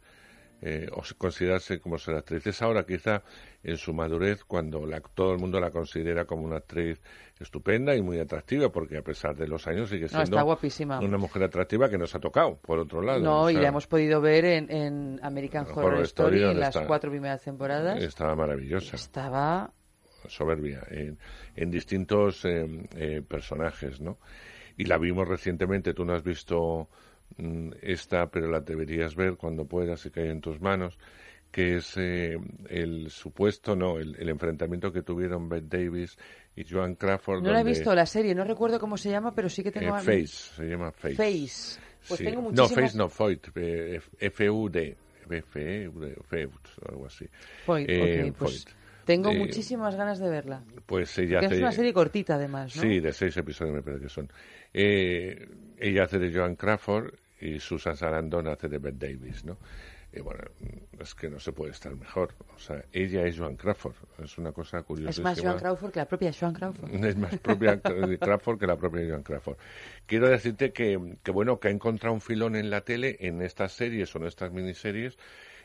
[0.63, 2.45] eh, o se- considerarse como ser actriz.
[2.45, 3.23] Es ahora quizá
[3.63, 7.01] en su madurez cuando la- todo el mundo la considera como una actriz
[7.39, 10.99] estupenda y muy atractiva, porque a pesar de los años sigue No, siendo está guapísima.
[10.99, 13.21] una mujer atractiva que nos ha tocado, por otro lado.
[13.21, 16.59] No, o y la hemos podido ver en, en American Horror Horror, Story, Story, en
[16.59, 17.99] las está- cuatro primeras temporadas.
[18.03, 18.95] Estaba maravillosa.
[18.95, 19.73] Estaba
[20.29, 21.17] soberbia en,
[21.55, 24.17] en distintos eh, eh, personajes, ¿no?
[24.77, 26.87] Y la vimos recientemente, tú no has visto
[27.37, 30.97] mm, esta, pero la deberías ver cuando puedas y cae en tus manos,
[31.51, 32.37] que es eh,
[32.69, 36.17] el supuesto, no, el, el enfrentamiento que tuvieron Bette Davis
[36.55, 37.43] y Joan Crawford.
[37.43, 39.73] No la he visto la serie, no recuerdo cómo se llama, pero sí que eh,
[39.73, 39.93] tengo...
[39.97, 41.15] Face, se llama Face.
[41.15, 41.79] Face.
[42.07, 42.25] Pues Sí.
[42.25, 42.83] tengo No, muchísimas...
[42.83, 44.95] Face no, Foyt, eh, F- F-U-D,
[45.29, 46.51] F-E-U-D, Feud,
[46.89, 47.25] algo así.
[47.65, 48.80] Foyt, Eh, ok, pues Foyt.
[49.11, 50.63] Tengo Eh, muchísimas ganas de verla.
[50.85, 51.55] Pues ella hace...
[51.55, 52.81] es una serie cortita, además, ¿no?
[52.81, 54.31] Sí, de seis episodios me parece que son.
[54.73, 59.57] Eh, ella hace de Joan Crawford y Susan Sarandon hace de Bette Davis, ¿no?
[60.13, 60.43] Y bueno,
[60.99, 62.33] es que no se puede estar mejor.
[62.55, 63.95] O sea, ella es Joan Crawford.
[64.23, 65.09] Es una cosa curiosa.
[65.09, 67.05] Es más Joan Crawford que la propia Joan Crawford.
[67.05, 67.79] Es más propia
[68.19, 69.57] Crawford que la propia Joan Crawford.
[70.05, 73.73] Quiero decirte que, que, bueno, que ha encontrado un filón en la tele, en estas
[73.73, 75.17] series o en estas miniseries,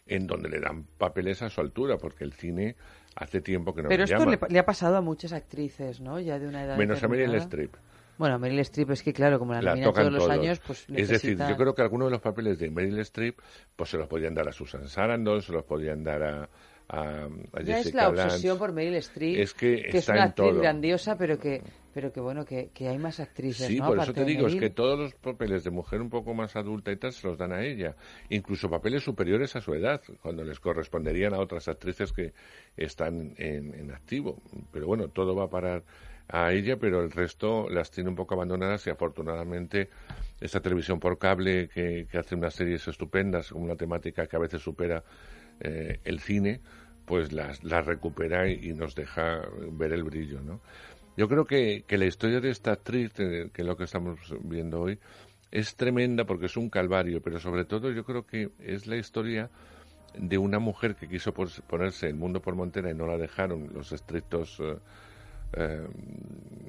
[0.07, 2.77] en donde le dan papeles a su altura, porque el cine
[3.17, 4.39] hace tiempo que no Pero le esto llama.
[4.49, 6.21] le, le ha pasado a muchas actrices, ¿no?
[6.21, 7.35] Ya de una edad Menos a Meryl.
[7.37, 7.75] Streep.
[8.19, 10.39] Bueno, Meryl Streep es que, claro, como la, la tocan todos los todos.
[10.39, 13.39] años, pues Es decir, yo creo que algunos de los papeles de Meryl Streep
[13.75, 16.49] pues se los podían dar a Susan Sarandon, se los podían dar a,
[16.89, 18.23] a, a Ya es la Lange.
[18.23, 20.61] obsesión por Meryl Streep, Es que es una actriz todo.
[20.61, 23.87] grandiosa, pero que, pero que bueno, que, que hay más actrices, Sí, ¿no?
[23.89, 26.93] por eso te digo, es que todos los papeles de mujer un poco más adulta
[26.93, 27.97] y tal se los dan a ella.
[28.29, 32.33] Incluso papeles superiores a su edad, cuando les corresponderían a otras actrices que
[32.77, 34.41] están en, en activo.
[34.73, 35.83] Pero bueno, todo va a parar
[36.29, 39.89] a ella, pero el resto las tiene un poco abandonadas y afortunadamente
[40.41, 44.41] esta televisión por cable que, que hace unas series estupendas con una temática que a
[44.41, 45.05] veces supera
[45.61, 46.61] eh, el cine,
[47.05, 49.43] pues las, las recupera y, nos deja
[49.73, 50.61] ver el brillo, ¿no?
[51.17, 54.19] Yo creo que, que la historia de esta actriz, eh, que es lo que estamos
[54.43, 54.99] viendo hoy,
[55.51, 59.51] es tremenda porque es un calvario, pero sobre todo yo creo que es la historia
[60.19, 63.93] de una mujer que quiso ponerse el mundo por montera y no la dejaron los
[63.93, 64.77] estrictos eh,
[65.53, 65.87] eh,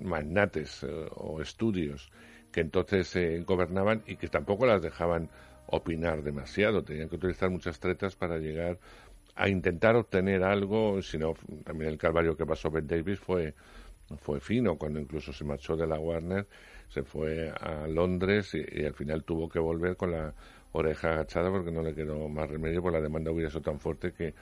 [0.02, 2.12] magnates eh, o estudios
[2.52, 3.16] que entonces
[3.46, 5.30] gobernaban y que tampoco las dejaban
[5.68, 6.84] opinar demasiado.
[6.84, 8.80] Tenían que utilizar muchas tretas para llegar
[9.36, 13.54] a intentar obtener algo, sino también el calvario que pasó Ben Davis fue
[14.16, 16.48] fue fino cuando incluso se marchó de la Warner,
[16.88, 20.34] se fue a Londres y, al final tuvo que volver con la
[20.72, 24.14] oreja agachada porque no le quedó más remedio, porque la demanda hubiera sido tan fuerte
[24.14, 24.34] que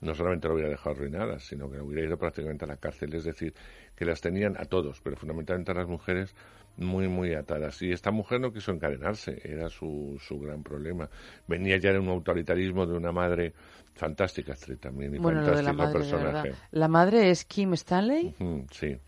[0.00, 3.14] no solamente lo hubiera dejado arruinada, sino que hubiera ido prácticamente a la cárcel.
[3.14, 3.54] Es decir,
[3.96, 6.34] que las tenían a todos, pero fundamentalmente a las mujeres
[6.76, 7.80] muy, muy atadas.
[7.82, 11.08] Y esta mujer no quiso encadenarse, era su, su gran problema.
[11.46, 13.52] Venía ya de un autoritarismo de una madre
[13.94, 16.52] fantástica, actriz también, y Bueno, de la fantástico madre, personaje.
[16.72, 18.34] La madre es Kim Stanley.
[18.70, 18.98] Sí,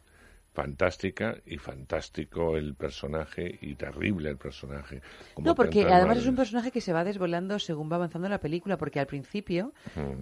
[0.57, 5.03] fantástica y fantástico el personaje y terrible el personaje.
[5.35, 8.39] como No, porque además es un personaje que se va desvelando según va avanzando la
[8.39, 9.75] película, porque al principio,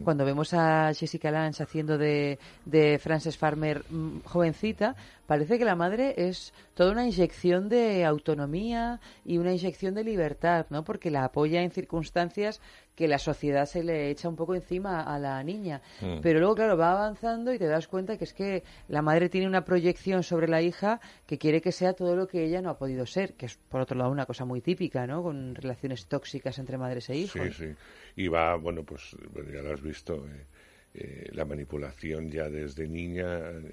[0.03, 4.97] cuando vemos a Jessica Lange haciendo de, de Frances Farmer mm, jovencita,
[5.27, 10.67] parece que la madre es toda una inyección de autonomía y una inyección de libertad,
[10.71, 10.85] ¿no?
[10.85, 12.61] Porque la apoya en circunstancias
[12.95, 15.83] que la sociedad se le echa un poco encima a la niña.
[16.01, 16.21] Mm.
[16.23, 19.47] Pero luego, claro, va avanzando y te das cuenta que es que la madre tiene
[19.47, 22.79] una proyección sobre la hija que quiere que sea todo lo que ella no ha
[22.79, 25.23] podido ser, que es, por otro lado, una cosa muy típica, ¿no?
[25.23, 27.43] Con relaciones tóxicas entre madres e hijos.
[27.57, 27.75] Sí, sí.
[28.17, 29.17] Y va, bueno, pues
[29.53, 30.25] ya lo has visto.
[30.27, 30.47] eh,
[30.95, 33.27] eh, la manipulación ya desde niña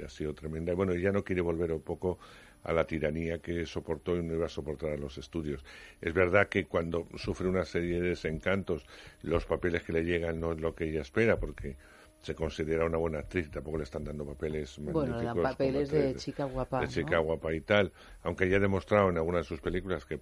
[0.04, 0.72] ha sido tremenda.
[0.72, 2.20] Y bueno, ella no quiere volver un poco
[2.64, 5.64] a la tiranía que soportó y no iba a soportar a los estudios.
[6.00, 8.86] Es verdad que cuando sufre una serie de desencantos,
[9.24, 11.76] los papeles que le llegan no es lo que ella espera, porque
[12.22, 16.16] se considera una buena actriz, tampoco le están dando papeles Bueno, le dan papeles de
[16.16, 16.92] chica guapa, de ¿no?
[16.92, 17.92] chica guapa y tal,
[18.22, 20.20] aunque ella ha demostrado en algunas de sus películas que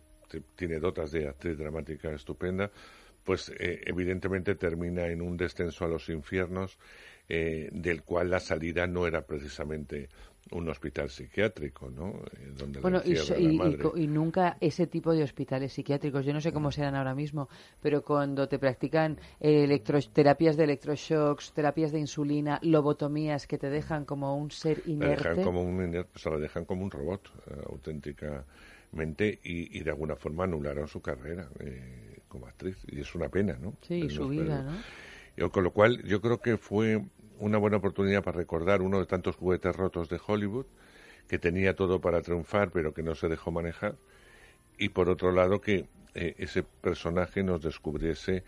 [0.55, 2.71] tiene dotas de actriz dramática estupenda,
[3.29, 6.77] pues eh, evidentemente termina en un descenso a los infiernos
[7.27, 10.09] eh, del cual la salida no era precisamente
[10.51, 12.07] un hospital psiquiátrico, ¿no?
[12.33, 13.19] Eh, donde Bueno, y, la
[13.93, 17.49] y- y nunca ese tipo de hospitales psiquiátricos, yo no sé cómo serán ahora mismo,
[17.83, 19.81] pero cuando te practican eh,
[20.13, 25.29] terapias de electroshocks, terapias de insulina, lobotomías que te dejan como un ser la inerte.
[25.31, 29.83] dejan como un inert- o sea, la dejan como un robot eh, auténticamente y, y
[29.83, 34.01] de alguna forma anularon su carrera eh, como actriz y es una pena no Sí,
[34.01, 34.73] Pero su no- vida, ¿no?
[35.45, 37.01] y con lo cual yo creo que fue
[37.39, 40.65] una buena oportunidad para recordar uno de tantos juguetes rotos de Hollywood
[41.27, 43.95] que tenía todo para triunfar pero que no se dejó manejar
[44.77, 45.85] y por otro lado que
[46.15, 48.43] eh, ese personaje nos descubriese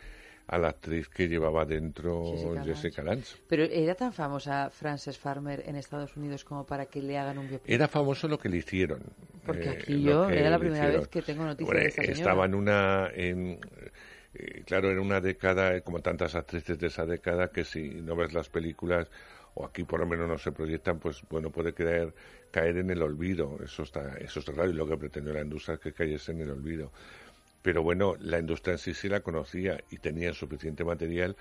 [0.51, 3.37] a la actriz que llevaba dentro Jessica Jessica Lange.
[3.47, 7.47] Pero era tan famosa Frances Farmer en Estados Unidos como para que le hagan un
[7.47, 7.69] biopic.
[7.71, 9.01] Era famoso lo que le hicieron.
[9.45, 11.01] Porque eh, aquí yo era la primera hicieron.
[11.03, 12.01] vez que tengo noticias Bueno, de esta.
[12.01, 13.59] Estaba en una, en,
[14.33, 18.17] eh, claro, en una década, eh, como tantas actrices de esa década, que si no
[18.17, 19.07] ves las películas
[19.53, 22.13] o aquí por lo menos no se proyectan, pues bueno, puede caer,
[22.51, 23.57] caer en el olvido.
[23.63, 26.41] Eso está, eso está raro y lo que pretendió la industria es que cayese en
[26.41, 26.91] el olvido.
[27.61, 31.35] Pero bueno, la industria en sí sí la conocía y tenía suficiente material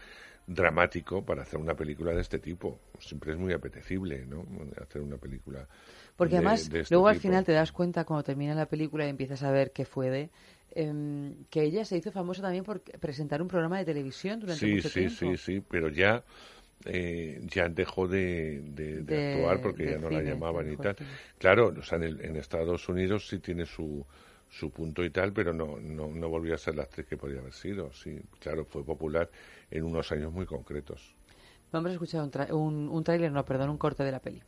[0.47, 2.81] dramático para hacer una película de este tipo.
[2.99, 4.47] Siempre es muy apetecible, ¿no?
[4.83, 5.67] Hacer una película.
[6.17, 9.07] Porque de- además, de este luego al final te das cuenta cuando termina la película
[9.07, 10.31] y empiezas a ver qué fue de.
[10.73, 14.73] em, que ella se hizo famosa también por presentar un programa de televisión durante Sí,
[14.75, 15.27] mucho sí, tiempo.
[15.27, 16.25] sí, sí, pero ya
[16.87, 20.97] eh, ya dejó de, de- de De- actuar porque ya no la llamaban y tal.
[21.39, 24.07] Claro, o sea, en, el- en Estados Unidos sí tiene su,
[24.51, 27.41] su punto y tal, pero no, no, no volvió a ser la actriz que podría
[27.41, 27.93] haber sido.
[27.93, 29.31] Sí, claro, fue popular
[29.71, 31.15] en unos años muy concretos.
[31.73, 34.43] Vamos a escuchar un, tra- un, un tráiler, no, perdón, un corte de la peli.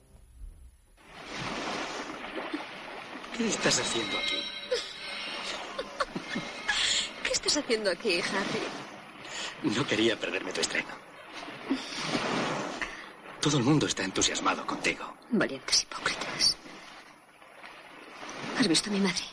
[3.36, 4.36] ¿Qué estás haciendo aquí?
[7.24, 9.74] ¿Qué estás haciendo aquí, Harry?
[9.74, 10.88] No quería perderme tu estreno.
[13.40, 15.14] Todo el mundo está entusiasmado contigo.
[15.30, 16.56] Valientes hipócritas.
[18.58, 19.24] ¿Has visto a mi madre?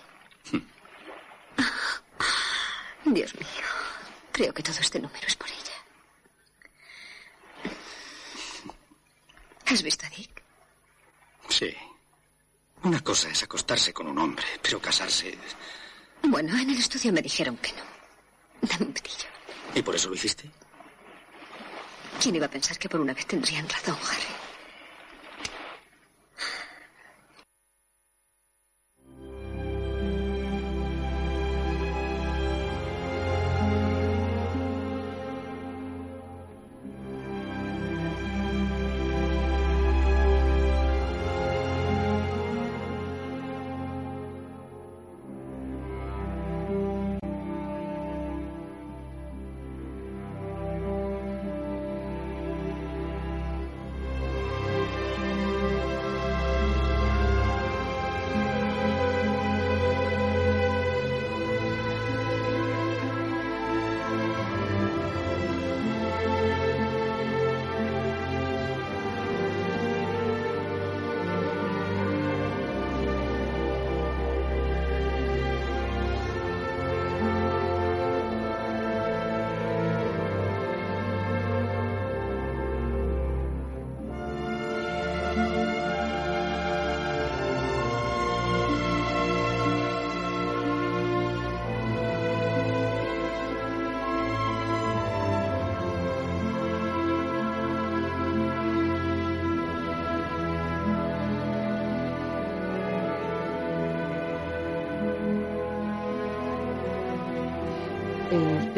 [3.13, 3.65] Dios mío.
[4.31, 5.59] Creo que todo este número es por ella.
[9.65, 10.41] ¿Has visto a Dick?
[11.49, 11.75] Sí.
[12.83, 15.37] Una cosa es acostarse con un hombre, pero casarse...
[16.23, 17.83] Bueno, en el estudio me dijeron que no.
[18.61, 19.27] Dame un pitillo.
[19.75, 20.49] ¿Y por eso lo hiciste?
[22.21, 24.38] ¿Quién iba a pensar que por una vez tendrían razón, Harry?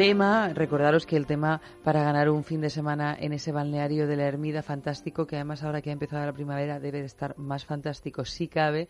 [0.02, 4.16] Tema, recordaros que el tema para ganar un fin de semana en ese balneario de
[4.16, 7.64] la Ermida fantástico, que además ahora que ha empezado la primavera debe de estar más
[7.64, 8.88] fantástico si cabe,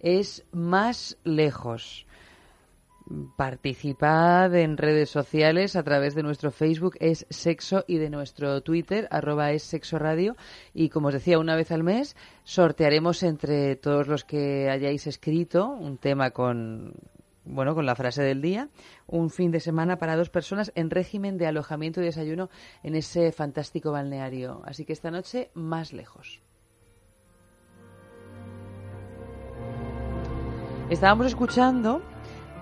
[0.00, 2.06] es más lejos.
[3.36, 9.06] Participad en redes sociales a través de nuestro Facebook es sexo y de nuestro Twitter
[9.10, 10.34] arroba es sexo radio
[10.72, 15.68] y como os decía una vez al mes sortearemos entre todos los que hayáis escrito
[15.68, 16.94] un tema con
[17.44, 18.68] bueno, con la frase del día,
[19.06, 22.48] un fin de semana para dos personas en régimen de alojamiento y desayuno
[22.82, 24.62] en ese fantástico balneario.
[24.64, 26.40] Así que esta noche más lejos.
[30.90, 32.02] Estábamos escuchando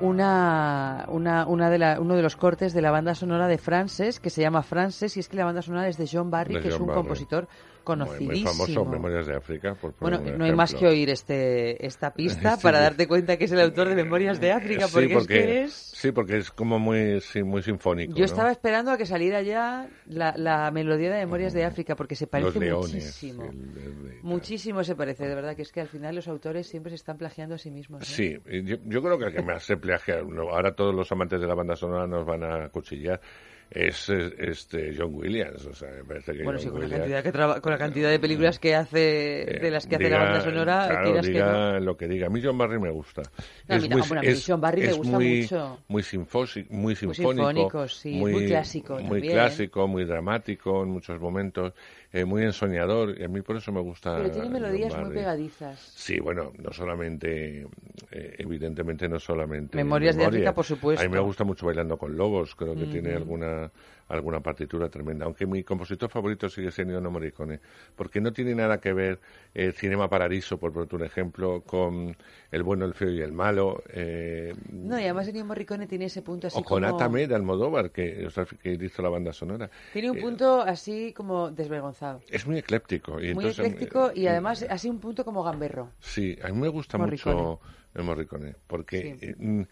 [0.00, 4.20] una, una, una de la- uno de los cortes de la banda sonora de Frances,
[4.20, 6.60] que se llama Frances, y es que la banda sonora es de John Barry, De
[6.60, 7.00] que es un Barry.
[7.00, 7.48] compositor
[7.82, 8.32] conocidísimo.
[8.32, 9.74] muy famoso, Memorias de África.
[9.74, 13.44] Por Bueno, no hay más que oír este, esta pista Sí, para darte cuenta que
[13.44, 15.72] es el autor de Memorias de África, Sí, porque, es que es...
[15.72, 18.14] sí, porque es como muy, sí, muy sinfónico.
[18.14, 18.24] Yo ¿no?
[18.24, 22.26] estaba esperando a que saliera ya la, la melodía de Memorias de África, porque se
[22.26, 23.44] parece leones, muchísimo.
[23.44, 24.18] el.
[24.22, 27.18] Muchísimo se parece, de verdad, que es que al final los autores siempre se están
[27.18, 28.06] plagiando a sí mismos.
[28.06, 31.46] Sí, yo, yo creo que el que más se plagia, ahora todos los amantes de
[31.46, 33.20] la banda sonora nos van a cuchillar,
[33.74, 35.64] es eh, este John Williams.
[35.66, 37.78] O sea, me parece que Bueno, John sí, con la, cantidad que traba- con la
[37.78, 41.32] cantidad de películas que hace, de las que hace la banda sonora, claro, quieras que
[41.32, 41.80] diga no.
[41.80, 42.26] lo que diga.
[42.26, 43.22] A mí John Barry me gusta.
[43.68, 45.78] No, a mí no, bueno, John Barry me es gusta muy, mucho.
[45.88, 47.32] Muy, sinfosi- muy Muy sinfónico.
[47.34, 49.32] sinfónico, sí, muy clásico Muy también.
[49.34, 51.72] clásico, muy dramático en muchos momentos,
[52.12, 53.18] eh, muy ensoñador.
[53.18, 54.16] Y a mí por eso me gusta.
[54.16, 55.78] Pero tiene melodías muy pegadizas.
[55.94, 57.66] Sí, bueno, no solamente,
[58.10, 59.76] eh, evidentemente no solamente.
[59.76, 61.04] Memorias de África, por supuesto.
[61.04, 63.70] A mí me gusta mucho Bailando con Lobos, creo que tiene alguna
[64.08, 65.24] alguna partitura tremenda.
[65.26, 67.60] Aunque mi compositor favorito sigue siendo Ennio Morricone,
[67.96, 69.20] porque no tiene nada que ver
[69.54, 72.16] eh, Cinema Paradiso, por poner un ejemplo, con
[72.50, 76.22] El bueno, el feo y el malo, eh, No, y además Ennio Morricone tiene ese
[76.22, 76.86] punto así o con como...
[76.86, 79.70] Atame de Almodóvar, que, o sea, que hizo la banda sonora.
[79.90, 82.20] Tiene un Eh, punto así como desvergonzado.
[82.28, 83.20] es muy ecléptico.
[83.20, 85.88] Y Muy entonces, ecléctico y eh, además así un punto como gamberro.
[86.00, 87.34] Sí, a mí me gusta Morricone.
[87.36, 87.60] mucho
[87.94, 89.18] el Morricone, porque Sí.
[89.20, 89.62] eh, mm,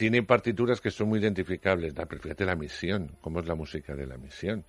[0.00, 1.96] tiene partituras que son muy identificables.
[1.96, 4.64] La, fíjate la misión, cómo es la música de la misión,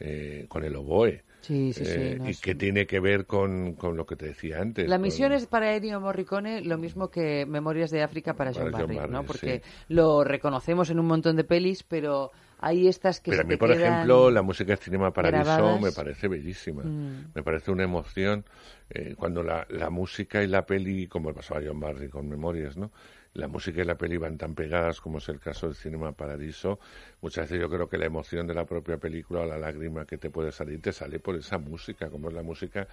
[0.00, 1.22] eh, con el oboe.
[1.42, 4.26] Sí, sí, sí, eh, no, y que tiene que ver con, con lo que te
[4.26, 4.88] decía antes.
[4.88, 8.64] La con- misión es para Ennio Morricone lo mismo que Memorias de África para Para
[8.64, 9.22] John Barry, Barry, ¿no?
[9.24, 13.44] Porque lo reconocemos en un montón de pelis, pero hay estas que Pero se a
[13.44, 15.82] mí, te por ejemplo, la música de Cinema Paradiso grabadas.
[15.82, 16.82] me parece bellísima.
[16.82, 17.32] Mm.
[17.34, 18.44] Me parece una emoción
[18.90, 22.76] eh, cuando la, la música y la peli, como pasaba a John Barry con Memorias,
[22.76, 22.90] ¿no?
[23.34, 26.78] La música y la peli van tan pegadas como es el caso del Cinema Paradiso.
[27.20, 30.18] Muchas veces yo creo que la emoción de la propia película o la lágrima que
[30.18, 32.86] te puede salir te sale por esa música, como es la música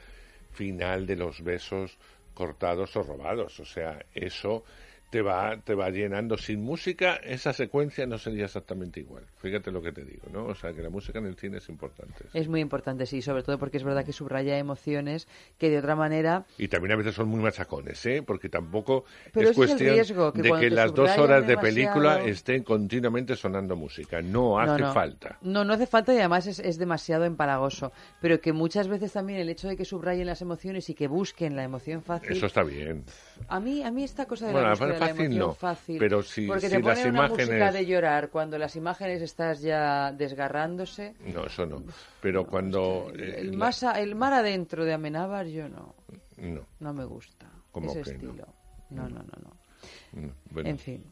[0.51, 1.95] final de los besos
[2.33, 3.59] cortados o robados.
[3.59, 4.63] O sea, eso
[5.11, 6.37] te va, te va llenando.
[6.37, 9.25] Sin música, esa secuencia no sería exactamente igual.
[9.41, 10.45] Fíjate lo que te digo, ¿no?
[10.45, 12.25] O sea, que la música en el cine es importante.
[12.33, 15.27] Es muy importante, sí, sobre todo porque es verdad que subraya emociones
[15.57, 18.23] que de otra manera Y también a veces son muy machacones, ¿eh?
[18.25, 22.23] Porque tampoco Pero es cuestión riesgo, que de que las dos horas de demasiado- película
[22.23, 24.21] estén continuamente sonando música.
[24.21, 24.93] No hace no, no.
[24.93, 25.37] falta.
[25.41, 27.91] No, no hace falta y además es, es demasiado empalagoso.
[28.21, 31.57] Pero que muchas veces también el hecho de que subrayen las emociones y que busquen
[31.57, 32.31] la emoción fácil.
[32.31, 33.03] Eso está bien.
[33.47, 35.53] A mí, a mí esta cosa de Bueno, la búsqueda de la fácil emoción no,
[35.53, 35.97] fácil.
[35.99, 39.21] pero si- porque si te las ponen una música imágenes- de llorar cuando las imágenes
[39.21, 41.15] estás ya desgarrándose.
[41.25, 41.83] No, eso no.
[42.21, 43.11] Pero cuando...
[43.17, 45.95] eh, El, la- más a- el mar adentro de Amenábar yo no.
[46.37, 46.61] No.
[46.79, 47.47] No me gusta.
[47.71, 48.31] ¿Cómo ese que no?
[48.31, 48.47] estilo.
[48.89, 50.21] No, no, no, no.
[50.21, 50.69] Mm, bueno.
[50.69, 51.03] En fin.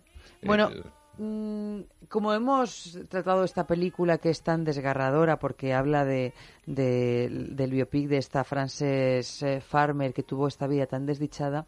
[0.41, 0.83] Eh, Bueno, eh,
[1.21, 6.33] mm, como hemos tratado esta película que es tan desgarradora porque habla de,
[6.65, 11.65] de- del biopic de esta Frances eh, Farmer que tuvo esta vida tan desdichada,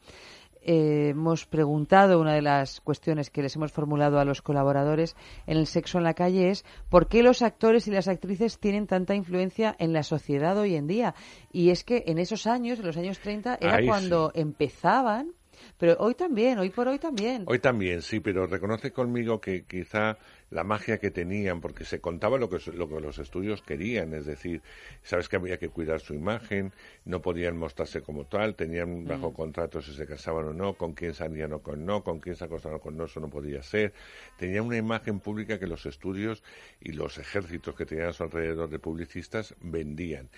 [0.61, 5.15] eh, hemos preguntado, una de las cuestiones que les hemos formulado a los colaboradores
[5.47, 8.87] en el sexo en la calle es ¿por qué los actores y las actrices tienen
[8.87, 11.15] tanta influencia en la sociedad hoy en día?
[11.51, 13.89] Y es que en esos años, en los años 30, era Ahí sí.
[13.89, 15.33] cuando empezaban,
[15.77, 17.43] pero hoy también, hoy por hoy también.
[17.47, 20.17] Hoy también, sí, pero reconoce conmigo que quizá
[20.49, 24.25] la magia que tenían, porque se contaba lo que, lo que los estudios querían, es
[24.25, 24.61] decir,
[25.01, 26.73] sabes que había que cuidar su imagen,
[27.05, 29.33] no podían mostrarse como tal, tenían bajo Mm.
[29.33, 32.45] contrato si se casaban o no, con quién salían o con no, con quién se
[32.45, 33.93] acostaban o con no, eso no podía ser.
[34.37, 36.43] Tenían una imagen pública que los estudios
[36.81, 40.29] y los ejércitos que tenían a su alrededor de publicistas vendían.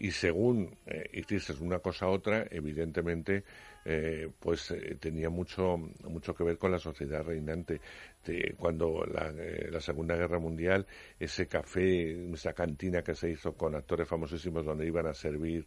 [0.00, 3.44] Y según eh, hiciste una cosa u otra, evidentemente,
[3.84, 7.80] eh, pues eh, tenía mucho, mucho que ver con la sociedad reinante.
[8.22, 10.86] Te- cuando la, eh, la Segunda Guerra Mundial,
[11.18, 15.66] ese café, esa cantina que se hizo con actores famosísimos donde iban a servir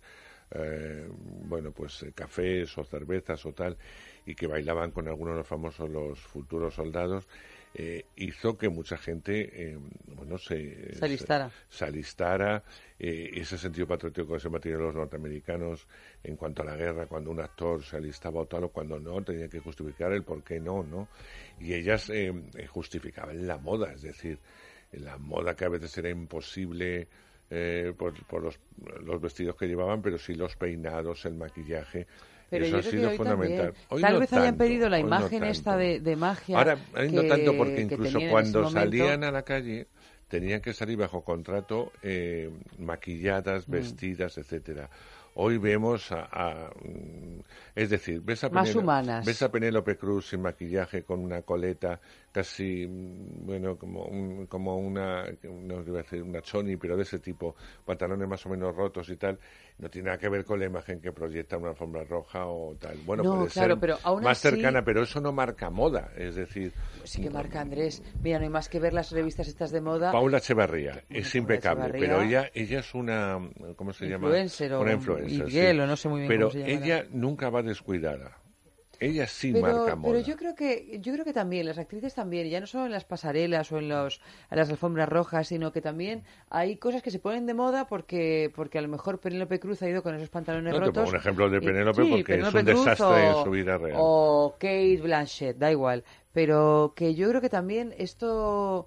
[1.45, 3.77] bueno, pues cafés o cervezas o tal,
[4.25, 7.27] y que bailaban con algunos de los famosos, los futuros soldados,
[7.75, 9.77] eh, hizo que mucha gente, eh,
[10.15, 11.49] bueno, se, Se alistara.
[11.69, 12.63] Se, se alistara,
[12.99, 15.87] eh, ese sentido patriótico que se mantiene los norteamericanos
[16.23, 19.21] en cuanto a la guerra, cuando un actor se alistaba o tal, o cuando no,
[19.23, 21.07] tenía que justificar el por qué no, ¿no?
[21.59, 22.31] Y ellas eh,
[22.69, 24.39] justificaban la moda, es decir,
[24.91, 27.07] la moda que a veces era imposible
[27.49, 28.59] eh, por, por los,
[29.03, 32.07] los vestidos que llevaban, pero sí los peinados, el maquillaje.
[32.53, 33.73] Pero Eso yo ha que sido hoy fundamental.
[33.89, 36.57] Hoy Tal no vez hayan pedido la no imagen esta de, de magia.
[36.57, 38.79] Ahora, ahí no que- tanto porque que incluso cuando momento.
[38.79, 39.87] salían a la calle
[40.27, 42.49] tenían que salir bajo contrato eh,
[42.79, 43.71] maquilladas, Mm.
[43.71, 44.89] vestidas, etcétera.
[45.35, 47.39] Hoy vemos a, a, mm,
[47.75, 49.25] es decir, ves a Más Penelo- humanas.
[49.25, 51.99] ves a Penélope Cruz sin maquillaje con una coleta
[52.33, 57.03] casi mm, bueno como un- como una no iba a decir una choni pero de
[57.03, 57.55] ese tipo
[57.85, 59.39] pantalones más o menos rotos y tal
[59.77, 62.97] no tiene nada que ver con la imagen que proyecta una alfombra roja o tal
[63.05, 66.11] bueno No, puede claro, ser pero aún más así- cercana pero eso no marca moda
[66.17, 66.73] es decir
[67.05, 68.01] Sí que marca Andrés.
[68.23, 70.11] Mira, no hay más que ver las revistas estas de moda.
[70.11, 71.99] Paula Echevarría es impecable, Echevarría.
[71.99, 73.39] pero ella ella es una
[73.75, 74.27] ¿cómo se llama?
[74.27, 75.81] Influencer o una influencer, Miguel, sí.
[75.81, 76.85] o no sé muy bien Pero cómo se llamará.
[76.85, 78.37] ella nunca va descuidada.
[79.03, 80.13] Ella sí pero, marca moda.
[80.13, 82.91] pero yo creo que yo creo que también las actrices también ya no solo en
[82.91, 84.21] las pasarelas o en los
[84.51, 88.51] en las alfombras rojas sino que también hay cosas que se ponen de moda porque
[88.55, 91.09] porque a lo mejor Penélope Cruz ha ido con esos pantalones No, te rotos pongo
[91.11, 93.77] un ejemplo de y- Penélope sí, porque es un Cruz desastre o- en su vida
[93.77, 93.97] real.
[93.99, 98.85] o Kate Blanchett da igual pero que yo creo que también esto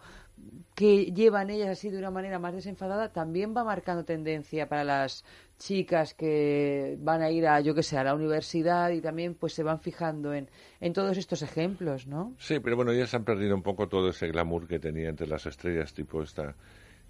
[0.74, 5.24] que llevan ellas así de una manera más desenfadada también va marcando tendencia para las
[5.58, 9.54] chicas que van a ir a yo que sé a la universidad y también pues
[9.54, 10.48] se van fijando en,
[10.80, 14.28] en todos estos ejemplos no Sí, pero bueno, ellas han perdido un poco todo ese
[14.28, 16.54] glamour que tenía entre las estrellas tipo esta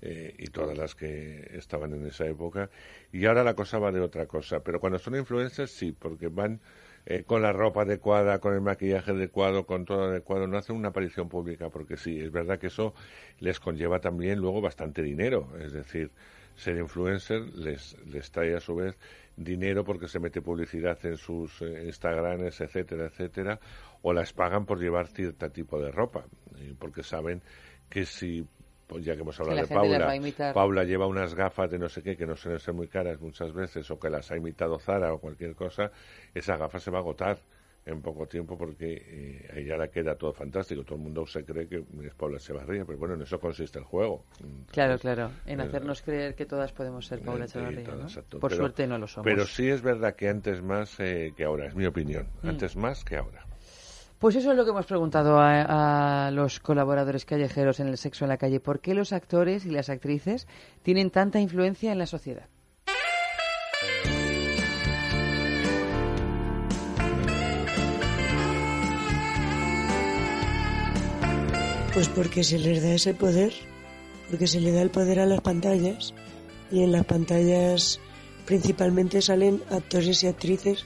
[0.02, 2.68] eh, y todas las que estaban en esa época.
[3.12, 4.60] Y ahora la cosa va de otra cosa.
[4.60, 6.60] Pero cuando son influencers, sí, porque van
[7.06, 10.46] eh, con la ropa adecuada, con el maquillaje adecuado, con todo adecuado.
[10.46, 12.94] No hacen una aparición pública, porque sí, es verdad que eso
[13.40, 15.48] les conlleva también luego bastante dinero.
[15.60, 16.10] Es decir,
[16.56, 18.96] ser influencer les, les trae a su vez
[19.36, 23.60] dinero porque se mete publicidad en sus eh, Instagrams, etcétera, etcétera,
[24.02, 26.24] o las pagan por llevar cierto tipo de ropa,
[26.58, 27.42] eh, porque saben
[27.90, 28.46] que si,
[28.86, 30.52] pues ya que hemos hablado la de Paula.
[30.54, 33.52] Paula lleva unas gafas de no sé qué que no suelen ser muy caras muchas
[33.52, 35.92] veces, o que las ha imitado Zara o cualquier cosa,
[36.34, 37.38] esa gafa se va a agotar
[37.86, 40.82] en poco tiempo porque eh, a ella le queda todo fantástico.
[40.82, 43.84] Todo el mundo se cree que es Paula Echevarría, pero bueno, en eso consiste el
[43.84, 44.24] juego.
[44.72, 48.06] claro claro en eh, hacernos creer que todos podemos ser Paula Echevarría ¿no?
[48.40, 51.44] por Pero- suerte no lo somos Pero sí es verdad que antes más eh, que
[51.44, 52.26] ahora, es mi opinión.
[52.42, 52.48] Mm.
[52.48, 53.46] Antes más que ahora.
[54.18, 58.24] Pues eso es lo que hemos preguntado a, a los colaboradores callejeros en el sexo
[58.24, 58.60] en la calle.
[58.60, 60.48] ¿Por qué los actores y las actrices
[60.82, 62.48] tienen tanta influencia en la sociedad?
[71.96, 73.54] Pues porque se les da ese poder,
[74.28, 76.12] porque se le da el poder a las pantallas
[76.70, 78.00] y en las pantallas
[78.44, 80.84] principalmente salen actores y actrices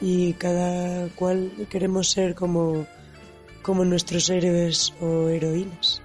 [0.00, 2.88] y cada cual queremos ser como,
[3.62, 6.02] como nuestros héroes o heroínas.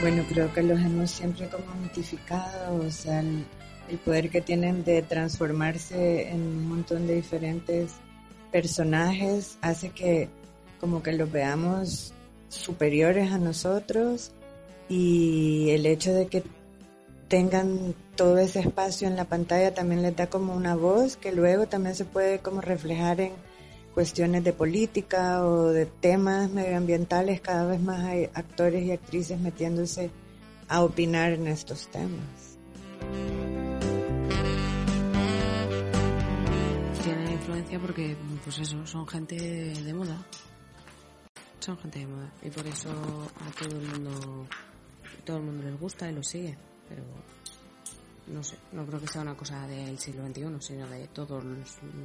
[0.00, 3.44] Bueno, creo que los hemos siempre como mitificado, o sea, el,
[3.90, 7.94] el poder que tienen de transformarse en un montón de diferentes
[8.52, 10.28] personajes hace que
[10.82, 12.12] como que los veamos
[12.48, 14.32] superiores a nosotros
[14.88, 16.42] y el hecho de que
[17.28, 21.68] tengan todo ese espacio en la pantalla también les da como una voz que luego
[21.68, 23.30] también se puede como reflejar en
[23.94, 30.10] cuestiones de política o de temas medioambientales, cada vez más hay actores y actrices metiéndose
[30.66, 32.58] a opinar en estos temas.
[37.04, 40.18] Tienen influencia porque, pues eso, son gente de moda.
[41.62, 42.28] Son gente de moda.
[42.42, 44.46] Y por eso a todo el mundo,
[45.24, 46.58] todo el mundo les gusta y lo sigue.
[46.88, 47.04] Pero
[48.26, 51.44] no sé, no creo que sea una cosa del siglo XXI, sino de todos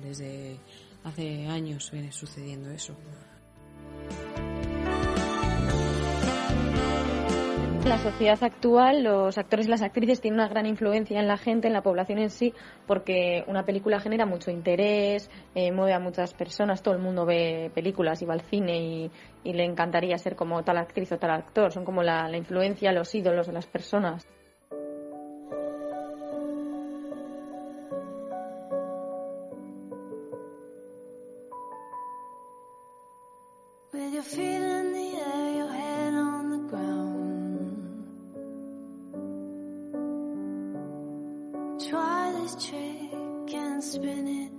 [0.04, 0.60] desde
[1.04, 2.96] hace años viene sucediendo eso.
[7.88, 11.68] La sociedad actual, los actores y las actrices tienen una gran influencia en la gente,
[11.68, 12.54] en la población en sí,
[12.86, 17.72] porque una película genera mucho interés, eh, mueve a muchas personas, todo el mundo ve
[17.74, 19.10] películas y va al cine
[19.46, 21.72] y, le encantaría ser como tal actriz o tal actor.
[21.72, 24.28] Son como la influencia, los ídolos de las personas.
[42.50, 44.57] And spin it,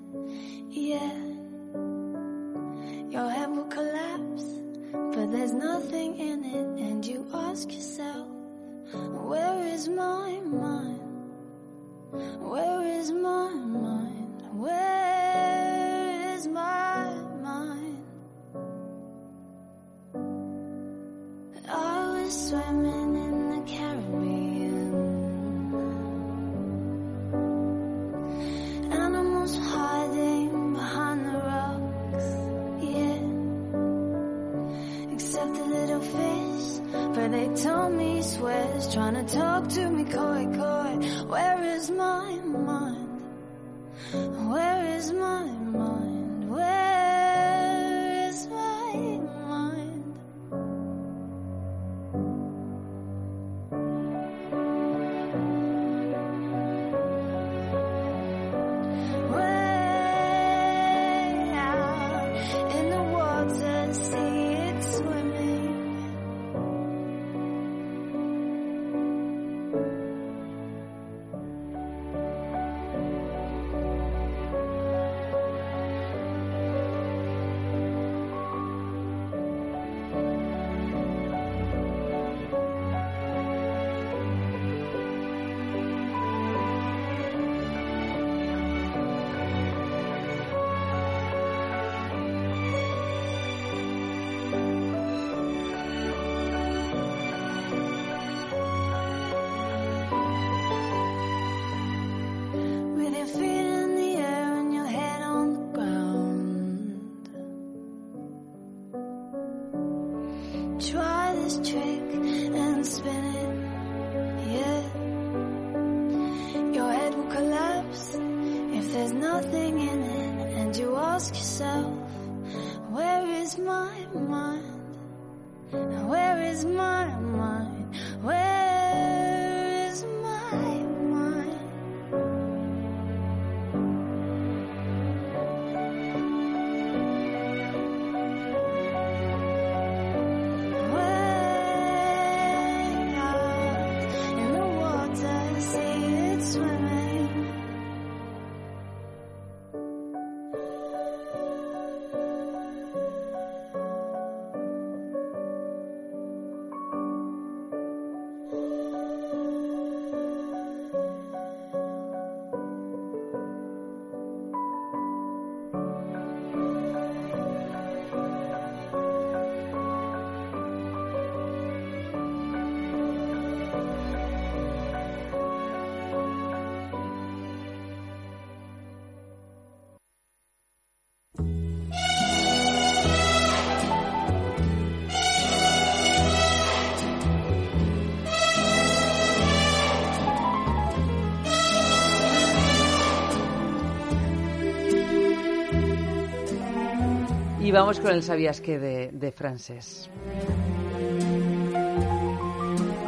[197.78, 200.10] vamos con el sabías que de, de Frances.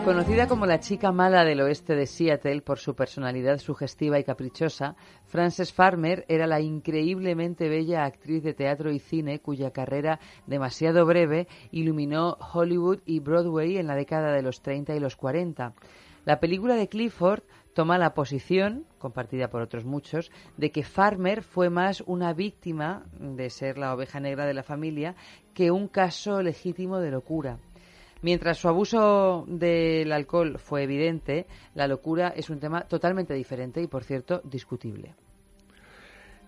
[0.05, 4.95] Conocida como la chica mala del oeste de Seattle por su personalidad sugestiva y caprichosa,
[5.27, 11.49] Frances Farmer era la increíblemente bella actriz de teatro y cine cuya carrera demasiado breve
[11.73, 15.75] iluminó Hollywood y Broadway en la década de los 30 y los 40.
[16.25, 17.43] La película de Clifford
[17.75, 23.51] toma la posición, compartida por otros muchos, de que Farmer fue más una víctima de
[23.51, 25.15] ser la oveja negra de la familia
[25.55, 27.59] que un caso legítimo de locura.
[28.23, 33.87] Mientras su abuso del alcohol fue evidente, la locura es un tema totalmente diferente y,
[33.87, 35.15] por cierto, discutible.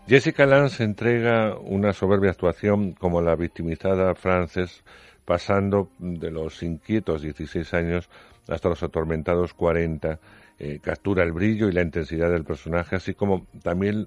[0.07, 4.83] Jessica Lange entrega una soberbia actuación como la victimizada Frances,
[5.25, 8.11] pasando de los inquietos 16 años
[8.49, 10.19] hasta los atormentados 40.
[10.65, 14.07] Eh, captura el brillo y la intensidad del personaje, así como también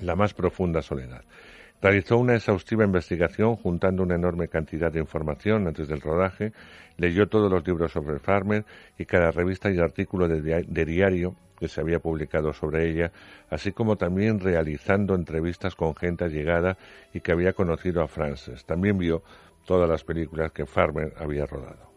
[0.00, 1.22] la más profunda soledad.
[1.80, 6.52] Realizó una exhaustiva investigación juntando una enorme cantidad de información antes del rodaje,
[6.96, 8.64] leyó todos los libros sobre Farmer
[8.98, 13.12] y cada revista y artículo de, dia- de diario que se había publicado sobre ella,
[13.48, 16.78] así como también realizando entrevistas con gente allegada
[17.14, 18.64] y que había conocido a Frances.
[18.64, 19.22] También vio
[19.66, 21.89] todas las películas que Farmer había rodado.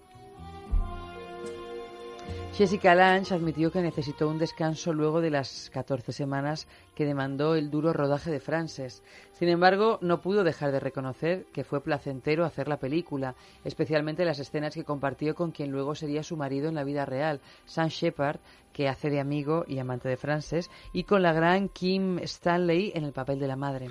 [2.55, 7.71] Jessica Lange admitió que necesitó un descanso luego de las 14 semanas que demandó el
[7.71, 9.01] duro rodaje de Frances.
[9.31, 14.37] Sin embargo, no pudo dejar de reconocer que fue placentero hacer la película, especialmente las
[14.37, 18.39] escenas que compartió con quien luego sería su marido en la vida real, Sam Shepard,
[18.71, 23.03] que hace de amigo y amante de Frances, y con la gran Kim Stanley en
[23.03, 23.89] el papel de la madre.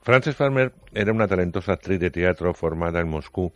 [0.00, 3.52] Frances Farmer era una talentosa actriz de teatro formada en Moscú,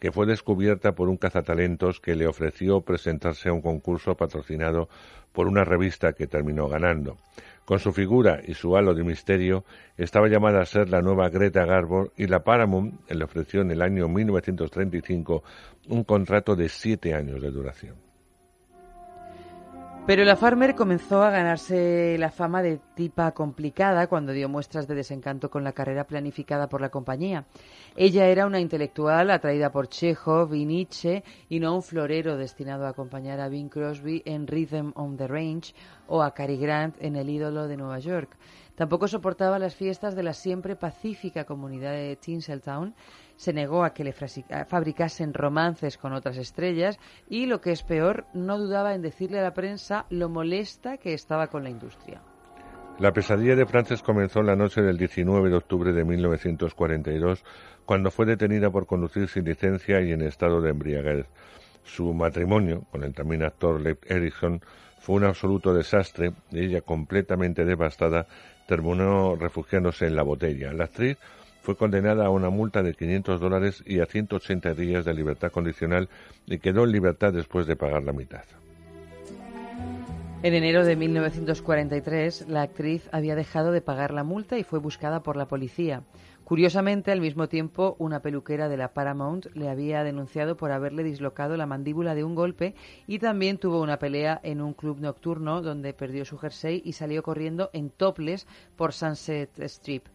[0.00, 4.88] que fue descubierta por un cazatalentos que le ofreció presentarse a un concurso patrocinado
[5.32, 7.18] por una revista que terminó ganando.
[7.66, 9.64] Con su figura y su halo de misterio,
[9.96, 13.82] estaba llamada a ser la nueva Greta Garbo y la Paramount le ofreció en el
[13.82, 15.44] año 1935
[15.88, 18.09] un contrato de siete años de duración.
[20.06, 24.96] Pero la Farmer comenzó a ganarse la fama de tipa complicada cuando dio muestras de
[24.96, 27.44] desencanto con la carrera planificada por la compañía.
[27.94, 32.90] Ella era una intelectual atraída por Chekhov y Nietzsche y no un florero destinado a
[32.90, 35.74] acompañar a Bing Crosby en Rhythm on the Range
[36.08, 38.36] o a Cary Grant en El ídolo de Nueva York.
[38.74, 42.94] Tampoco soportaba las fiestas de la siempre pacífica comunidad de Tinseltown
[43.40, 48.26] se negó a que le fabricasen romances con otras estrellas y, lo que es peor,
[48.34, 52.20] no dudaba en decirle a la prensa lo molesta que estaba con la industria.
[52.98, 57.42] La pesadilla de Frances comenzó la noche del 19 de octubre de 1942,
[57.86, 61.24] cuando fue detenida por conducir sin licencia y en estado de embriaguez.
[61.82, 64.60] Su matrimonio con el también actor Leif Erikson
[64.98, 68.26] fue un absoluto desastre y ella, completamente devastada,
[68.68, 70.74] terminó refugiándose en la botella.
[70.74, 71.16] La actriz
[71.62, 76.08] fue condenada a una multa de 500 dólares y a 180 días de libertad condicional
[76.46, 78.44] y quedó en libertad después de pagar la mitad.
[80.42, 85.22] En enero de 1943, la actriz había dejado de pagar la multa y fue buscada
[85.22, 86.02] por la policía.
[86.44, 91.58] Curiosamente, al mismo tiempo, una peluquera de la Paramount le había denunciado por haberle dislocado
[91.58, 92.74] la mandíbula de un golpe
[93.06, 97.22] y también tuvo una pelea en un club nocturno donde perdió su jersey y salió
[97.22, 98.46] corriendo en topless
[98.76, 100.06] por Sunset Strip.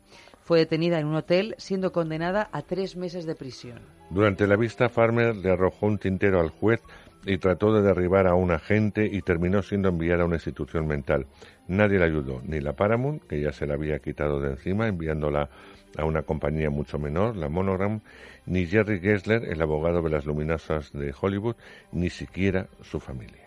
[0.45, 3.79] Fue detenida en un hotel, siendo condenada a tres meses de prisión.
[4.11, 6.81] Durante la vista, Farmer le arrojó un tintero al juez
[7.25, 11.25] y trató de derribar a un agente y terminó siendo enviada a una institución mental.
[11.67, 15.49] Nadie le ayudó, ni la Paramount, que ya se la había quitado de encima, enviándola
[15.97, 18.01] a una compañía mucho menor, la Monogram,
[18.45, 21.55] ni Jerry Gessler, el abogado de las luminosas de Hollywood,
[21.91, 23.44] ni siquiera su familia.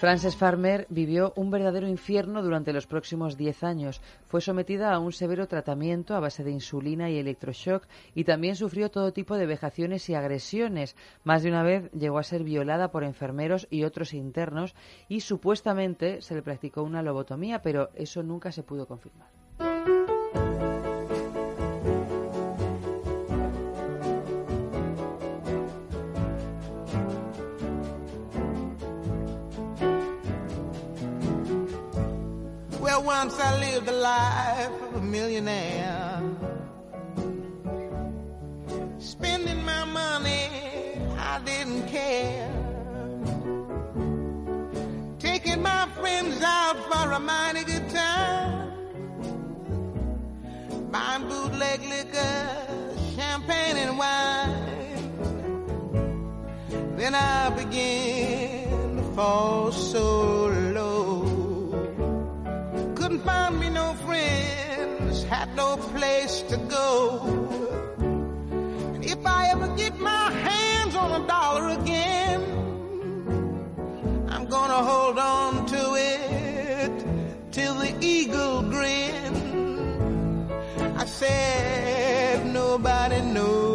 [0.00, 4.00] Frances Farmer vivió un verdadero infierno durante los próximos 10 años.
[4.28, 8.90] Fue sometida a un severo tratamiento a base de insulina y electroshock y también sufrió
[8.90, 10.96] todo tipo de vejaciones y agresiones.
[11.22, 14.74] Más de una vez llegó a ser violada por enfermeros y otros internos
[15.06, 19.28] y supuestamente se le practicó una lobotomía, pero eso nunca se pudo confirmar.
[33.00, 36.22] Well, once I lived the life of a millionaire.
[38.98, 40.48] Spending my money,
[41.16, 42.52] I didn't care.
[45.18, 48.72] Taking my friends out for a mighty good time.
[50.90, 52.56] Buying bootleg liquor,
[53.16, 54.56] champagne and wine.
[56.98, 60.69] Then I began to fall so.
[63.20, 67.20] Couldn't find me no friends, had no place to go.
[68.94, 72.40] And if I ever get my hands on a dollar again,
[74.30, 77.04] I'm gonna hold on to it
[77.52, 79.34] till the eagle grin.
[80.96, 83.69] I said, nobody knows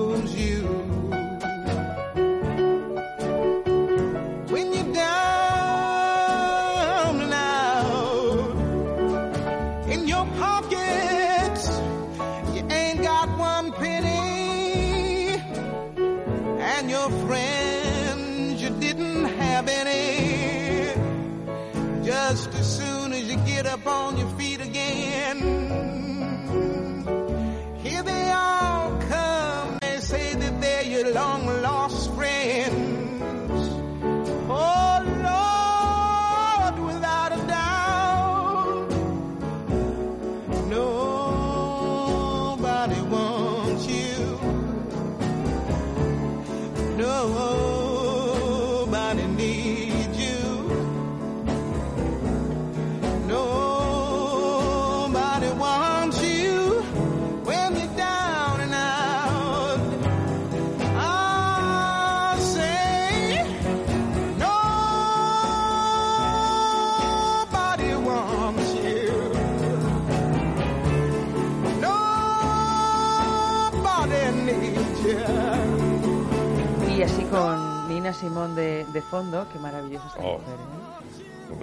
[79.10, 80.40] fondo, qué maravillosa esta Oh.
[80.40, 80.56] mujer.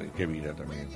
[0.06, 0.10] ¿eh?
[0.16, 0.88] Qué vida también.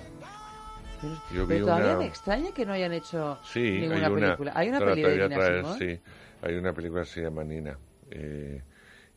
[1.33, 4.53] Yo Pero todavía una- me extraña que no hayan hecho Sí, ninguna hay una, película.
[4.55, 5.65] Hay una te la peli de voy a Nina traer.
[5.79, 6.01] Sí,
[6.43, 7.79] hay una película que se llama Nina.
[8.11, 8.63] eh,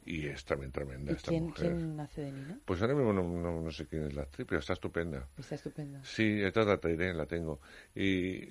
[0.05, 1.71] y es también tremenda ¿Y esta quién, mujer.
[1.75, 2.57] quién hace de Nina?
[2.65, 5.27] Pues ahora mismo no, no- no sé quién es la actriz, pero está estupenda.
[5.37, 5.99] Está estupenda.
[6.03, 7.59] Sí, esta la traeré, la tengo.
[7.95, 8.49] Y,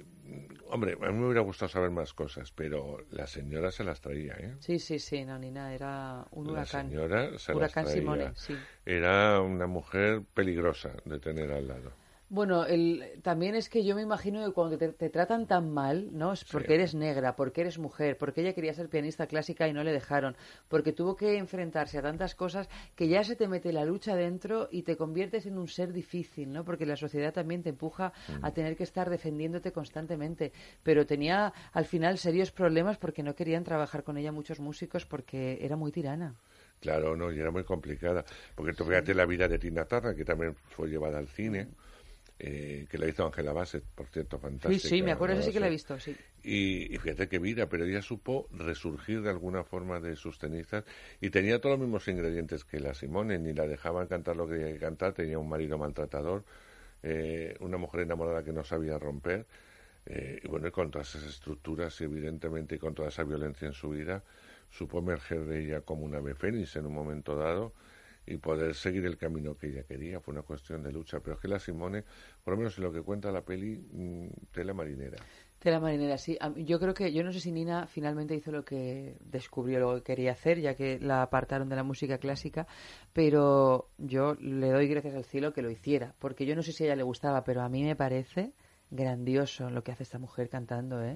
[0.70, 4.34] hombre, a mí me hubiera gustado saber más cosas, pero la señora se las traía,
[4.38, 4.54] ¿eh?
[4.60, 6.88] Sí, sí, sí, no, Nina era un La huracán.
[6.90, 8.00] señora se huracán las traía.
[8.00, 8.54] Simone, sí.
[8.84, 11.92] Era una mujer peligrosa de tener al lado.
[12.30, 16.10] Bueno, el, también es que yo me imagino que cuando te, te tratan tan mal,
[16.12, 16.34] ¿no?
[16.34, 19.82] Es porque eres negra, porque eres mujer, porque ella quería ser pianista clásica y no
[19.82, 20.36] le dejaron,
[20.68, 24.68] porque tuvo que enfrentarse a tantas cosas que ya se te mete la lucha dentro
[24.70, 26.64] y te conviertes en un ser difícil, ¿no?
[26.64, 30.52] Porque la sociedad también te empuja a tener que estar defendiéndote constantemente.
[30.82, 35.58] Pero tenía al final serios problemas porque no querían trabajar con ella muchos músicos porque
[35.62, 36.34] era muy tirana.
[36.80, 38.24] Claro, no, y era muy complicada.
[38.54, 41.68] Porque tú fíjate la vida de Tina Turner, que también fue llevada al cine,
[42.38, 44.80] eh, que la hizo Angela Bassett, por cierto, fantástica.
[44.80, 46.16] Sí, sí, me acuerdo, esa sí que la he visto, sí.
[46.44, 50.84] Y, y fíjate qué vida, pero ella supo resurgir de alguna forma de sus cenizas
[51.20, 54.54] y tenía todos los mismos ingredientes que la Simone, ni la dejaban cantar lo que
[54.54, 56.44] tenía que cantar, tenía un marido maltratador,
[57.02, 59.46] eh, una mujer enamorada que no sabía romper,
[60.06, 63.66] eh, y bueno, y con todas esas estructuras y evidentemente y con toda esa violencia
[63.66, 64.22] en su vida,
[64.70, 67.72] supo emerger de ella como una ave fénix en un momento dado
[68.28, 70.20] y poder seguir el camino que ella quería.
[70.20, 72.04] Fue una cuestión de lucha, pero es que la Simone,
[72.44, 75.16] por lo menos en lo que cuenta la peli, mm, tela marinera.
[75.58, 76.38] Tela marinera, sí.
[76.56, 80.02] Yo creo que, yo no sé si Nina finalmente hizo lo que descubrió lo que
[80.02, 82.66] quería hacer, ya que la apartaron de la música clásica,
[83.12, 86.84] pero yo le doy gracias al cielo que lo hiciera, porque yo no sé si
[86.84, 88.52] a ella le gustaba, pero a mí me parece
[88.90, 91.14] grandioso lo que hace esta mujer cantando, ¿eh?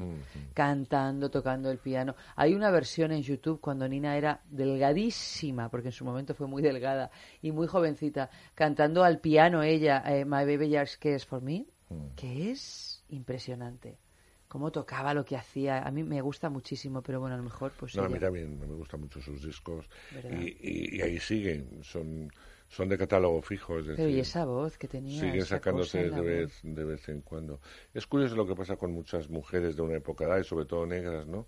[0.55, 2.15] Cantando, tocando el piano.
[2.36, 6.62] Hay una versión en YouTube cuando Nina era delgadísima, porque en su momento fue muy
[6.62, 11.66] delgada y muy jovencita, cantando al piano ella, eh, My Baby Just Cares for Me,
[12.16, 13.99] que es impresionante.
[14.49, 15.78] Cómo tocaba lo que hacía.
[15.82, 18.61] A mí me gusta muchísimo, pero bueno, a lo mejor pues No, a mí también
[18.61, 19.89] me gustan mucho sus discos
[20.31, 22.31] y, y- y ahí siguen, son,
[22.74, 23.78] son de catálogo fijo.
[23.78, 25.20] Es Pero decir, y esa voz que tenía.
[25.20, 27.61] siguen sacándose de vez, de vez en cuando.
[27.94, 30.86] Es curioso lo que pasa con muchas mujeres de una época dada y sobre todo
[30.86, 31.47] negras, ¿no?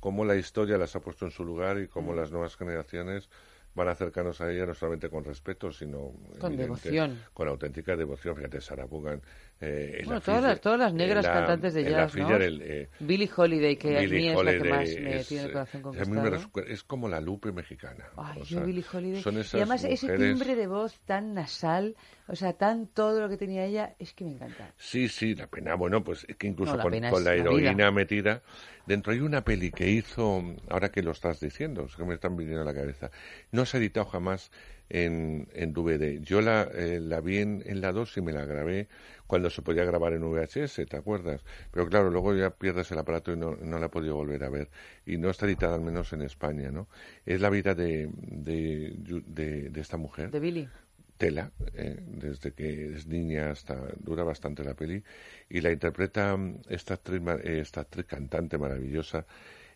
[0.00, 1.88] Cómo la historia las ha puesto en su lugar y Mm.
[1.88, 3.28] cómo las nuevas generaciones
[3.74, 7.18] van acercanos a ella no solamente con respeto, sino Con evidente, devoción.
[7.32, 8.34] con auténtica devoción.
[8.36, 9.22] Fíjate, Sarah Vaughan,
[9.64, 12.36] eh, Bueno, todas las, todas las negras Ella- cantantes de jazz, ¿no?
[12.36, 15.28] El, eh, Billie Holiday, que a Billie mí es la que Holiday más me es,
[15.28, 16.50] tiene el eh, corazón a mí conquistado.
[16.66, 18.04] me es como la Lupe mexicana.
[18.16, 19.22] Ay, o yo sea, Billie Holiday.
[19.22, 23.20] son Y esas además ese mujeres- timbre de voz tan nasal, o sea, tan todo
[23.20, 24.72] lo que tenía ella, es que me encanta.
[24.76, 25.74] Sí, sí, la pena.
[25.76, 27.90] Bueno, pues es que incluso No, la con, con la la heroína vida.
[27.92, 28.42] metida.
[28.86, 32.36] Dentro hay una peli que hizo, ahora que lo estás diciendo, es que me están
[32.36, 33.12] viniendo a la cabeza.
[33.52, 34.50] No se ha editado jamás
[34.88, 36.20] en, en DVD.
[36.22, 38.88] Yo la, eh, la vi en, en la 2 y me la grabé
[39.26, 41.44] cuando se podía grabar en VHS, ¿te acuerdas?
[41.70, 44.50] Pero claro, luego ya pierdes el aparato y no, no la he podido volver a
[44.50, 44.70] ver.
[45.06, 46.88] Y no está editada al menos en España, ¿no?
[47.24, 50.68] Es la vida de, de, de, de esta mujer De Billie.
[51.16, 55.04] tela, eh, desde que es niña hasta dura bastante la peli
[55.48, 56.36] y la interpreta
[56.68, 59.26] esta actriz, eh, esta actriz cantante maravillosa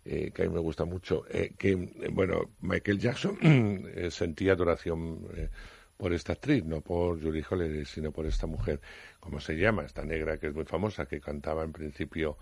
[0.07, 3.39] eh, que a mí me gusta mucho, eh, que eh, bueno Michael Jackson
[3.95, 5.49] eh, sentía adoración eh,
[5.97, 8.81] por esta actriz, no por Julie Holiday, sino por esta mujer,
[9.19, 9.85] ¿cómo se llama?
[9.85, 12.37] Esta negra que es muy famosa, que cantaba en principio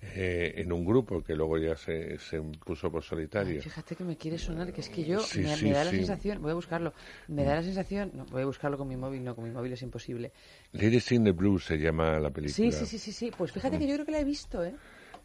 [0.00, 3.60] eh, en un grupo que luego ya se, se puso por solitario.
[3.62, 5.90] Fíjate que me quiere sonar, que es que yo Sí, me, sí, me da la
[5.90, 6.92] sensación, voy a buscarlo,
[7.28, 9.72] me da la sensación, no, voy a buscarlo con mi móvil, no, con mi móvil
[9.72, 10.30] es imposible.
[10.72, 12.70] Ladies in the Blue se llama la película.
[12.70, 14.74] Sí, sí, sí, sí, sí, pues fíjate que yo creo que la he visto, ¿eh?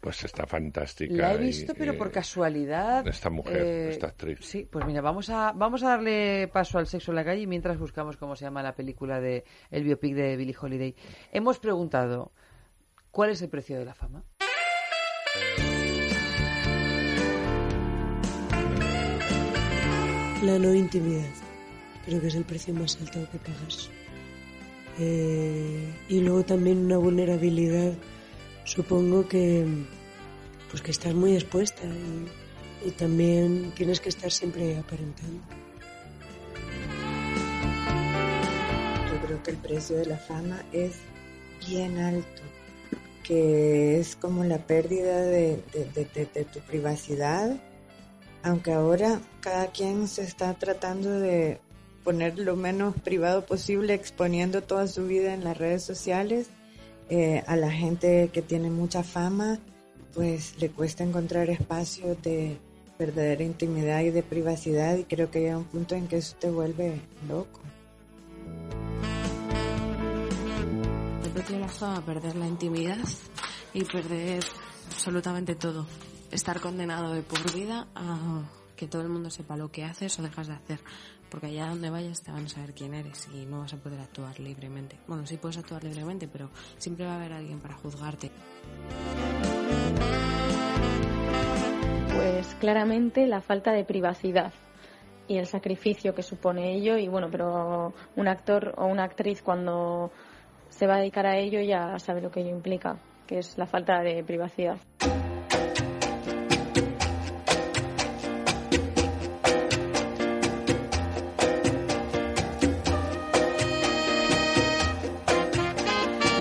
[0.04, 1.14] Pues está fantástica.
[1.14, 3.08] La he y, visto, pero eh, por casualidad.
[3.08, 4.38] Esta mujer, eh, esta actriz.
[4.42, 7.78] Sí, pues mira, vamos a, vamos a darle paso al sexo en la calle mientras
[7.78, 10.94] buscamos cómo se llama la película de el biopic de Billie Holiday.
[11.32, 12.32] Hemos preguntado,
[13.10, 14.22] ¿cuál es el precio de la fama?
[20.42, 21.32] La no intimidad.
[22.04, 23.88] Creo que es el precio más alto que pagas.
[24.98, 27.94] Eh, y luego también una vulnerabilidad.
[28.64, 29.66] Supongo que
[30.70, 31.82] pues que estás muy expuesta
[32.84, 35.40] y, también tienes que estar siempre aparentando.
[39.10, 40.96] Yo creo que el precio de la fama es
[41.66, 42.42] bien alto,
[43.22, 47.56] que es como la pérdida de- de tu privacidad,
[48.42, 51.58] aunque ahora cada quien se está tratando de
[52.02, 56.48] poner lo menos privado posible, exponiendo toda su vida en las redes sociales.
[57.10, 59.58] Eh, a la gente que tiene mucha fama,
[60.14, 62.56] pues le cuesta encontrar espacios de
[62.98, 66.50] verdadera intimidad y de privacidad y creo que llega un punto en que eso te
[66.50, 67.60] vuelve loco.
[71.44, 72.98] puñetazo a perder la intimidad
[73.72, 74.44] y perder
[74.90, 75.86] absolutamente todo.
[76.30, 78.42] Estar condenado de por vida a
[78.76, 80.80] que todo el mundo sepa lo que haces o dejas de hacer.
[81.34, 83.98] Porque allá donde vayas te van a saber quién eres y no vas a poder
[83.98, 84.96] actuar libremente.
[85.08, 86.48] Bueno, sí puedes actuar libremente, pero
[86.78, 88.30] siempre va a haber alguien para juzgarte.
[92.14, 94.52] Pues claramente la falta de privacidad
[95.26, 100.12] y el sacrificio que supone ello y bueno, pero un actor o una actriz cuando
[100.68, 102.96] se va a dedicar a ello ya sabe lo que ello implica,
[103.26, 104.78] que es la falta de privacidad.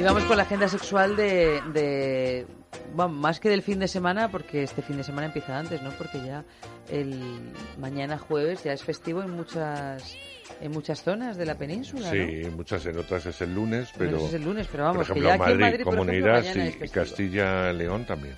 [0.04, 2.46] Y vamos con la agenda sexual de, de-
[2.94, 5.92] bueno, más que del fin de semana, porque este fin de semana empieza antes, ¿no?
[5.92, 6.44] Porque ya
[6.92, 10.18] el mañana jueves ya es festivo en muchas
[10.60, 12.26] en muchas zonas de la península, ¿no?
[12.28, 14.18] Sí, muchas en otras es el lunes, pero.
[14.28, 16.14] es el lunes, pero vamos, Por que ejemplo, ya aquí en Madrid, Madrid, por ejemplo,
[16.44, 16.90] Comunidad y.
[16.90, 18.36] Castilla-León también,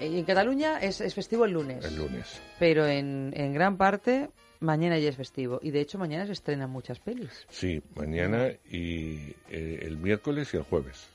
[0.00, 1.84] Y en Cataluña es, es festivo el lunes.
[1.84, 2.40] el lunes.
[2.60, 4.30] Pero en, en gran parte
[4.62, 5.58] mañana ya es festivo.
[5.62, 7.46] Y de hecho mañana se estrenan muchas pelis.
[7.50, 11.08] Sí, mañana y eh, el miércoles y el jueves.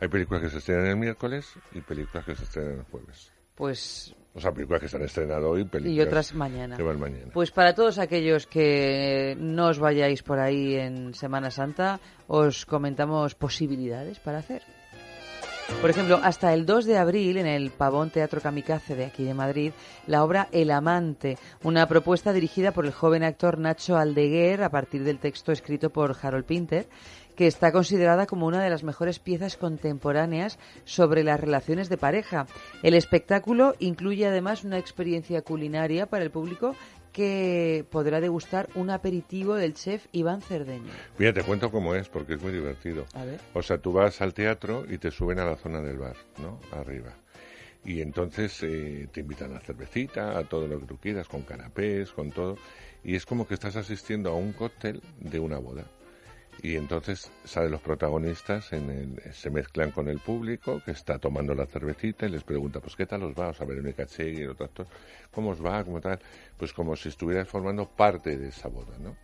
[0.00, 3.30] Hay películas que se estrenan el miércoles y películas que se estrenan el jueves.
[3.54, 6.76] Pues O sea, películas que se han estrenado hoy, películas y otras mañana.
[6.76, 7.32] que van mañana.
[7.32, 11.98] Pues para todos aquellos que no os vayáis por ahí en Semana Santa,
[12.28, 14.62] os comentamos posibilidades para hacer.
[15.80, 19.32] Por ejemplo, hasta el 2 de abril en el Pavón Teatro Kamikaze de aquí de
[19.32, 19.70] Madrid,
[20.08, 25.04] la obra El Amante, una propuesta dirigida por el joven actor Nacho Aldeguer a partir
[25.04, 26.88] del texto escrito por Harold Pinter,
[27.36, 32.48] que está considerada como una de las mejores piezas contemporáneas sobre las relaciones de pareja.
[32.82, 36.74] El espectáculo incluye además una experiencia culinaria para el público
[37.18, 40.92] que podrá degustar un aperitivo del chef Iván Cerdeño.
[41.18, 43.06] Mira, te cuento cómo es, porque es muy divertido.
[43.12, 43.40] A ver.
[43.54, 46.60] O sea, tú vas al teatro y te suben a la zona del bar, ¿no?
[46.70, 47.12] Arriba.
[47.84, 52.12] Y entonces eh, te invitan a cervecita, a todo lo que tú quieras, con canapés,
[52.12, 52.56] con todo.
[53.02, 55.86] Y es como que estás asistiendo a un cóctel de una boda.
[56.62, 61.54] Y entonces salen los protagonistas, en el- se mezclan con el público que está tomando
[61.54, 63.48] la cervecita y les pregunta, pues ¿qué tal os va?
[63.50, 64.86] O sea, Verónica Chegui y el otro actor,
[65.30, 65.84] ¿cómo os va?
[65.84, 66.18] ¿Cómo tal?
[66.56, 69.16] Pues como si estuvieras formando parte de esa boda, ¿no?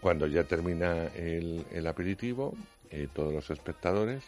[0.00, 2.54] Cuando ya termina el, el aperitivo,
[2.90, 4.22] eh, todos los espectadores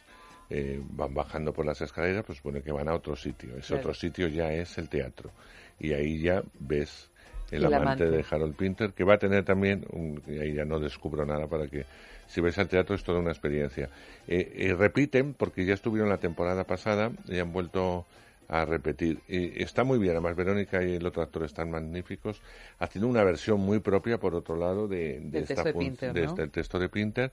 [0.50, 3.50] eh, van bajando por las escaleras, pues supone que van a otro sitio.
[3.56, 3.80] Ese Claro.
[3.82, 5.30] otro sitio ya es el teatro.
[5.78, 7.08] Y ahí ya ves
[7.52, 8.10] el, El amante, amante.
[8.10, 11.46] de Harold Pinter, que va a tener también, un, y ahí ya no descubro nada
[11.46, 11.84] para que,
[12.28, 13.88] si vais al teatro es toda una experiencia.
[14.28, 18.06] Eh, eh, repiten, porque ya estuvieron la temporada pasada y han vuelto
[18.48, 19.20] a repetir.
[19.28, 22.40] Y está muy bien, además Verónica y el otro actor están magníficos,
[22.78, 26.28] haciendo una versión muy propia, por otro lado, de, esta texto de Pinter, de ¿no?
[26.28, 27.32] este texto de Pinter.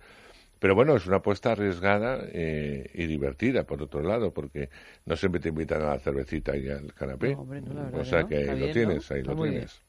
[0.60, 4.70] Pero bueno, es una apuesta arriesgada eh, y divertida, por otro lado, porque
[5.06, 7.34] no siempre te invitan a la cervecita y al canapé.
[7.34, 9.85] No, hombre, no, la verdad o sea que ahí lo tienes, ahí lo tienes.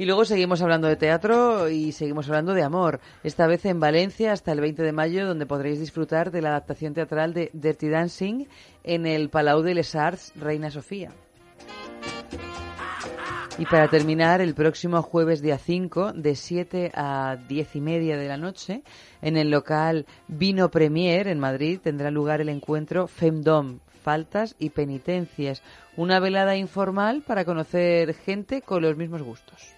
[0.00, 3.00] Y luego seguimos hablando de teatro y seguimos hablando de amor.
[3.24, 6.94] Esta vez en Valencia hasta el 20 de mayo, donde podréis disfrutar de la adaptación
[6.94, 8.44] teatral de Dirty Dancing
[8.84, 11.10] en el Palau de les Arts Reina Sofía.
[13.58, 18.28] Y para terminar, el próximo jueves día 5, de 7 a 10 y media de
[18.28, 18.84] la noche,
[19.20, 25.64] en el local Vino Premier en Madrid, tendrá lugar el encuentro Femdom, Faltas y Penitencias,
[25.96, 29.77] una velada informal para conocer gente con los mismos gustos.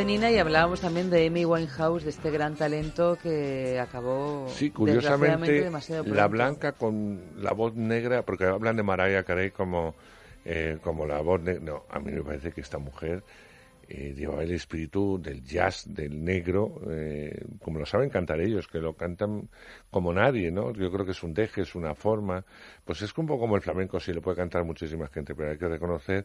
[0.00, 4.70] de Nina y hablábamos también de Amy Winehouse, de este gran talento que acabó Sí,
[4.70, 9.94] curiosamente, demasiado la blanca con la voz negra, porque hablan de Mariah Carey como,
[10.46, 11.62] eh, como la voz negra.
[11.62, 13.22] No, a mí me parece que esta mujer
[13.90, 18.78] eh, llevaba el espíritu del jazz, del negro, eh, como lo saben cantar ellos, que
[18.78, 19.50] lo cantan
[19.90, 20.72] como nadie, ¿no?
[20.72, 22.42] Yo creo que es un deje, es una forma.
[22.86, 25.58] Pues es un poco como el flamenco, sí, lo puede cantar muchísima gente, pero hay
[25.58, 26.24] que reconocer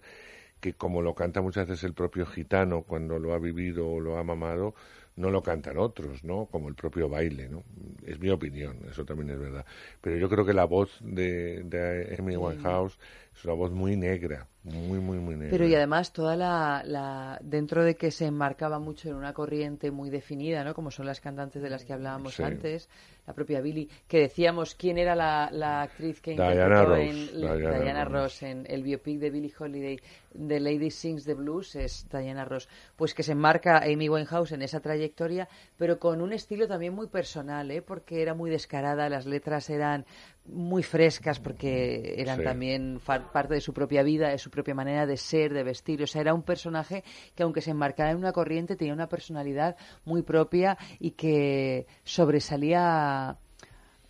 [0.60, 4.18] que como lo canta muchas veces el propio gitano cuando lo ha vivido o lo
[4.18, 4.74] ha mamado,
[5.16, 6.48] no lo cantan otros, ¿no?
[6.48, 7.64] Como el propio baile, ¿no?
[8.06, 9.66] Es mi opinión, eso también es verdad.
[10.02, 12.98] Pero yo creo que la voz de, de Amy Winehouse
[13.34, 15.52] es una voz muy negra, muy, muy, muy negra.
[15.52, 19.92] Pero y además toda la, la dentro de que se enmarcaba mucho en una corriente
[19.92, 20.74] muy definida, ¿no?
[20.74, 22.44] Como son las cantantes de las que hablábamos Sí.
[22.44, 22.90] antes,
[23.28, 27.42] la propia Billy, que decíamos quién era la, la actriz que Diana interpretó Ross, en
[27.42, 28.14] Diana Diana Ross.
[28.14, 30.00] Ross en el biopic de Billie Holiday,
[30.48, 34.62] The Lady Sings the Blues, es Diana Ross, pues que se enmarca Amy Winehouse en
[34.62, 35.48] esa trayectoria,
[35.78, 37.82] pero con un estilo también muy personal, ¿eh?
[37.82, 40.06] Porque era muy descarada, las letras eran
[40.48, 42.44] muy frescas porque eran Sí.
[42.44, 43.00] también
[43.34, 46.04] parte de su propia vida, de su propia manera de ser, de vestir.
[46.04, 47.04] O sea, era un personaje
[47.34, 53.15] que aunque se enmarcaba en una corriente tenía una personalidad muy propia y que sobresalía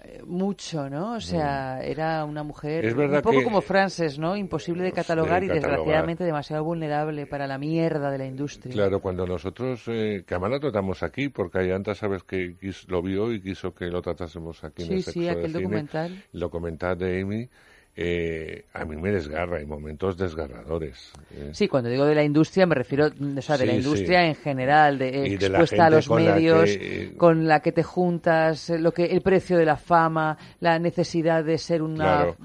[0.06, 1.14] eh, mucho, ¿no?
[1.16, 4.36] O sea, era una mujer un poco como Frances, ¿no?
[4.36, 5.72] Imposible de catalogar y catalogar.
[5.72, 8.74] desgraciadamente demasiado vulnerable para la mierda de la industria.
[8.74, 12.56] Claro, cuando nosotros, eh, que además lo tratamos aquí, porque Ayanta sabes que
[12.88, 15.64] lo vio y quiso que lo tratásemos aquí en Sí, el sí, de aquel Cine,
[15.64, 16.24] documental.
[16.34, 17.50] El documental de Amy,
[17.98, 21.14] eh, a mí me desgarra, hay momentos desgarradores.
[21.32, 21.52] eh.
[21.54, 23.78] Sí, cuando digo de la industria me refiero, o sea, de Sí, la sí.
[23.78, 27.72] industria en general, de expuesta a los con la medios, que, eh, con la que
[27.72, 32.04] te juntas, eh, lo que el precio de la fama, la necesidad de ser una
[32.04, 32.36] Claro.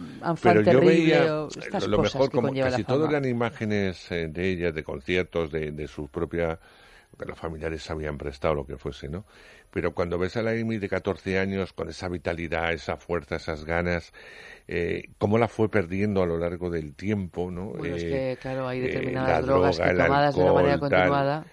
[0.65, 3.11] terrible, veía o estas lo cosas mejor que como conlleva casi la todo fama.
[3.19, 6.59] eran imágenes de ella, de conciertos, de, de su propia
[7.21, 9.27] que los familiares habían prestado lo que fuese, ¿no?
[9.71, 13.65] Pero cuando ves a la Amy de 14 años con esa vitalidad, esa fuerza, esas
[13.65, 14.13] ganas,
[14.69, 17.73] eh, cómo la fue perdiendo a lo largo del tiempo, ¿no?
[17.77, 20.79] Bueno, es Eh, que, claro, hay eh, determinadas drogas droga, que tomadas de una manera
[20.79, 20.89] alcohol, tal.
[20.89, 21.51] continuada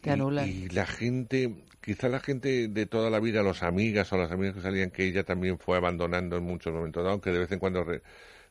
[0.00, 0.46] te anulan.
[0.46, 4.54] Y, la gente, quizá la gente de toda la vida, las amigas o las amigas
[4.54, 7.84] que salían, que ella también fue abandonando en muchos momentos, aunque de vez en cuando
[7.84, 8.02] re-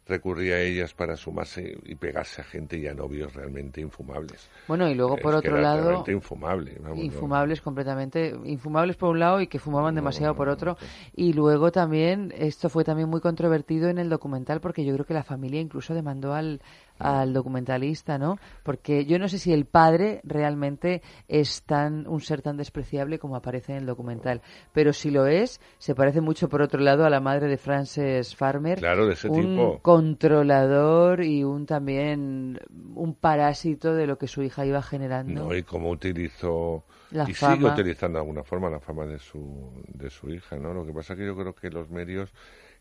[0.10, 4.49] recurría a ellas para sumarse y pegarse a gente y a novios realmente infumables.
[4.68, 6.77] Bueno, y luego por otro lado, realmente infumable.
[6.81, 7.03] vamos, ¿no?
[7.03, 10.77] infumables completamente, infumables por un lado y que fumaban demasiado por otro.
[11.15, 15.14] Y luego también, esto fue también muy controvertido en el documental porque yo creo que
[15.14, 16.61] la familia incluso demandó al,
[17.00, 18.38] al documentalista, ¿no?
[18.64, 23.36] Porque yo no sé si el padre realmente es tan un ser tan despreciable como
[23.36, 24.42] aparece en el documental,
[24.74, 28.36] pero si lo es, se parece mucho por otro lado a la madre de Frances
[28.36, 29.80] Farmer, Claro, de ese un tipo.
[29.82, 32.60] controlador y un también
[32.96, 35.46] un parásito de lo que su hija iba generando.
[35.46, 39.72] No, y cómo utilizó La y sigue utilizando de alguna forma la fama de su,
[39.88, 40.74] de su hija, ¿no?
[40.74, 42.34] Lo que pasa es que yo creo que los medios,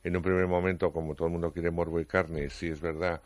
[0.02, 3.20] en un primer momento, como todo el mundo quiere morbo y carne, sí es verdad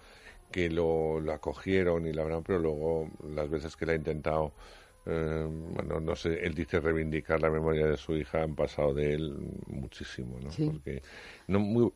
[0.52, 4.52] que lo, lo acogieron y la verdad, pero luego las veces que la ha intentado,
[5.06, 9.14] eh, bueno, no sé, él dice reivindicar la memoria de su hija, han pasado de
[9.14, 9.34] él
[9.66, 10.52] muchísimo, ¿no?
[10.52, 10.66] Sí.
[10.66, 11.02] Porque
[11.48, 11.90] no, muy,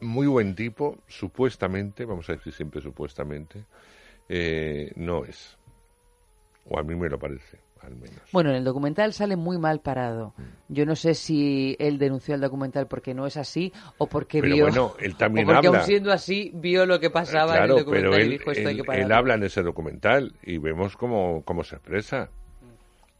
[0.00, 3.64] muy buen tipo, supuestamente, vamos a decir siempre supuestamente,
[4.28, 5.56] eh, no es.
[6.68, 8.20] O a mí me lo parece, al menos.
[8.32, 10.34] Bueno, en el documental sale muy mal parado.
[10.36, 10.42] Mm.
[10.74, 14.54] Yo no sé si él denunció el documental porque no es así o porque Pero
[14.54, 14.64] vio.
[14.64, 15.78] bueno, él también o porque habla.
[15.80, 18.68] aún siendo así vio lo que pasaba claro, en el documental pero y dijo esto
[18.68, 19.02] hay que parar.
[19.02, 22.28] él habla en ese documental y vemos cómo, cómo se expresa.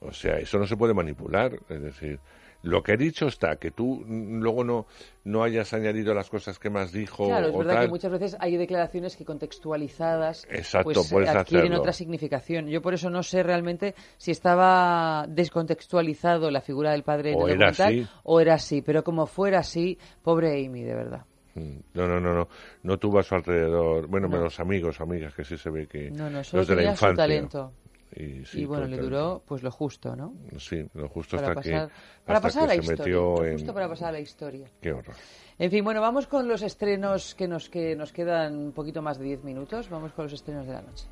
[0.00, 1.58] O sea, eso no se puede manipular.
[1.68, 2.18] Es decir,
[2.62, 4.86] lo que he dicho está, que tú luego no,
[5.24, 7.84] no hayas añadido las cosas que más dijo Claro, es o verdad tal.
[7.84, 11.78] que muchas veces hay declaraciones que contextualizadas Exacto, pues, adquieren hacerlo.
[11.80, 12.66] otra significación.
[12.68, 17.48] Yo por eso no sé realmente si estaba descontextualizado la figura del padre en O
[17.48, 18.08] el era documental así.
[18.24, 21.24] o era así, pero como fuera así, pobre Amy, de verdad.
[21.54, 22.48] Mm, No, no, no, no.
[22.82, 24.36] No tuvo a su alrededor, bueno, No.
[24.36, 26.88] menos amigos, amigas, que sí se ve que No, no, solo los de la su
[26.90, 27.16] infancia.
[27.16, 27.72] talento.
[28.14, 30.34] Y, sí, y bueno, le duró pues lo justo, ¿no?
[30.58, 33.04] Sí, lo justo para hasta pasar, que, para hasta pasar que a la se historia.
[33.04, 33.52] metió en...
[33.52, 34.68] Justo para pasar a la historia.
[34.80, 35.14] Qué horror.
[35.58, 39.18] En fin, bueno, vamos con los estrenos que nos, que nos quedan un poquito más
[39.18, 39.88] de 10 minutos.
[39.90, 41.06] Vamos con los estrenos de la noche.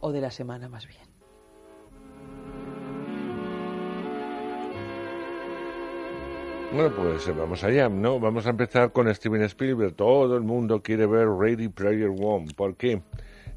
[0.00, 1.02] O de la semana, más bien.
[6.72, 8.20] Bueno, pues eh, vamos allá, ¿no?
[8.20, 9.94] Vamos a empezar con Steven Spielberg.
[9.94, 12.48] Todo el mundo quiere ver Ready Player One.
[12.54, 13.00] ¿Por qué?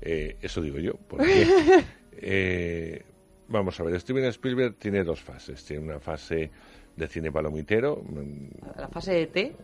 [0.02, 0.94] Eh, eso digo yo.
[1.08, 1.46] Porque
[2.22, 3.04] eh,
[3.48, 5.64] vamos a ver, Steven Spielberg tiene dos fases.
[5.64, 6.52] Tiene una fase
[6.96, 9.56] de cine palomitero, mm, La fase de T.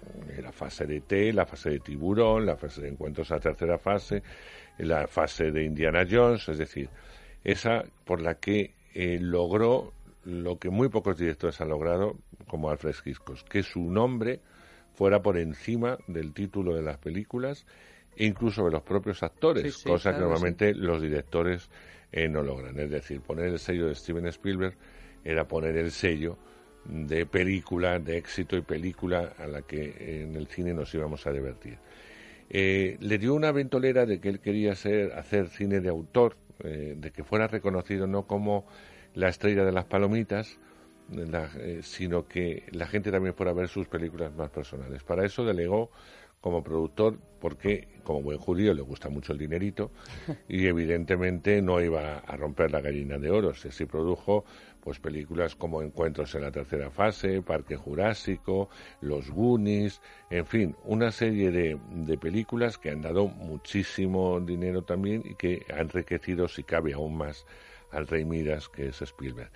[0.42, 4.24] la fase de T, la fase de tiburón, la fase de encuentros a tercera fase,
[4.78, 6.90] la fase de Indiana Jones, es decir,
[7.44, 9.92] esa por la que eh, logró
[10.24, 12.16] lo que muy pocos directores han logrado,
[12.48, 14.40] como Alfred Hitchcock, que su nombre
[14.94, 17.66] fuera por encima del título de las películas
[18.16, 21.70] e incluso de los propios actores, Sí, sí, cosa claro que normalmente los directores
[22.16, 22.80] eh, no logran.
[22.80, 24.76] Es decir, poner el sello de Steven Spielberg
[25.24, 26.38] era poner el sello
[26.86, 31.28] de película, de éxito y película a la que eh, en el cine nos íbamos
[31.28, 31.78] a divertir.
[32.50, 37.12] Eh, le dio una ventolera de que él quería ser, hacer cine de autor, de
[37.12, 38.66] que fuera reconocido no como
[39.14, 40.58] la estrella de las palomitas,
[41.10, 41.52] la-
[41.82, 45.04] sino que la gente también fuera a ver sus películas más personales.
[45.04, 45.92] Para eso delegó
[46.46, 49.90] como productor, porque como buen judío le gusta mucho el dinerito
[50.48, 53.56] y evidentemente no iba a romper la gallina de oro.
[53.56, 54.46] Se sí produjo
[54.80, 58.70] pues películas como Encuentros en la tercera fase, Parque Jurásico,
[59.02, 65.24] Los Goonies, en fin, una serie de, de películas que han dado muchísimo dinero también
[65.26, 67.48] y que han enriquecido, si cabe aún más,
[67.90, 69.50] al Rey Midas, que es Spielberg.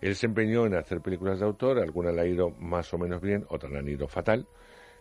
[0.00, 3.20] Él se empeñó en hacer películas de autor, algunas le ha ido más o menos
[3.20, 4.46] bien, otras le han ido fatal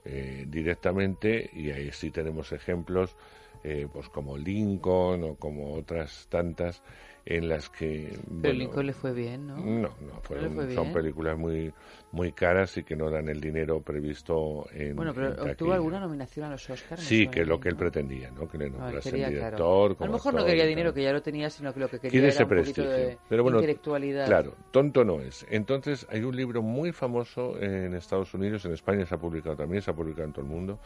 [0.06, 3.16] eh, directamente y ahí sí tenemos ejemplos
[3.64, 6.84] eh, pues como Lincoln o como otras tantas
[7.28, 9.58] en las que Pero bueno, Lincoln le fue bien, ¿no?
[9.58, 10.94] no, no, fueron- fue son bien.
[10.94, 11.74] películas muy
[12.12, 15.74] muy caras y que no dan el dinero previsto en Bueno, pero en obtuvo taquilla.
[15.76, 17.02] alguna nominación a los Oscars.
[17.02, 17.80] Sí, que es lo que él ¿no?
[17.80, 18.48] pretendía, ¿no?
[18.48, 20.04] Que le nombrasen quería, director, claro.
[20.04, 21.90] A lo mejor no actor quería y dinero, que ya lo tenía, sino que lo
[21.90, 22.92] que quería Quiere era ese un poquito prestigio.
[22.92, 24.28] de Pero bueno, intelectualidad.
[24.28, 25.46] claro, tonto no es.
[25.50, 29.82] Entonces, hay un libro muy famoso en Estados Unidos, en España se ha publicado también,
[29.82, 30.80] se ha publicado en todo el mundo,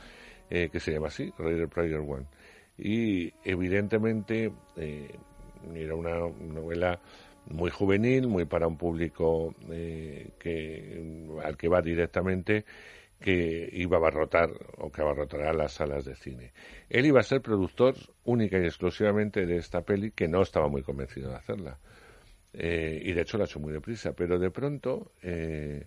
[0.49, 2.25] eh, que se llama así, Reader Player One.
[2.77, 5.15] Y evidentemente eh,
[5.75, 6.99] era una novela
[7.47, 12.65] muy juvenil, muy para un público eh, que al que va directamente
[13.19, 16.53] que iba a abarrotar o que abarrotará las salas de cine.
[16.89, 20.83] Él iba a ser productor única y exclusivamente de esta peli, que no estaba muy
[20.83, 21.79] convencido de hacerla.
[22.53, 25.85] Eh, y de hecho la ha hecho muy deprisa, pero de pronto eh,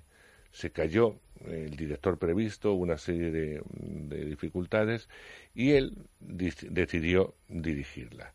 [0.53, 1.17] se cayó
[1.47, 5.09] el director previsto, una serie de, de dificultades
[5.55, 8.33] y él decidió dirigirla.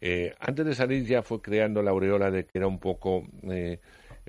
[0.00, 3.80] Eh, antes de salir ya fue creando la aureola de que era un poco eh,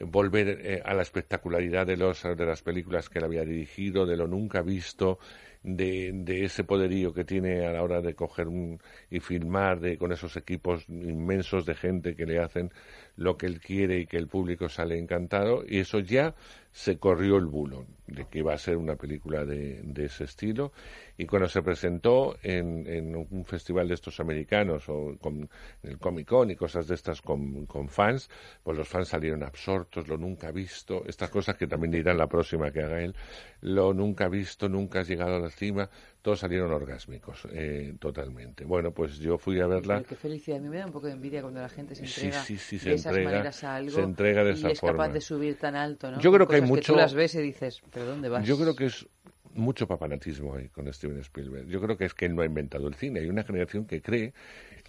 [0.02, 4.18] volver eh, a la espectacularidad de, los, de las películas que él había dirigido, de
[4.18, 5.20] lo nunca visto,
[5.62, 9.98] de, de ese poderío que tiene a la hora de coger un, y filmar de,
[9.98, 12.72] con esos equipos inmensos de gente que le hacen
[13.20, 15.64] lo que él quiere y que el público sale encantado.
[15.68, 16.36] Y eso ya
[16.72, 20.72] se corrió el bulo de que iba a ser una película de, de ese estilo.
[21.18, 25.50] Y cuando se presentó en, en un festival de estos americanos o con,
[25.84, 28.30] en el Comic Con y cosas de estas con, fans,
[28.64, 32.72] pues los fans salieron absortos, lo nunca visto, estas cosas que también dirán la próxima
[32.72, 33.14] que haga él,
[33.60, 35.90] lo nunca visto, nunca has llegado a la cima,
[36.22, 38.66] todos salieron orgásmicos, eh, totalmente.
[38.66, 40.04] Bueno, pues yo fui a verla.
[40.04, 40.58] Qué felicidad.
[40.58, 42.58] A mí me da un poco de envidia cuando la gente se Sí, entrega sí,
[42.58, 45.10] sí, se de esas entrega- maneras a algo se entrega de y esa es capaz
[45.10, 46.20] de subir tan alto, ¿no?
[46.20, 48.46] Yo creo que hay mucho- tú las ves y dices, ¿pero dónde vas?
[48.46, 49.08] Yo creo que es
[49.54, 51.68] mucho papanatismo ahí con Steven Spielberg.
[51.68, 53.22] Yo creo que es que él no ha inventado el cine.
[53.22, 54.34] Hay una generación que cree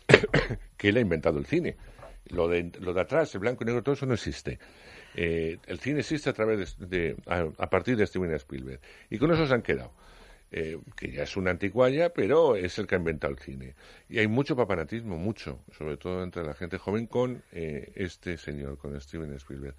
[0.76, 1.76] que él ha inventado el cine.
[2.30, 4.58] Lo de, lo de atrás, el blanco y negro, todo eso no existe.
[5.14, 8.80] Eh, el cine existe a través de, de- a, a partir de Steven Spielberg.
[9.08, 9.92] Y con eso se han quedado.
[10.52, 13.74] Eh, que ya es una anticualla, pero es el que ha inventado el cine.
[14.08, 18.76] Y hay mucho papanatismo, mucho, sobre todo entre la gente joven, con eh, este señor,
[18.76, 19.76] con Steven Spielberg.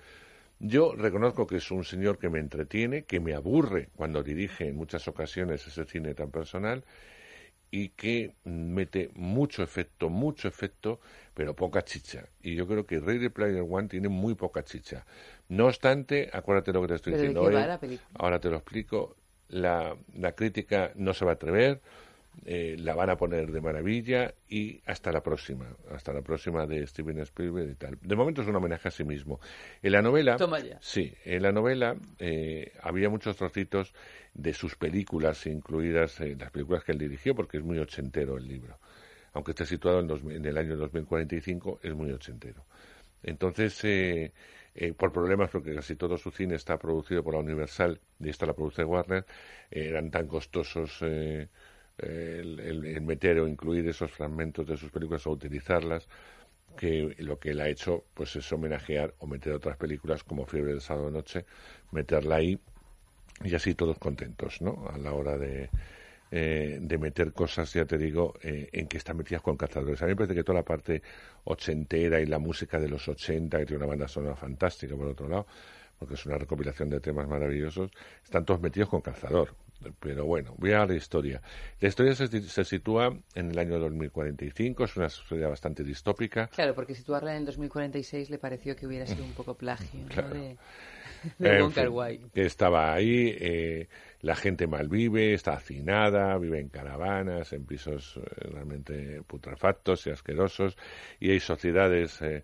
[0.59, 4.77] Yo reconozco que es un señor que me entretiene, que me aburre cuando dirige en
[4.77, 6.85] muchas ocasiones ese cine tan personal
[7.71, 10.99] y que mete mucho efecto, mucho efecto,
[11.33, 12.25] pero poca chicha.
[12.43, 15.05] Y yo creo que Ready Player One tiene muy poca chicha.
[15.47, 17.55] No obstante, acuérdate lo que te estoy ¿Pero de diciendo hoy.
[18.13, 19.15] Ahora te lo explico.
[19.51, 21.79] La, la crítica no se va a atrever,
[22.45, 26.87] eh, la van a poner de maravilla y hasta la próxima, hasta la próxima de
[26.87, 27.97] Steven Spielberg y tal.
[28.01, 29.39] De momento es un homenaje a sí mismo.
[29.83, 30.77] En la novela, Toma ya.
[30.81, 33.93] sí, en la novela eh, había muchos trocitos
[34.33, 38.47] de sus películas, incluidas eh, las películas que él dirigió, porque es muy ochentero el
[38.47, 38.77] libro.
[39.33, 42.63] Aunque esté situado en, dos- en el año 2045, es muy ochentero.
[43.23, 43.83] Entonces,
[44.75, 48.45] eh, por problemas, porque casi todo su cine está producido por la Universal y esta
[48.45, 49.25] la produce Warner,
[49.69, 51.47] eh, eran tan costosos eh,
[51.97, 56.07] eh, el meter o incluir esos fragmentos de sus películas o utilizarlas,
[56.77, 60.71] que lo que él ha hecho pues es homenajear o meter otras películas como Fiebre
[60.71, 61.45] del Sábado Noche,
[61.91, 62.59] meterla ahí
[63.43, 64.87] y así todos contentos, ¿no?
[64.93, 65.69] A la hora de,
[66.31, 70.01] eh, de meter cosas, ya te digo, eh, en que están metidas con cazadores.
[70.01, 71.01] A mí me parece que toda la parte
[71.43, 75.27] ochentera y la música de los ochenta, que tiene una banda sonora fantástica por otro
[75.27, 75.45] lado,
[75.99, 77.91] porque es una recopilación de temas maravillosos,
[78.23, 79.53] están todos metidos con calzador.
[79.99, 81.41] Pero bueno, voy a la historia.
[81.79, 86.47] La historia se, se sitúa en el año 2045, es una sociedad bastante distópica.
[86.47, 90.07] Claro, porque situarla en el 2046 le pareció que hubiera sido un poco plagio ¿no?
[90.13, 90.29] Claro.
[90.29, 90.57] de,
[91.39, 93.87] de En fin, que estaba ahí, eh,
[94.21, 100.77] la gente malvive, está hacinada, vive en caravanas, en pisos eh, realmente putrefactos y asquerosos,
[101.19, 102.43] y hay sociedades eh,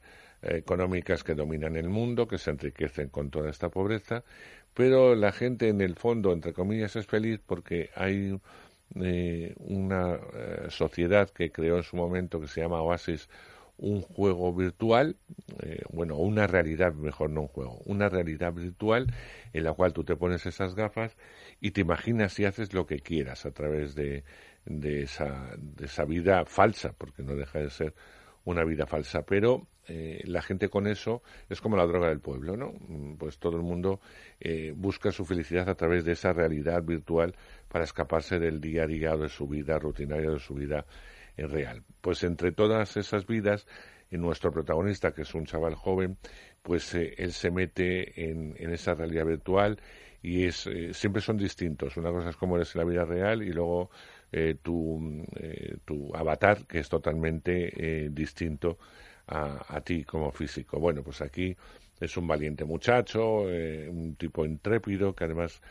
[0.56, 4.24] económicas que dominan el mundo, que se enriquecen con toda esta pobreza,
[4.74, 8.40] pero la gente en el fondo, entre comillas, es feliz porque hay
[8.96, 13.30] eh, una eh, sociedad que creó en su momento que se llama Oasis,
[13.80, 15.18] un juego virtual,
[15.92, 19.06] bueno, una realidad, mejor no un juego, una realidad virtual
[19.54, 21.16] en la cual tú te pones esas gafas
[21.60, 24.24] y te imaginas y haces lo que quieras a través de,
[24.66, 27.94] de, esa, de esa vida falsa, porque no deja de ser
[28.46, 32.58] una vida falsa, pero eh, la gente con eso es como la droga del pueblo,
[32.58, 32.74] ¿no?
[32.88, 34.00] Mm, Pues todo el mundo
[34.40, 37.36] eh, busca su felicidad a través de esa realidad virtual
[37.68, 40.86] para escaparse del día a día de su vida rutinaria, de su vida
[41.38, 41.84] eh, real.
[42.02, 43.68] Pues entre todas esas vidas,
[44.12, 46.18] nuestro protagonista, que es un chaval joven,
[46.62, 49.80] pues eh, él se mete en, en esa realidad virtual
[50.28, 51.96] y es eh, siempre son distintos.
[51.98, 53.90] Una cosa es como eres en la vida real y luego
[54.32, 58.78] eh, tu, eh, tu avatar, que es totalmente eh, distinto
[59.28, 60.80] a, a ti como físico.
[60.80, 61.56] Bueno, pues aquí
[62.00, 65.62] es un valiente muchacho, un tipo intrépido que además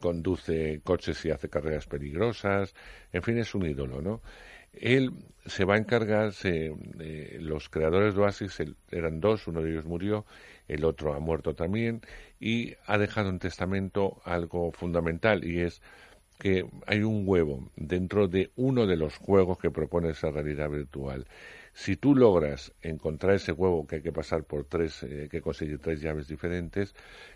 [0.00, 2.74] conduce coches y hace carreras peligrosas,
[3.12, 4.20] en fin, es un ídolo, ¿no?
[4.72, 5.10] Él
[5.46, 6.74] se va a encargar, se-
[7.40, 10.26] los creadores de Oasis el- eran dos, uno de ellos murió,
[10.68, 12.00] el otro ha muerto también,
[12.40, 15.82] y ha dejado en testamento algo fundamental, y es
[16.38, 21.26] que hay un huevo dentro de uno de los juegos que propone esa realidad virtual.
[21.72, 25.78] Si tú logras encontrar ese huevo que hay que pasar por tres, eh, que conseguir
[25.78, 26.94] tres llaves diferentes,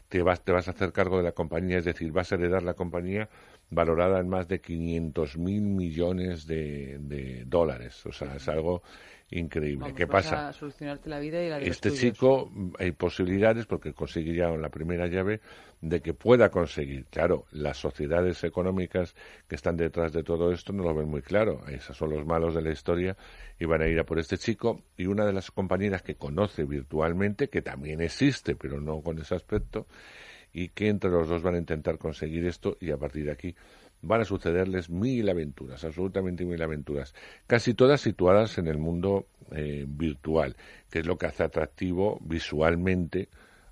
[0.09, 2.63] te vas, te vas a hacer cargo de la compañía, es decir, vas a heredar
[2.63, 3.29] la compañía
[3.71, 8.05] valorada en más de 500 mil millones de, de dólares.
[8.07, 8.83] O sea, es algo
[9.31, 9.83] increíble.
[9.83, 10.49] Vamos, ¿Qué pasa?
[10.49, 14.69] a solucionarte la vida y la Este chico hay posibilidades porque consigue ya en la
[14.69, 15.41] primera llave
[15.81, 17.07] de que pueda conseguir.
[17.07, 19.15] Claro, las sociedades económicas
[19.49, 21.67] que están detrás de todo esto no lo ven muy claro.
[21.69, 23.17] Esos son los malos de la historia
[23.59, 24.83] y van a ir a por este chico.
[24.97, 29.35] Y una de las compañeras que conoce virtualmente, que también existe, pero no con ese
[29.35, 29.87] aspecto,
[30.53, 33.55] y que entre los dos van a intentar conseguir esto y a partir de aquí
[34.03, 37.15] van a sucederles mil aventuras, absolutamente mil aventuras,
[37.47, 40.57] casi todas situadas en el mundo eh, virtual,
[40.91, 43.29] que es lo que hace atractivo visualmente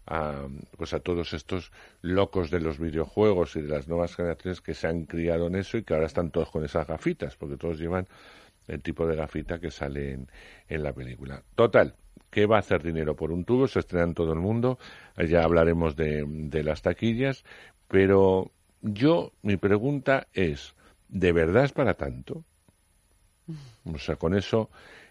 [0.06, 1.70] a, pues a todos estos
[2.02, 5.78] locos de los videojuegos y de las nuevas generaciones que se han criado en eso
[5.78, 8.06] y que ahora están todos con esas gafitas, porque todos llevan
[8.66, 10.28] el tipo de gafita que sale en,
[10.68, 11.42] en la película.
[11.54, 11.94] Total,
[12.30, 14.78] que va a hacer dinero por un tubo, se estrena en todo el mundo,
[15.16, 17.44] ya hablaremos de, de las taquillas,
[17.88, 18.50] pero
[18.82, 20.74] yo, mi pregunta es,
[21.08, 22.44] ¿de verdad es para tanto?
[23.84, 24.70] O sea, con eso,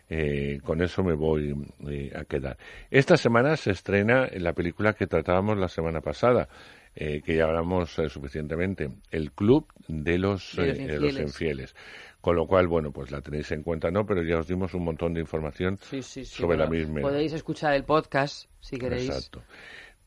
[0.09, 1.55] eh, con eso me voy
[1.87, 2.57] eh, a quedar.
[2.91, 6.47] Esta semana se estrena la película que tratábamos la semana pasada,
[6.95, 11.75] eh, que ya hablamos eh, suficientemente, El Club de los, De los Infieles.
[12.21, 14.05] Con lo cual, bueno, pues la tenéis en cuenta, ¿no?
[14.05, 17.01] Pero ya os dimos un montón de información Sí, sí, sí, sobre la misma.
[17.01, 19.07] Podéis escuchar el podcast si queréis.
[19.07, 19.43] Exacto.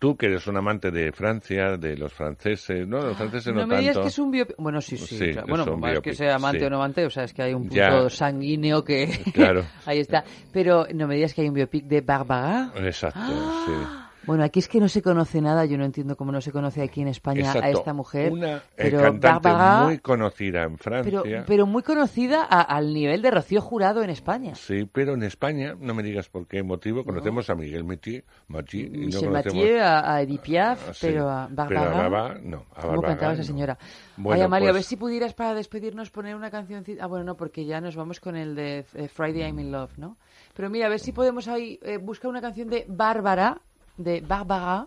[0.00, 3.66] Tú, que eres un amante de Francia, de los franceses, no, los franceses no, No
[3.66, 4.56] me digas que es un biopic.
[4.56, 5.18] Bueno, sí, sí.
[5.18, 5.44] Sí, claro.
[5.44, 6.64] que Bueno, es más que sea amante sí.
[6.64, 8.08] o no amante, o sea, es que hay un punto Ya.
[8.08, 9.08] sanguíneo que.
[9.34, 9.62] Claro.
[9.84, 10.24] Ahí está.
[10.52, 12.72] Pero no me digas que hay un biopic de Barbara.
[12.76, 13.20] Exacto,
[13.66, 14.09] sí.
[14.26, 15.64] Bueno, aquí es que no se conoce nada.
[15.64, 18.30] Yo no entiendo cómo no se conoce aquí en España a esta mujer.
[18.32, 19.48] Una pero cantante
[19.84, 21.22] muy conocida en Francia.
[21.24, 24.54] pero, pero muy conocida a- al nivel de Rocío Jurado en España.
[24.54, 28.86] Sí, pero en España, no me digas por qué motivo, conocemos a Miguel Metier, Matier,
[28.86, 31.68] y no conocemos Mathieu, a, a Edith Piaf, sí, pero a Bárbara.
[31.68, 33.46] pero a Bárbara, no, a ¿Cómo cantaba esa no.
[33.46, 33.78] señora?
[34.16, 37.02] Bueno, Ay, Amalia, a pues- ver si pudieras para despedirnos poner una cancioncita.
[37.04, 39.96] Ah, bueno, no, porque ya nos vamos con el de eh, Friday I'm in Love,
[39.98, 40.16] ¿no?
[40.54, 43.60] Pero mira, a ver si podemos ahí eh, buscar una canción de Bárbara,
[43.96, 44.86] de Bárbara,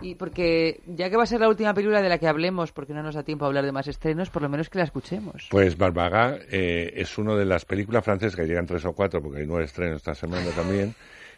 [0.00, 2.92] y porque ya que va a ser la última película de la que hablemos, porque
[2.92, 5.46] no nos da tiempo a hablar de más estrenos, por lo menos que la escuchemos.
[5.50, 9.40] Pues Barbaga eh, es una de las películas francesas que llegan tres o cuatro, porque
[9.40, 10.94] hay nueve estrenos esta semana también,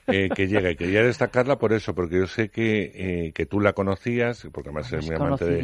[0.07, 0.71] eh, que llega.
[0.71, 4.71] Y quería destacarla por eso, porque yo sé que, eh, que tú la conocías, porque
[4.71, 5.57] además Es muy amante de,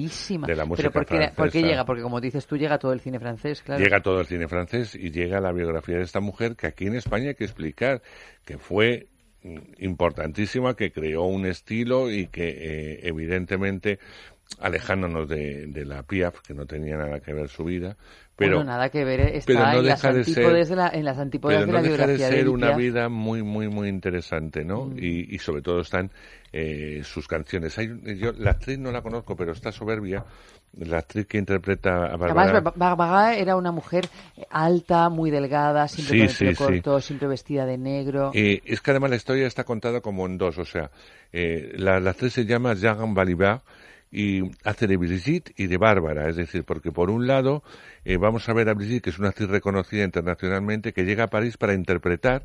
[0.47, 1.37] de la música Pero ¿por qué, francesa.
[1.37, 1.85] por qué llega?
[1.87, 3.83] Porque como dices tú, llega todo el cine francés, claro.
[3.83, 6.97] Llega todo el cine francés y llega la biografía de esta mujer que aquí en
[6.97, 8.03] España hay que explicar
[8.45, 9.07] que fue
[9.79, 13.99] importantísima, que creó un estilo y que eh, evidentemente
[14.61, 17.97] alejándonos de, de la Piaf, que no tenía nada que ver su vida,
[18.37, 20.89] pero Bueno, nada que ver, eh, está pero no en, las deja de ser- la,
[20.89, 23.89] en las antípodas pero de no la deja de ser una vida muy muy muy
[23.89, 24.99] interesante no Mm.
[24.99, 26.11] y, y sobre todo están
[26.53, 27.79] eh, sus canciones.
[27.79, 27.89] Hay,
[28.19, 30.25] yo la actriz no la conozco pero está soberbia
[30.79, 34.07] la actriz que interpreta a Bárbara Además, Ba- Barbara era una mujer
[34.51, 36.65] alta, muy delgada, siempre Sí, con el pelo sí, sí.
[36.83, 38.31] corto, siempre vestida de negro.
[38.35, 40.91] Eh, es que además la historia está contada como en dos, o sea,
[41.33, 43.61] eh, la, la actriz se llama Jean Balibar
[44.11, 47.63] y hace de Brigitte y de Bárbara, es decir, porque por un lado
[48.05, 51.29] eh, vamos a ver a Brigitte, que es una actriz reconocida internacionalmente, que llega a
[51.29, 52.45] París para interpretar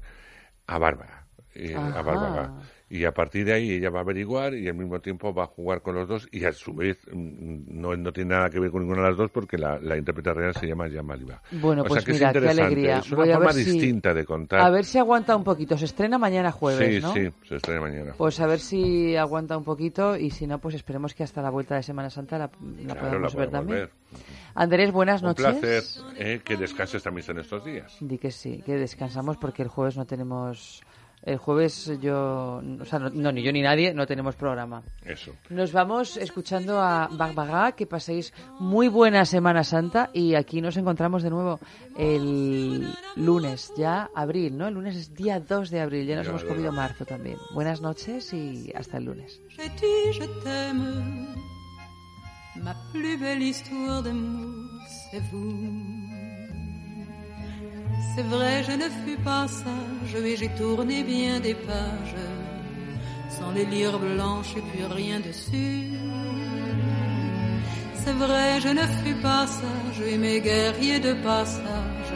[0.65, 1.25] a Bárbara,
[1.55, 2.01] eh, a.
[2.01, 2.53] Bárbara.
[2.89, 5.47] Y a partir de ahí ella va a averiguar y al mismo tiempo va a
[5.47, 8.71] jugar con los dos y a su vez mm, no, no tiene nada que ver
[8.71, 11.41] con ninguna de las dos porque la, la intérprete real se llama Jean Balibar.
[11.51, 12.97] Bueno, o pues sea que mira, es qué alegría.
[12.99, 14.61] es una Voy forma ver si- distinta de contar.
[14.61, 15.77] A ver si aguanta un poquito.
[15.77, 17.13] Se estrena mañana jueves, sí, ¿no?
[17.13, 18.13] sí, se estrena mañana.
[18.17, 21.49] Pues a ver si aguanta un poquito y si no, pues esperemos que hasta la
[21.49, 22.49] vuelta de Semana Santa la,
[22.85, 23.79] la Claro, podamos la ver también.
[23.79, 23.89] ver.
[24.55, 25.45] Andrés, buenas Un noches.
[25.45, 25.83] placer
[26.17, 27.97] eh, que descanses también en estos días.
[27.99, 30.81] Di que sí, que descansamos porque el jueves no tenemos...
[31.23, 32.61] El jueves yo...
[32.79, 34.81] O sea, no, no, ni yo ni nadie, no tenemos programa.
[35.03, 35.33] Eso.
[35.49, 41.23] Nos vamos escuchando a Barbara, que paséis muy buena Semana Santa y aquí nos encontramos
[41.23, 41.59] de nuevo
[41.97, 44.67] el lunes, ya abril, ¿no?
[44.67, 47.37] El lunes es día 2 de abril, ya nos Ya, hemos comido marzo también.
[47.53, 49.41] Buenas noches y hasta el lunes.
[52.63, 54.81] Ma plus belle histoire d'amour,
[55.11, 56.16] c'est vous.
[57.99, 62.21] C'est vrai, je ne fus pas sage et j'ai tourné bien des pages
[63.29, 65.83] sans les lire blanches et puis rien dessus.
[67.93, 72.13] C'est vrai, je ne fus pas sage et mes guerriers de passage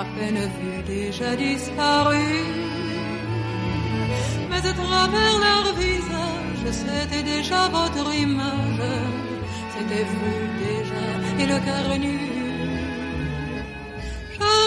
[0.00, 2.46] à peine vus déjà disparus.
[4.50, 8.82] Mais à travers leur visage, c'était déjà votre image,
[9.74, 11.04] c'était vous déjà
[11.42, 12.35] et le cœur nu.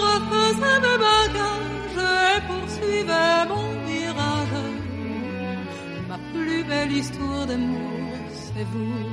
[0.08, 4.66] Refaisais mes bagages et poursuivais mon virage.
[6.09, 8.11] Ma plus belle histoire d'amour,
[8.42, 9.08] c'est vous.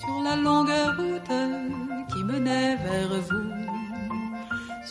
[0.00, 1.36] Sur la longue route
[2.10, 3.50] qui menait vers vous.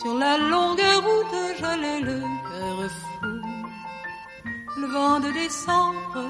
[0.00, 3.34] Sur la longue route, j'allais le cœur fou.
[4.80, 6.24] Le vent de décembre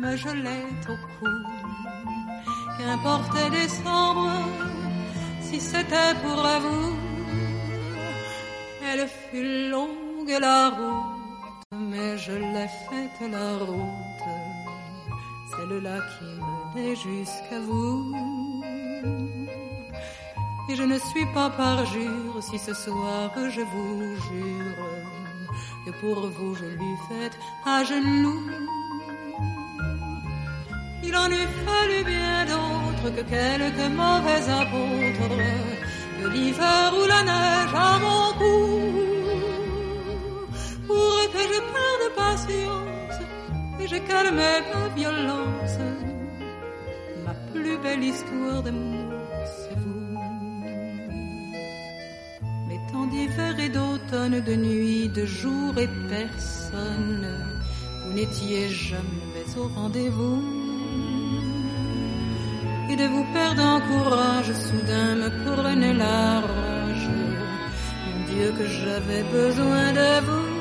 [0.00, 1.30] me gelait au cou.
[2.76, 4.30] Qu'importe décembre,
[5.54, 6.92] si c'était pour vous.
[8.88, 14.26] Elle fut longue la route, mais je l'ai faite la route.
[15.50, 18.14] Celle-là qui menait jusqu'à vous.
[20.68, 24.82] Et je ne suis pas parjure si ce soir je vous jure
[25.84, 28.42] que pour vous je lui faite à genoux.
[31.06, 35.36] Il en eût fallu bien d'autres que quelques mauvais apôtres,
[36.20, 38.60] de l'hiver ou la neige à mon cou,
[40.86, 43.20] pour que je perde patience
[43.80, 45.78] et je calme ma violence.
[47.24, 49.12] Ma plus belle histoire d'amour,
[49.44, 50.18] c'est vous.
[52.68, 57.28] Mais tant d'hiver et d'automne, de nuit, de jour et personne,
[58.04, 60.63] vous n'étiez jamais au rendez-vous.
[62.90, 67.08] Et de vous perdre en courage, soudain me prenait la rage.
[68.06, 70.54] Mon Dieu, que j'avais besoin de vous.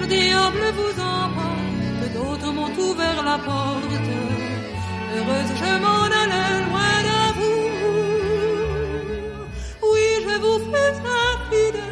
[0.00, 4.10] Le diable vous emporte, d'autres m'ont ouvert la porte.
[5.16, 7.62] Heureuse, je m'en allais loin de vous.
[9.90, 10.92] Oui, je vous fais
[11.30, 11.82] infidèle,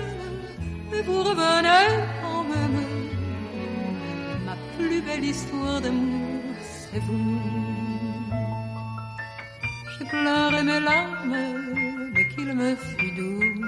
[0.91, 1.89] mais vous revenez
[2.23, 2.81] quand même.
[4.44, 6.43] Ma plus belle histoire d'amour,
[6.91, 7.72] c'est vous.
[10.13, 11.37] Pleuré mes larmes,
[12.13, 13.65] mais qu'il me fut doux.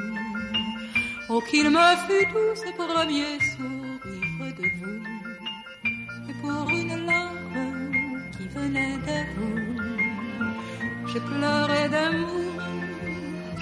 [1.31, 5.01] Oh, qu'il me fut doux ce premier sourire de vous.
[6.29, 9.63] Et pour une larme qui venait de vous,
[11.11, 12.63] j'ai pleuré d'amour.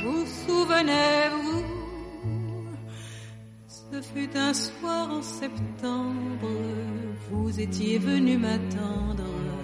[0.02, 1.64] Vous souvenez-vous?
[3.68, 6.50] Ce fut un soir en septembre,
[7.30, 9.61] vous étiez venu m'attendre.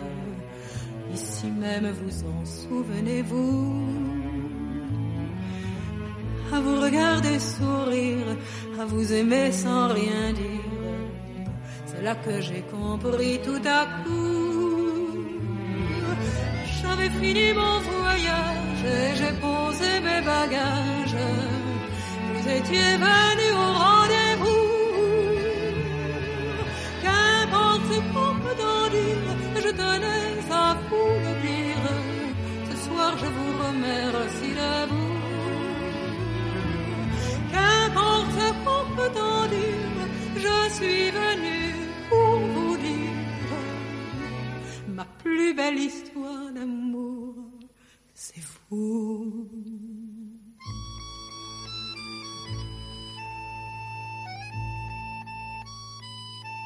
[1.20, 3.72] Ici même, vous en souvenez-vous?
[6.52, 8.36] À vous regarder sourire,
[8.80, 10.68] à vous aimer sans rien dire.
[11.86, 14.38] C'est là que j'ai compris tout à coup.
[16.80, 21.22] J'avais fini mon voyage et j'ai posé mes bagages.
[22.32, 24.68] Vous étiez venu au rendez-vous.
[27.02, 28.58] Qu'importe ce qu'on peut
[29.68, 31.84] je tenais à vous le dire.
[32.70, 35.18] Ce soir, je vous remercie d'amour.
[37.52, 39.98] Qu'importe qu'on peut en dire,
[40.44, 41.58] je suis venu
[42.08, 43.58] pour vous dire
[44.96, 47.34] ma plus belle histoire d'amour,
[48.14, 49.87] c'est vous.